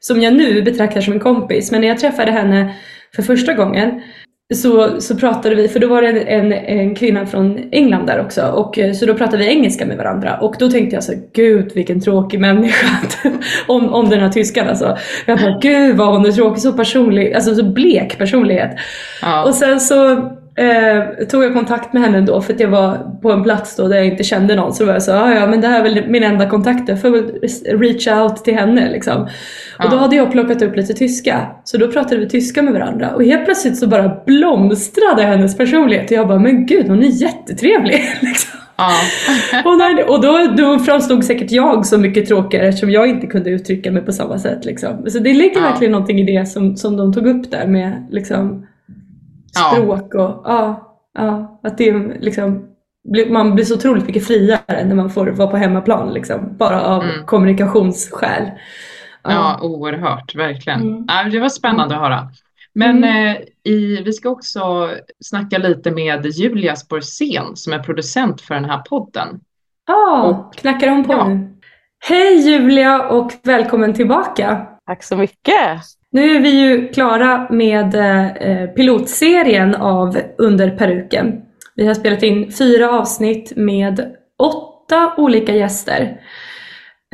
[0.00, 1.70] som jag nu betraktar som en kompis.
[1.70, 2.74] Men när jag träffade henne
[3.16, 4.00] för första gången
[4.54, 8.42] så, så pratade vi, för då var det en, en, kvinna från England där också.
[8.42, 10.38] Och, eh, så då pratade vi engelska med varandra.
[10.40, 12.86] Och då tänkte jag så gud vilken tråkig människa.
[13.66, 14.96] om, om den här tyskan alltså.
[15.26, 18.70] Jag bara, gud vad hon är tråkig, så personlig, alltså så blek personlighet.
[19.22, 20.16] ja, Och sen så
[20.56, 23.88] eh, tog jag kontakt med henne då för att jag var på en plats då
[23.88, 24.72] där jag inte kände någon.
[24.72, 26.88] Så då var jag så ja ja men det här är väl min enda kontakt,
[26.88, 27.30] jag får väl
[27.80, 29.22] reach out till henne liksom.
[29.78, 30.00] Och då Ja.
[30.00, 31.46] hade jag plockat upp lite tyska.
[31.64, 33.10] Så då pratade vi tyska med varandra.
[33.14, 36.10] Och helt plötsligt så bara blomstrade hennes personlighet.
[36.10, 38.00] Och jag bara, men gud hon är jättetrevlig.
[38.20, 38.60] liksom.
[38.76, 38.90] ja.
[40.08, 44.02] Och, då, då framstod säkert jag så mycket tråkigare eftersom jag inte kunde uttrycka mig
[44.02, 44.64] på samma sätt.
[44.64, 45.04] Liksom.
[45.10, 45.70] Så det ligger Ja.
[45.70, 48.75] verkligen någonting i det som, som de tog upp där med liksom, Ja.
[49.56, 52.76] Språk och ja, ja, att det liksom
[53.28, 57.02] man blir så otroligt mycket friare när man får vara på hemmaplan liksom, bara av
[57.02, 57.26] Mm.
[57.26, 58.50] kommunikationsskäl.
[59.22, 60.80] Ja, oerhört, verkligen.
[60.80, 61.04] Mm.
[61.08, 62.28] Ja, det var spännande att höra.
[62.74, 63.36] Men mm.
[63.36, 63.42] eh,
[63.72, 64.90] i, vi ska också
[65.24, 69.40] snacka lite med Julia Sporsén som är producent för den här podden.
[69.86, 71.28] Ja, oh, knackar hon på ja.
[71.28, 71.56] nu?
[72.08, 74.66] Hej Julia och välkommen tillbaka!
[74.86, 75.82] Tack så mycket!
[76.16, 81.42] Nu är vi ju klara med eh, pilotserien av Under peruken.
[81.74, 86.20] Vi har spelat in fyra avsnitt med åtta olika gäster.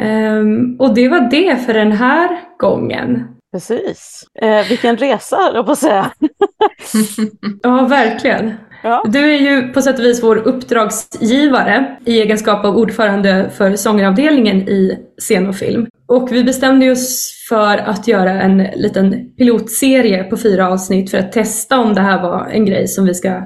[0.02, 3.24] Um, och det var det för den här gången.
[3.52, 4.24] Precis.
[4.42, 6.12] Eh, vilken resa, jag på att säga.
[7.62, 8.54] ja, verkligen.
[8.82, 9.04] Ja.
[9.06, 14.68] Du är ju på sätt och vis vår uppdragsgivare i egenskap av ordförande för sångeravdelningen
[14.68, 15.86] i scen och film.
[16.08, 21.32] Och vi bestämde oss för att göra en liten pilotserie på fyra avsnitt för att
[21.32, 23.42] testa om det här var en grej som vi ska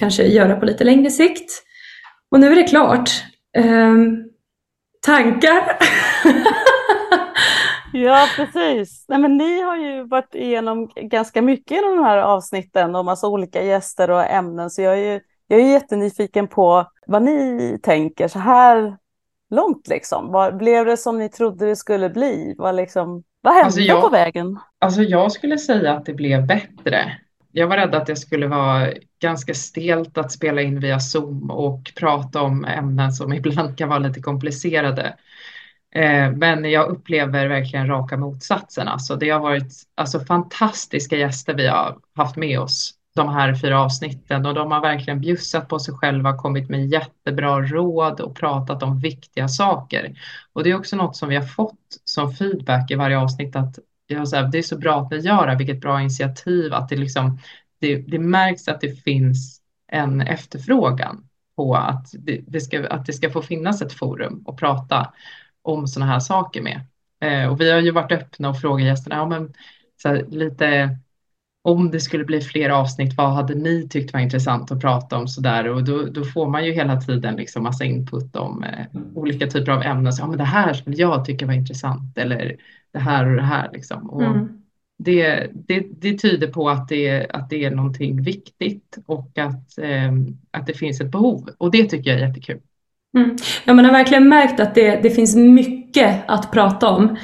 [0.00, 1.50] kanske göra på lite längre sikt.
[2.30, 3.10] Och nu är det klart.
[3.56, 4.16] Ehm,
[5.06, 5.78] tankar?
[7.94, 9.04] ja, precis.
[9.08, 13.28] Nej, men ni har ju varit igenom ganska mycket i de här avsnitten och massa
[13.28, 18.28] olika gäster och ämnen, så jag är ju jag är jättenyfiken på vad ni tänker
[18.28, 18.96] så här
[19.50, 19.88] långt.
[19.88, 20.32] Liksom.
[20.32, 22.54] Vad, blev det som ni trodde det skulle bli?
[22.58, 24.58] Vad, liksom, vad hände alltså jag, på vägen?
[24.78, 27.18] Alltså jag skulle säga att det blev bättre.
[27.52, 28.88] Jag var rädd att det skulle vara
[29.20, 33.98] ganska stelt att spela in via Zoom och prata om ämnen som ibland kan vara
[33.98, 35.16] lite komplicerade.
[35.94, 38.88] Eh, men jag upplever verkligen raka motsatsen.
[38.88, 43.80] Alltså det har varit alltså, fantastiska gäster vi har haft med oss de här fyra
[43.80, 48.82] avsnitten och de har verkligen bjussat på sig själva, kommit med jättebra råd och pratat
[48.82, 50.18] om viktiga saker.
[50.52, 53.78] Och det är också något som vi har fått som feedback i varje avsnitt att
[54.06, 57.38] jag det är så bra att ni gör det, vilket bra initiativ, att det, liksom,
[57.80, 59.60] det, det märks att det finns
[59.92, 61.24] en efterfrågan
[61.56, 65.12] på att det, det, ska, att det ska få finnas ett forum och prata
[65.64, 66.80] om sådana här saker med.
[67.20, 69.52] Eh, och vi har ju varit öppna och frågat gästerna, ja, men,
[70.04, 70.98] här, lite
[71.62, 75.28] om det skulle bli fler avsnitt, vad hade ni tyckt var intressant att prata om
[75.28, 75.68] sådär?
[75.68, 79.72] Och då, då får man ju hela tiden liksom massa input om eh, olika typer
[79.72, 80.12] av ämnen.
[80.12, 82.56] Så, ja, men det här skulle jag tycka var intressant eller
[82.92, 83.70] det här och det här.
[83.72, 84.10] Liksom.
[84.10, 84.48] Och mm.
[84.98, 90.12] det, det, det, tyder på att det, att det är någonting viktigt och att, eh,
[90.50, 91.50] att det finns ett behov.
[91.58, 92.60] Och det tycker jag är jättekul.
[93.14, 93.36] Mm.
[93.64, 97.16] Ja, man har verkligen märkt att det, det finns mycket att prata om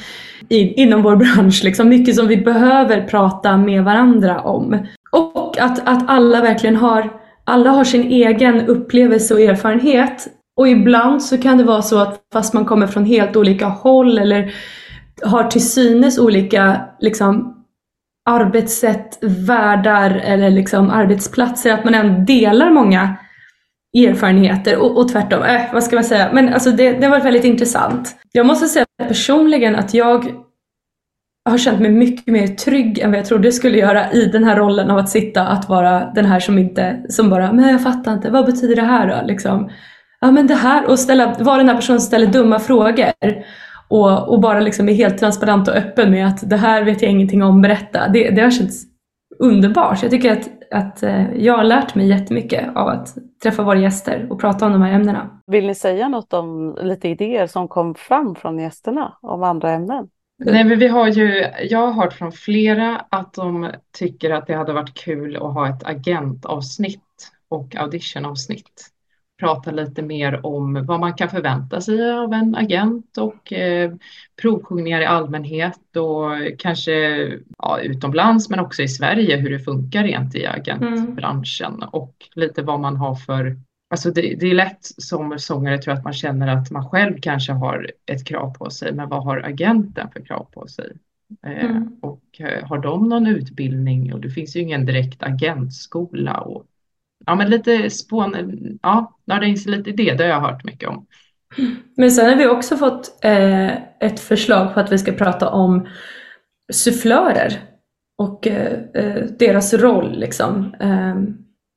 [0.49, 1.65] i, inom vår bransch.
[1.65, 1.89] Liksom.
[1.89, 4.87] Mycket som vi behöver prata med varandra om.
[5.11, 7.11] Och att, att alla verkligen har,
[7.45, 10.29] alla har sin egen upplevelse och erfarenhet.
[10.57, 14.19] Och ibland så kan det vara så att fast man kommer från helt olika håll
[14.19, 14.55] eller
[15.25, 17.57] har till synes olika liksom,
[18.31, 23.17] arbetssätt, världar eller liksom arbetsplatser, att man ändå delar många
[23.99, 25.43] erfarenheter och, och tvärtom.
[25.43, 26.31] Äh, vad ska man säga?
[26.33, 28.17] Men alltså det, det har varit väldigt intressant.
[28.33, 30.25] Jag måste säga personligen att jag
[31.51, 34.45] har känt mig mycket mer trygg än vad jag trodde jag skulle göra i den
[34.45, 37.83] här rollen av att sitta, att vara den här som inte, som bara, men jag
[37.83, 39.27] fattar inte, vad betyder det här då?
[39.27, 39.71] Liksom,
[40.21, 43.13] ja men det här, och ställa, vara den här personen som ställer dumma frågor
[43.89, 47.11] och, och bara liksom är helt transparent och öppen med att det här vet jag
[47.11, 48.09] ingenting om, berätta.
[48.09, 48.90] Det, det har känts
[49.41, 50.03] underbart.
[50.03, 54.27] Jag tycker att, att eh, jag har lärt mig jättemycket av att träffa våra gäster
[54.31, 55.41] och prata om de här ämnena.
[55.47, 60.09] Vill ni säga något om lite idéer som kom fram från gästerna om andra ämnen?
[60.45, 64.55] Nej, men vi har ju, jag har hört från flera att de tycker att det
[64.55, 67.01] hade varit kul att ha ett agentavsnitt
[67.49, 68.90] och auditionavsnitt
[69.41, 73.93] prata lite mer om vad man kan förvänta sig av en agent och eh,
[74.43, 76.93] provsjungningar i allmänhet och kanske
[77.59, 81.89] ja, utomlands men också i Sverige hur det funkar rent i agentbranschen mm.
[81.89, 83.57] och lite vad man har för
[83.93, 87.19] Alltså det, det, är lätt som sångare tror jag att man känner att man själv
[87.23, 90.93] kanske har ett krav på sig, men vad har agenten för krav på sig?
[91.47, 91.99] Eh, mm.
[92.03, 94.15] och eh, har de någon utbildning?
[94.15, 96.67] Och det finns ju ingen direkt agentskola och
[97.27, 98.37] ja, men lite spån,
[98.83, 101.07] ja, nörda lite det, det har jag hört mycket om.
[101.97, 103.71] Men sen har vi också fått eh,
[104.01, 105.89] ett förslag på att vi ska prata om
[106.73, 107.61] sufflörer
[108.19, 110.19] och eh, eh deras roll.
[110.19, 110.75] Liksom.
[110.81, 111.15] Eh,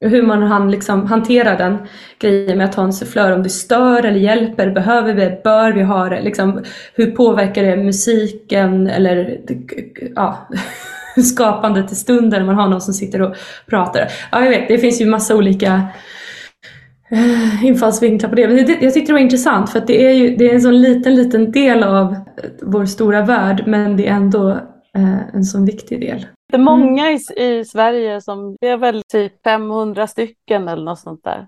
[0.09, 1.77] hur man han liksom hanterar den
[2.19, 5.81] grejen med att ha en sufflör, om det stör eller hjälper, behöver vi, bör vi
[5.81, 6.63] ha det, liksom,
[6.95, 9.39] hur påverkar det musiken eller
[10.15, 10.47] ja,
[11.21, 13.35] skapandet i stunden när man har någon som sitter och
[13.69, 14.07] pratar.
[14.31, 15.81] Ja, jag vet, det finns ju massa olika
[17.11, 18.47] uh, infallsvinklar på det.
[18.47, 20.61] Men det, jag tyckte det var intressant för att det är ju det är en
[20.61, 22.15] sån liten, liten del av
[22.61, 24.49] vår stora värld men det är ändå
[24.97, 26.25] uh, en sån viktig del.
[26.51, 30.99] Det är många i, i Sverige som, det är väl typ 500 stycken eller något
[30.99, 31.47] sånt där.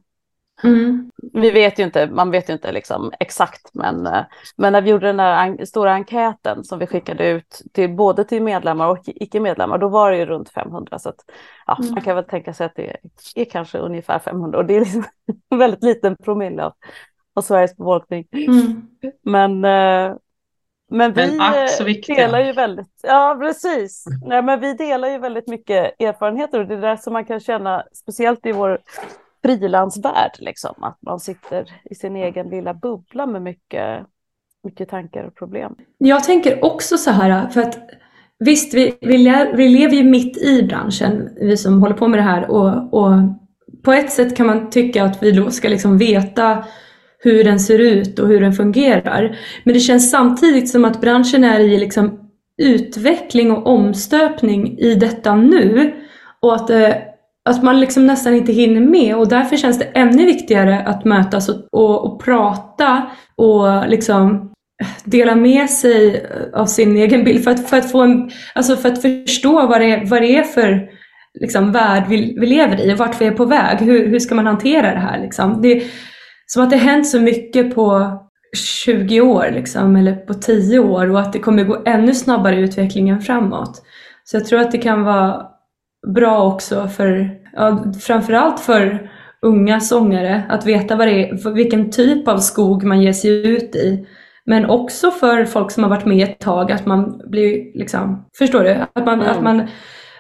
[0.64, 1.12] Mm.
[1.34, 4.24] Vi vet ju inte, man vet ju inte liksom exakt, men, eh,
[4.58, 8.24] men när vi gjorde den där an stora enkäten som vi skickade ut till både
[8.24, 11.00] till medlemmar och icke-medlemmar, då var det ju runt 500.
[11.00, 11.20] Så att,
[11.68, 11.94] ja, mm.
[11.94, 12.98] man kan väl tänka sig att det
[13.36, 15.04] är kanske ungefär 500 och det är liksom
[15.52, 16.74] en väldigt liten promille av,
[17.36, 18.28] av Sveriges befolkning.
[18.32, 18.88] Mm.
[19.24, 20.16] Men, eh,
[20.90, 26.02] men vi men delar ju väldigt, ja precis, Nej, men vi delar ju väldigt mycket
[26.02, 28.80] erfarenheter och det är där som man kan känna, speciellt i vår
[29.46, 34.06] frilansvärld, liksom, att man sitter i sin egen lilla bubbla med mycket,
[34.64, 35.76] mycket tankar och problem.
[35.98, 37.80] Jag tänker också så här, för att
[38.40, 42.24] visst, vi, vi, vi lever ju mitt i branschen, vi som håller på med det
[42.24, 43.12] här och, och
[43.84, 46.66] på ett sätt kan man tycka att vi då ska liksom veta
[47.20, 49.38] hur den ser ut och hur den fungerar.
[49.64, 52.20] Men det känns samtidigt som att branschen är i liksom
[52.58, 55.94] utveckling och omstöpning i detta nu
[56.42, 57.15] och att, det
[57.50, 61.50] att man liksom nästan inte hinner med och därför känns det ännu viktigare att mötas
[61.50, 64.52] och, och, och prata och liksom
[64.82, 68.76] eh, dela med sig av sin egen bild för att, för att, få en, alltså
[68.76, 70.90] för att förstå vad det är, vad det är för
[71.40, 73.78] liksom, värld vi, vi lever i och vart vi är på väg.
[73.78, 75.22] Hur, hur ska man hantera det här?
[75.22, 75.62] Liksom?
[75.62, 75.84] Det,
[76.46, 78.20] som att det hänt så mycket på
[78.56, 82.60] 20 år liksom, eller på 10 år och att det kommer gå ännu snabbare i
[82.60, 83.82] utvecklingen framåt.
[84.24, 85.55] Så jag tror att det kan vara
[86.14, 89.12] bra också för, ja, framförallt för
[89.42, 93.76] unga sångare att veta vad det är, vilken typ av skog man ger sig ut
[93.76, 94.08] i.
[94.46, 98.64] Men också för folk som har varit med ett tag, att man blir liksom, förstår
[98.64, 98.70] du?
[98.94, 99.32] Att man, mm.
[99.32, 99.68] att man,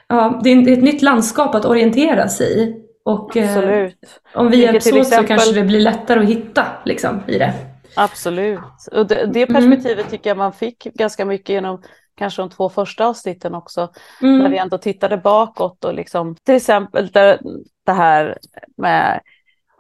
[0.08, 2.76] ja, det är ett nytt landskap att orientera sig i.
[3.06, 3.90] Och eh,
[4.34, 5.24] om vi hjälps åt exempel...
[5.24, 7.54] så kanske det blir lättare att hitta liksom, i det.
[7.96, 8.60] Absolut.
[8.92, 9.54] Och det, det mm.
[9.54, 10.10] perspektivet mm.
[10.12, 11.82] tycker jag man fick ganska mycket genom
[12.16, 13.90] kanske de två första avsnitten också.
[14.22, 14.40] Mm.
[14.40, 17.40] När vi ändå tittade bakåt och liksom till exempel det,
[17.86, 18.38] det här
[18.78, 19.22] med,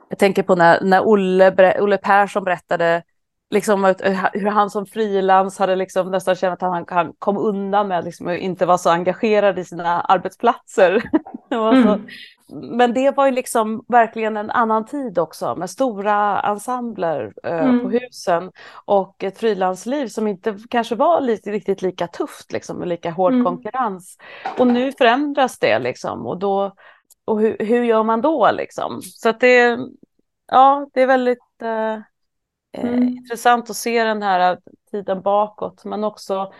[0.09, 3.03] jag tänker på när, när Olle, Olle Persson berättade
[3.49, 3.83] liksom
[4.33, 8.27] hur han som frilans hade liksom nästan känt att han, han kom undan med liksom
[8.27, 11.03] att inte vara så engagerad i sina arbetsplatser.
[11.49, 12.07] det var så, mm
[12.49, 17.79] men det var ju liksom verkligen en annan tid också med stora ensembler eh, mm.
[17.79, 18.51] på husen
[18.85, 23.33] och ett frilansliv som inte kanske var lite, riktigt lika tufft liksom med lika hård
[23.33, 23.45] mm.
[23.45, 24.17] konkurrens.
[24.57, 26.75] Och nu förändras det liksom och då
[27.25, 29.01] och hur, hur gör man då liksom?
[29.01, 29.79] Så att det,
[30.47, 31.93] ja, det är väldigt eh,
[32.77, 33.07] eh, mm.
[33.07, 34.59] intressant att se den här
[34.91, 36.53] tiden bakåt men också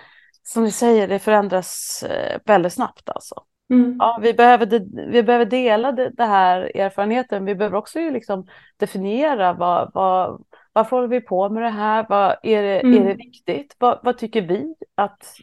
[0.44, 3.44] som du säger, det förändras eh, väldigt snabbt alltså.
[3.70, 3.96] Mm.
[4.00, 4.80] Ja, vi, behöver de,
[5.12, 7.46] vi behöver dela det, det, här erfarenheten.
[7.46, 8.48] Vi behöver också ju liksom
[8.78, 10.44] definiera vad, vad,
[10.74, 12.06] varför håller vi på med det här?
[12.10, 13.02] Vad, är, det, mm.
[13.02, 13.76] är det viktigt?
[13.80, 15.36] Vad, vad, tycker vi att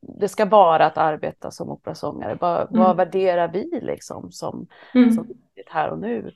[0.00, 2.38] det ska vara att arbeta som operasångare?
[2.40, 2.82] Vad, mm.
[2.82, 5.12] vad värderar vi liksom som, mm.
[5.12, 5.28] som
[5.66, 6.32] här och nu?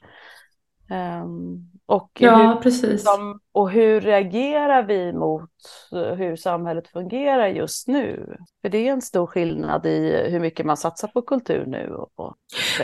[0.91, 3.05] Um, och, ja, hur, precis.
[3.05, 5.51] Som, och hur reagerar vi mot
[5.93, 8.37] eh, hur samhället fungerar just nu?
[8.63, 11.95] För det är en stor skillnad i hur mycket man satsar på kultur nu.
[12.17, 12.35] Och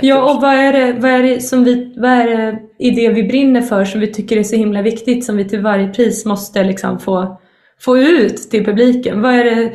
[0.01, 3.09] ja, och vad är, det, vad, är det som vi, vad är det i det
[3.09, 6.24] vi brinner för som vi tycker är så himla viktigt som vi till varje pris
[6.24, 7.40] måste liksom få,
[7.80, 9.22] få ut till publiken?
[9.22, 9.72] Vad är det,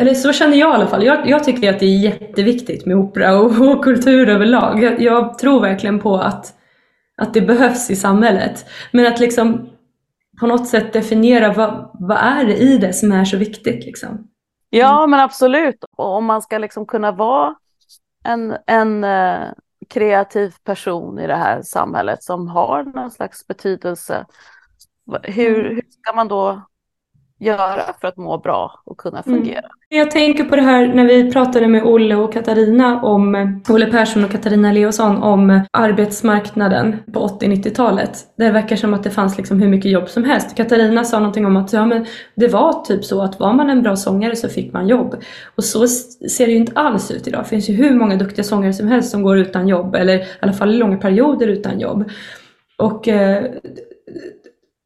[0.00, 1.04] eller så känner jag i alla fall.
[1.04, 4.82] Jag, jag tycker att det är jätteviktigt med opera och, och kultur överlag.
[4.82, 6.58] Jag, jag tror verkligen på att
[7.16, 8.66] att det behövs i samhället.
[8.90, 9.68] Men att liksom
[10.40, 13.84] på något sätt definiera vad, vad är det i det som är så viktigt.
[13.84, 14.28] Liksom.
[14.70, 15.84] Ja men absolut.
[15.96, 17.54] Och om man ska liksom kunna vara
[18.24, 19.52] en, en uh,
[19.88, 24.26] kreativ person i det här samhället som har någon slags betydelse.
[25.22, 25.74] Hur, mm.
[25.74, 26.62] hur ska man då
[27.42, 29.38] göra för att må bra och kunna mm.
[29.38, 29.58] fungera.
[29.58, 29.70] Mm.
[29.88, 34.24] Jag tänker på det här när vi pratade med Olle och Katarina om, Olle Persson
[34.24, 38.18] och Katarina Leosson om arbetsmarknaden på 80-90-talet.
[38.36, 40.56] Det verkar som att det fanns liksom hur mycket jobb som helst.
[40.56, 43.82] Katarina sa någonting om att ja, men det var typ så att var man en
[43.82, 45.16] bra sångare så fick man jobb.
[45.56, 47.42] Och så ser det ju inte alls ut idag.
[47.42, 50.24] Det finns ju hur många duktiga sångare som helst som går utan jobb eller i
[50.40, 52.10] alla fall långa perioder utan jobb.
[52.78, 53.44] Och eh,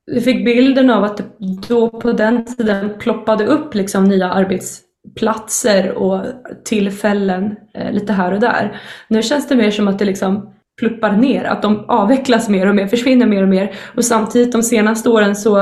[0.06, 1.24] vi fick bilden av att det
[1.68, 6.24] då på den tiden ploppade upp liksom nya arbetsplatser och
[6.64, 8.80] tillfällen eh, lite här och där.
[9.08, 12.74] Nu känns det mer som att det liksom pluppar ner, att de avvecklas mer och
[12.74, 13.74] mer, försvinner mer och mer.
[13.96, 15.60] Och samtidigt de senaste åren så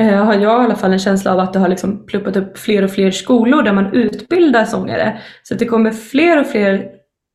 [0.00, 2.58] eh, har jag i alla fall en känsla av att det har liksom pluppat upp
[2.58, 5.20] fler och fler skolor där man utbildar sångare.
[5.42, 6.90] Så att det kommer fler och fler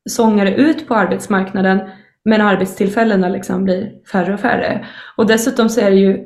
[0.10, 1.80] sångare ut på arbetsmarknaden
[2.26, 4.86] men arbetstillfällena liksom blir färre och färre.
[5.16, 6.26] Och dessutom så är det ju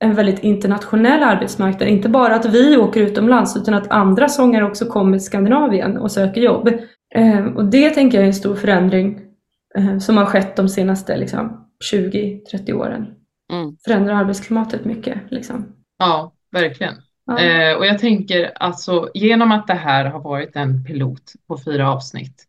[0.00, 1.88] en väldigt internationell arbetsmarknad.
[1.88, 6.12] Inte bara att vi åker utomlands utan att andra sångare också kommer till Skandinavien och
[6.12, 6.68] söker jobb.
[7.14, 9.20] Eh, och det tänker jag är en stor förändring
[9.78, 13.06] eh, som har skett de senaste liksom, 20-30 åren.
[13.52, 13.76] Mm.
[13.84, 15.18] Förändrar arbetsklimatet mycket.
[15.28, 15.66] Liksom.
[15.98, 16.94] Ja, verkligen.
[17.26, 17.38] Ja.
[17.38, 21.92] Eh, och jag tänker alltså genom att det här har varit en pilot på fyra
[21.92, 22.46] avsnitt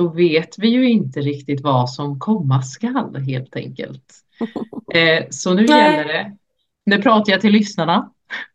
[0.00, 4.14] så vet vi ju inte riktigt vad som komma skall helt enkelt.
[4.94, 5.96] Eh, så nu Nej.
[5.96, 6.36] gäller det,
[6.86, 8.10] nu pratar jag till lyssnarna,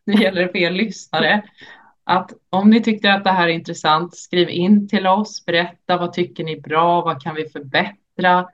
[0.06, 1.44] nu gäller det för er lyssnare
[2.04, 6.14] att om ni tyckte att det här är intressant, skriv in till oss, berätta vad
[6.14, 8.48] tycker ni är bra, vad kan vi förbättra?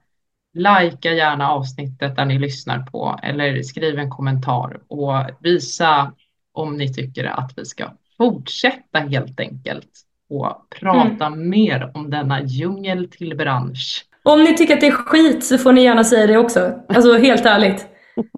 [0.54, 6.14] Lajka gärna avsnittet där ni lyssnar på eller skriv en kommentar och visa
[6.52, 13.10] om ni tycker att vi ska fortsätta helt enkelt och prata mer om denna djungel
[13.10, 14.06] till bransch.
[14.24, 16.72] Om ni tycker att det är skit så får ni gärna säga det också.
[16.90, 17.88] Alltså helt ärligt.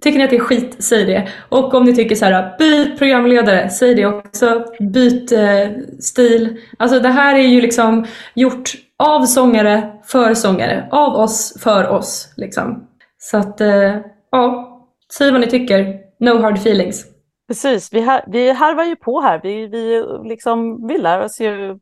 [0.02, 1.28] Tycker ni att det är skit, säg det.
[1.48, 4.64] Och om ni tycker så här, byt programledare, säg det också.
[4.80, 5.68] Byt eh,
[6.00, 6.56] stil.
[6.78, 10.88] Alltså det här är ju liksom gjort av sångare för sångare.
[10.90, 12.34] Av oss för oss.
[12.36, 12.88] Liksom.
[13.18, 13.96] Så att, eh,
[14.30, 14.70] ja.
[15.18, 16.00] Säg vad ni tycker.
[16.20, 17.06] No hard feelings.
[17.48, 19.40] Precis, vi, har, vi harvar ju på här.
[19.42, 21.78] Vi, vi, liksom, vi lär oss ju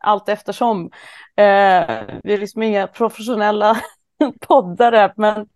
[0.00, 0.90] allt eftersom.
[1.36, 3.76] Eh, vi är liksom inga professionella
[4.40, 5.46] poddare, men,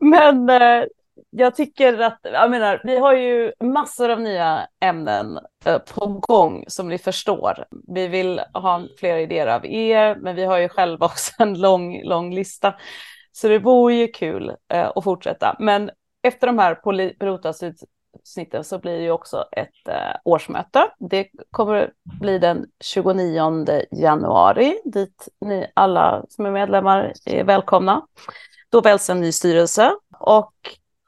[0.00, 0.84] men eh,
[1.30, 6.64] jag tycker att, jag menar, vi har ju massor av nya ämnen eh, på gång
[6.68, 7.66] som ni förstår.
[7.88, 12.02] Vi vill ha fler idéer av er, men vi har ju själva också en lång,
[12.04, 12.74] lång lista.
[13.32, 15.56] Så det vore ju kul eh, att fortsätta.
[15.58, 15.90] Men
[16.22, 16.74] efter de här
[18.28, 20.90] pilotavsnitten så blir det ju också ett eh, årsmöte.
[20.98, 28.06] Det kommer bli den 29 januari dit ni alla som är medlemmar är välkomna.
[28.70, 30.52] Då väljs en ny styrelse och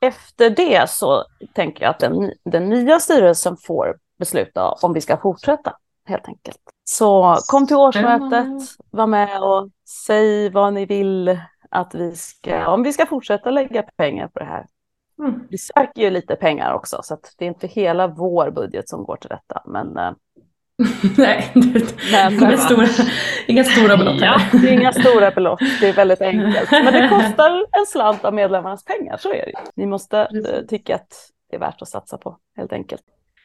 [0.00, 1.24] efter det så
[1.54, 5.76] tänker jag att den, den nya styrelsen får besluta om vi ska fortsätta
[6.06, 6.60] helt enkelt.
[6.84, 9.68] Så kom till årsmötet, var med och
[10.06, 11.40] säg vad ni vill
[11.70, 14.66] att vi ska, om vi ska fortsätta lägga pengar på det här.
[15.20, 15.40] Mm.
[15.50, 19.16] Vi söker ju lite pengar också så det är inte hela vår budget som går
[19.16, 19.62] till detta.
[19.66, 20.12] Men, eh,
[21.18, 22.86] Nej, det, men inga, stora,
[23.46, 24.40] inga stora belopp Ja.
[24.52, 26.70] det är inga stora belopp, det är väldigt enkelt.
[26.70, 29.56] Men det kostar en slant av medlemmarnas pengar, så är det ju.
[29.76, 30.68] Ni måste eh, Precis.
[30.68, 31.08] tycka att
[31.50, 33.02] det är värt att satsa på, helt enkelt.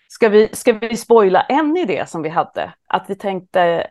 [0.07, 2.73] Ska vi, ska vi spoila en idé som vi hade?
[2.87, 3.87] Att vi tänkte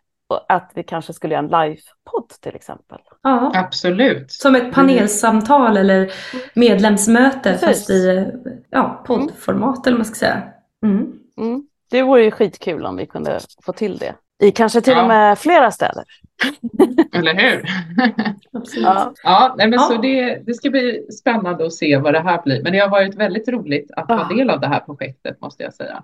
[0.48, 2.98] att vi kanske skulle göra en livepodd till exempel.
[3.22, 3.52] Ja.
[3.54, 4.32] Absolut.
[4.32, 6.12] Som ett panelsamtal eller
[6.54, 7.68] medlemsmöte Precis.
[7.68, 8.26] fast i
[8.70, 10.42] ja, poddformat eller vad man ska säga.
[10.84, 11.12] Mm.
[11.36, 11.66] Mm.
[11.90, 14.14] Det vore ju skitkul om vi kunde få till det.
[14.42, 15.02] I kanske till Ja.
[15.02, 16.04] och med flera städer.
[17.12, 17.64] Eller hur?
[18.58, 18.86] Absolut.
[18.86, 19.12] Ja.
[19.22, 19.86] Ja, nej, men Ja.
[19.86, 22.62] så det, det ska bli spännande att se vad det här blir.
[22.62, 24.16] Men det har varit väldigt roligt att Ja.
[24.16, 26.02] vara del av det här projektet måste jag säga.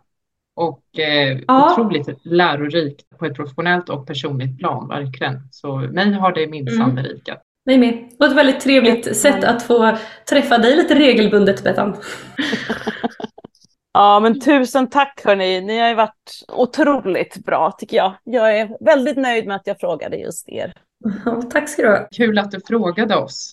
[0.61, 1.73] Och eh, Ja.
[1.73, 5.41] otroligt lärorikt på ett professionellt och personligt plan, verkligen.
[5.51, 6.95] Så mig har det minsann Mm.
[6.95, 7.43] berikat.
[7.65, 7.89] Vi med.
[8.11, 9.97] Det var ett väldigt trevligt sätt att få
[10.31, 11.97] träffa dig lite regelbundet Bettan.
[13.93, 15.61] Ja, men tusen tack hörni.
[15.61, 18.13] Ni har ju varit otroligt bra tycker jag.
[18.25, 20.73] Jag är väldigt nöjd med att jag frågade just er.
[21.25, 22.09] Ja, tack ska du ha.
[22.17, 23.53] Kul att du frågade oss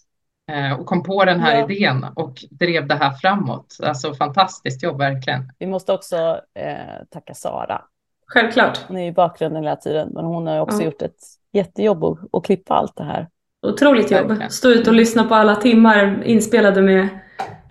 [0.79, 1.69] och kom på den här Ja.
[1.69, 3.77] idén och drev det här framåt.
[3.83, 5.51] Alltså fantastiskt jobb verkligen.
[5.59, 6.17] Vi måste också
[6.59, 6.75] eh,
[7.11, 7.81] tacka Sara.
[8.27, 8.79] Självklart.
[8.87, 10.85] Hon är i bakgrunden hela tiden, men hon har också Ja.
[10.85, 11.17] gjort ett
[11.53, 13.27] jättejobb att, att klippa allt det här.
[13.67, 14.27] Otroligt jobb.
[14.27, 14.51] Verkligen.
[14.51, 17.07] Stå ut och lyssna på alla timmar inspelade med,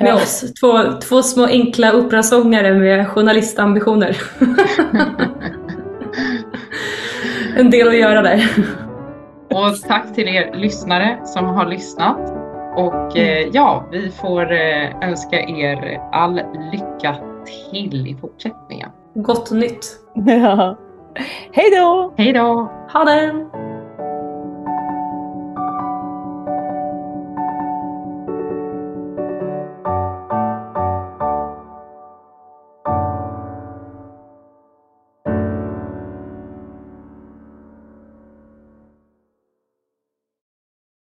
[0.00, 0.14] med Ja.
[0.14, 0.52] oss.
[0.60, 0.72] Två,
[1.08, 4.16] två små enkla operasångare med journalistambitioner.
[7.56, 8.48] en del att göra där.
[9.50, 12.32] Och tack till er lyssnare som har lyssnat.
[12.76, 16.40] Och eh, ja, vi får eh, önska er all
[16.72, 17.16] lycka
[17.70, 18.90] till i fortsättningen.
[19.14, 19.86] Gott nytt.
[20.26, 20.76] Ja.
[21.52, 22.14] Hej då!
[22.16, 22.72] Hej då!
[22.92, 23.46] Ha det!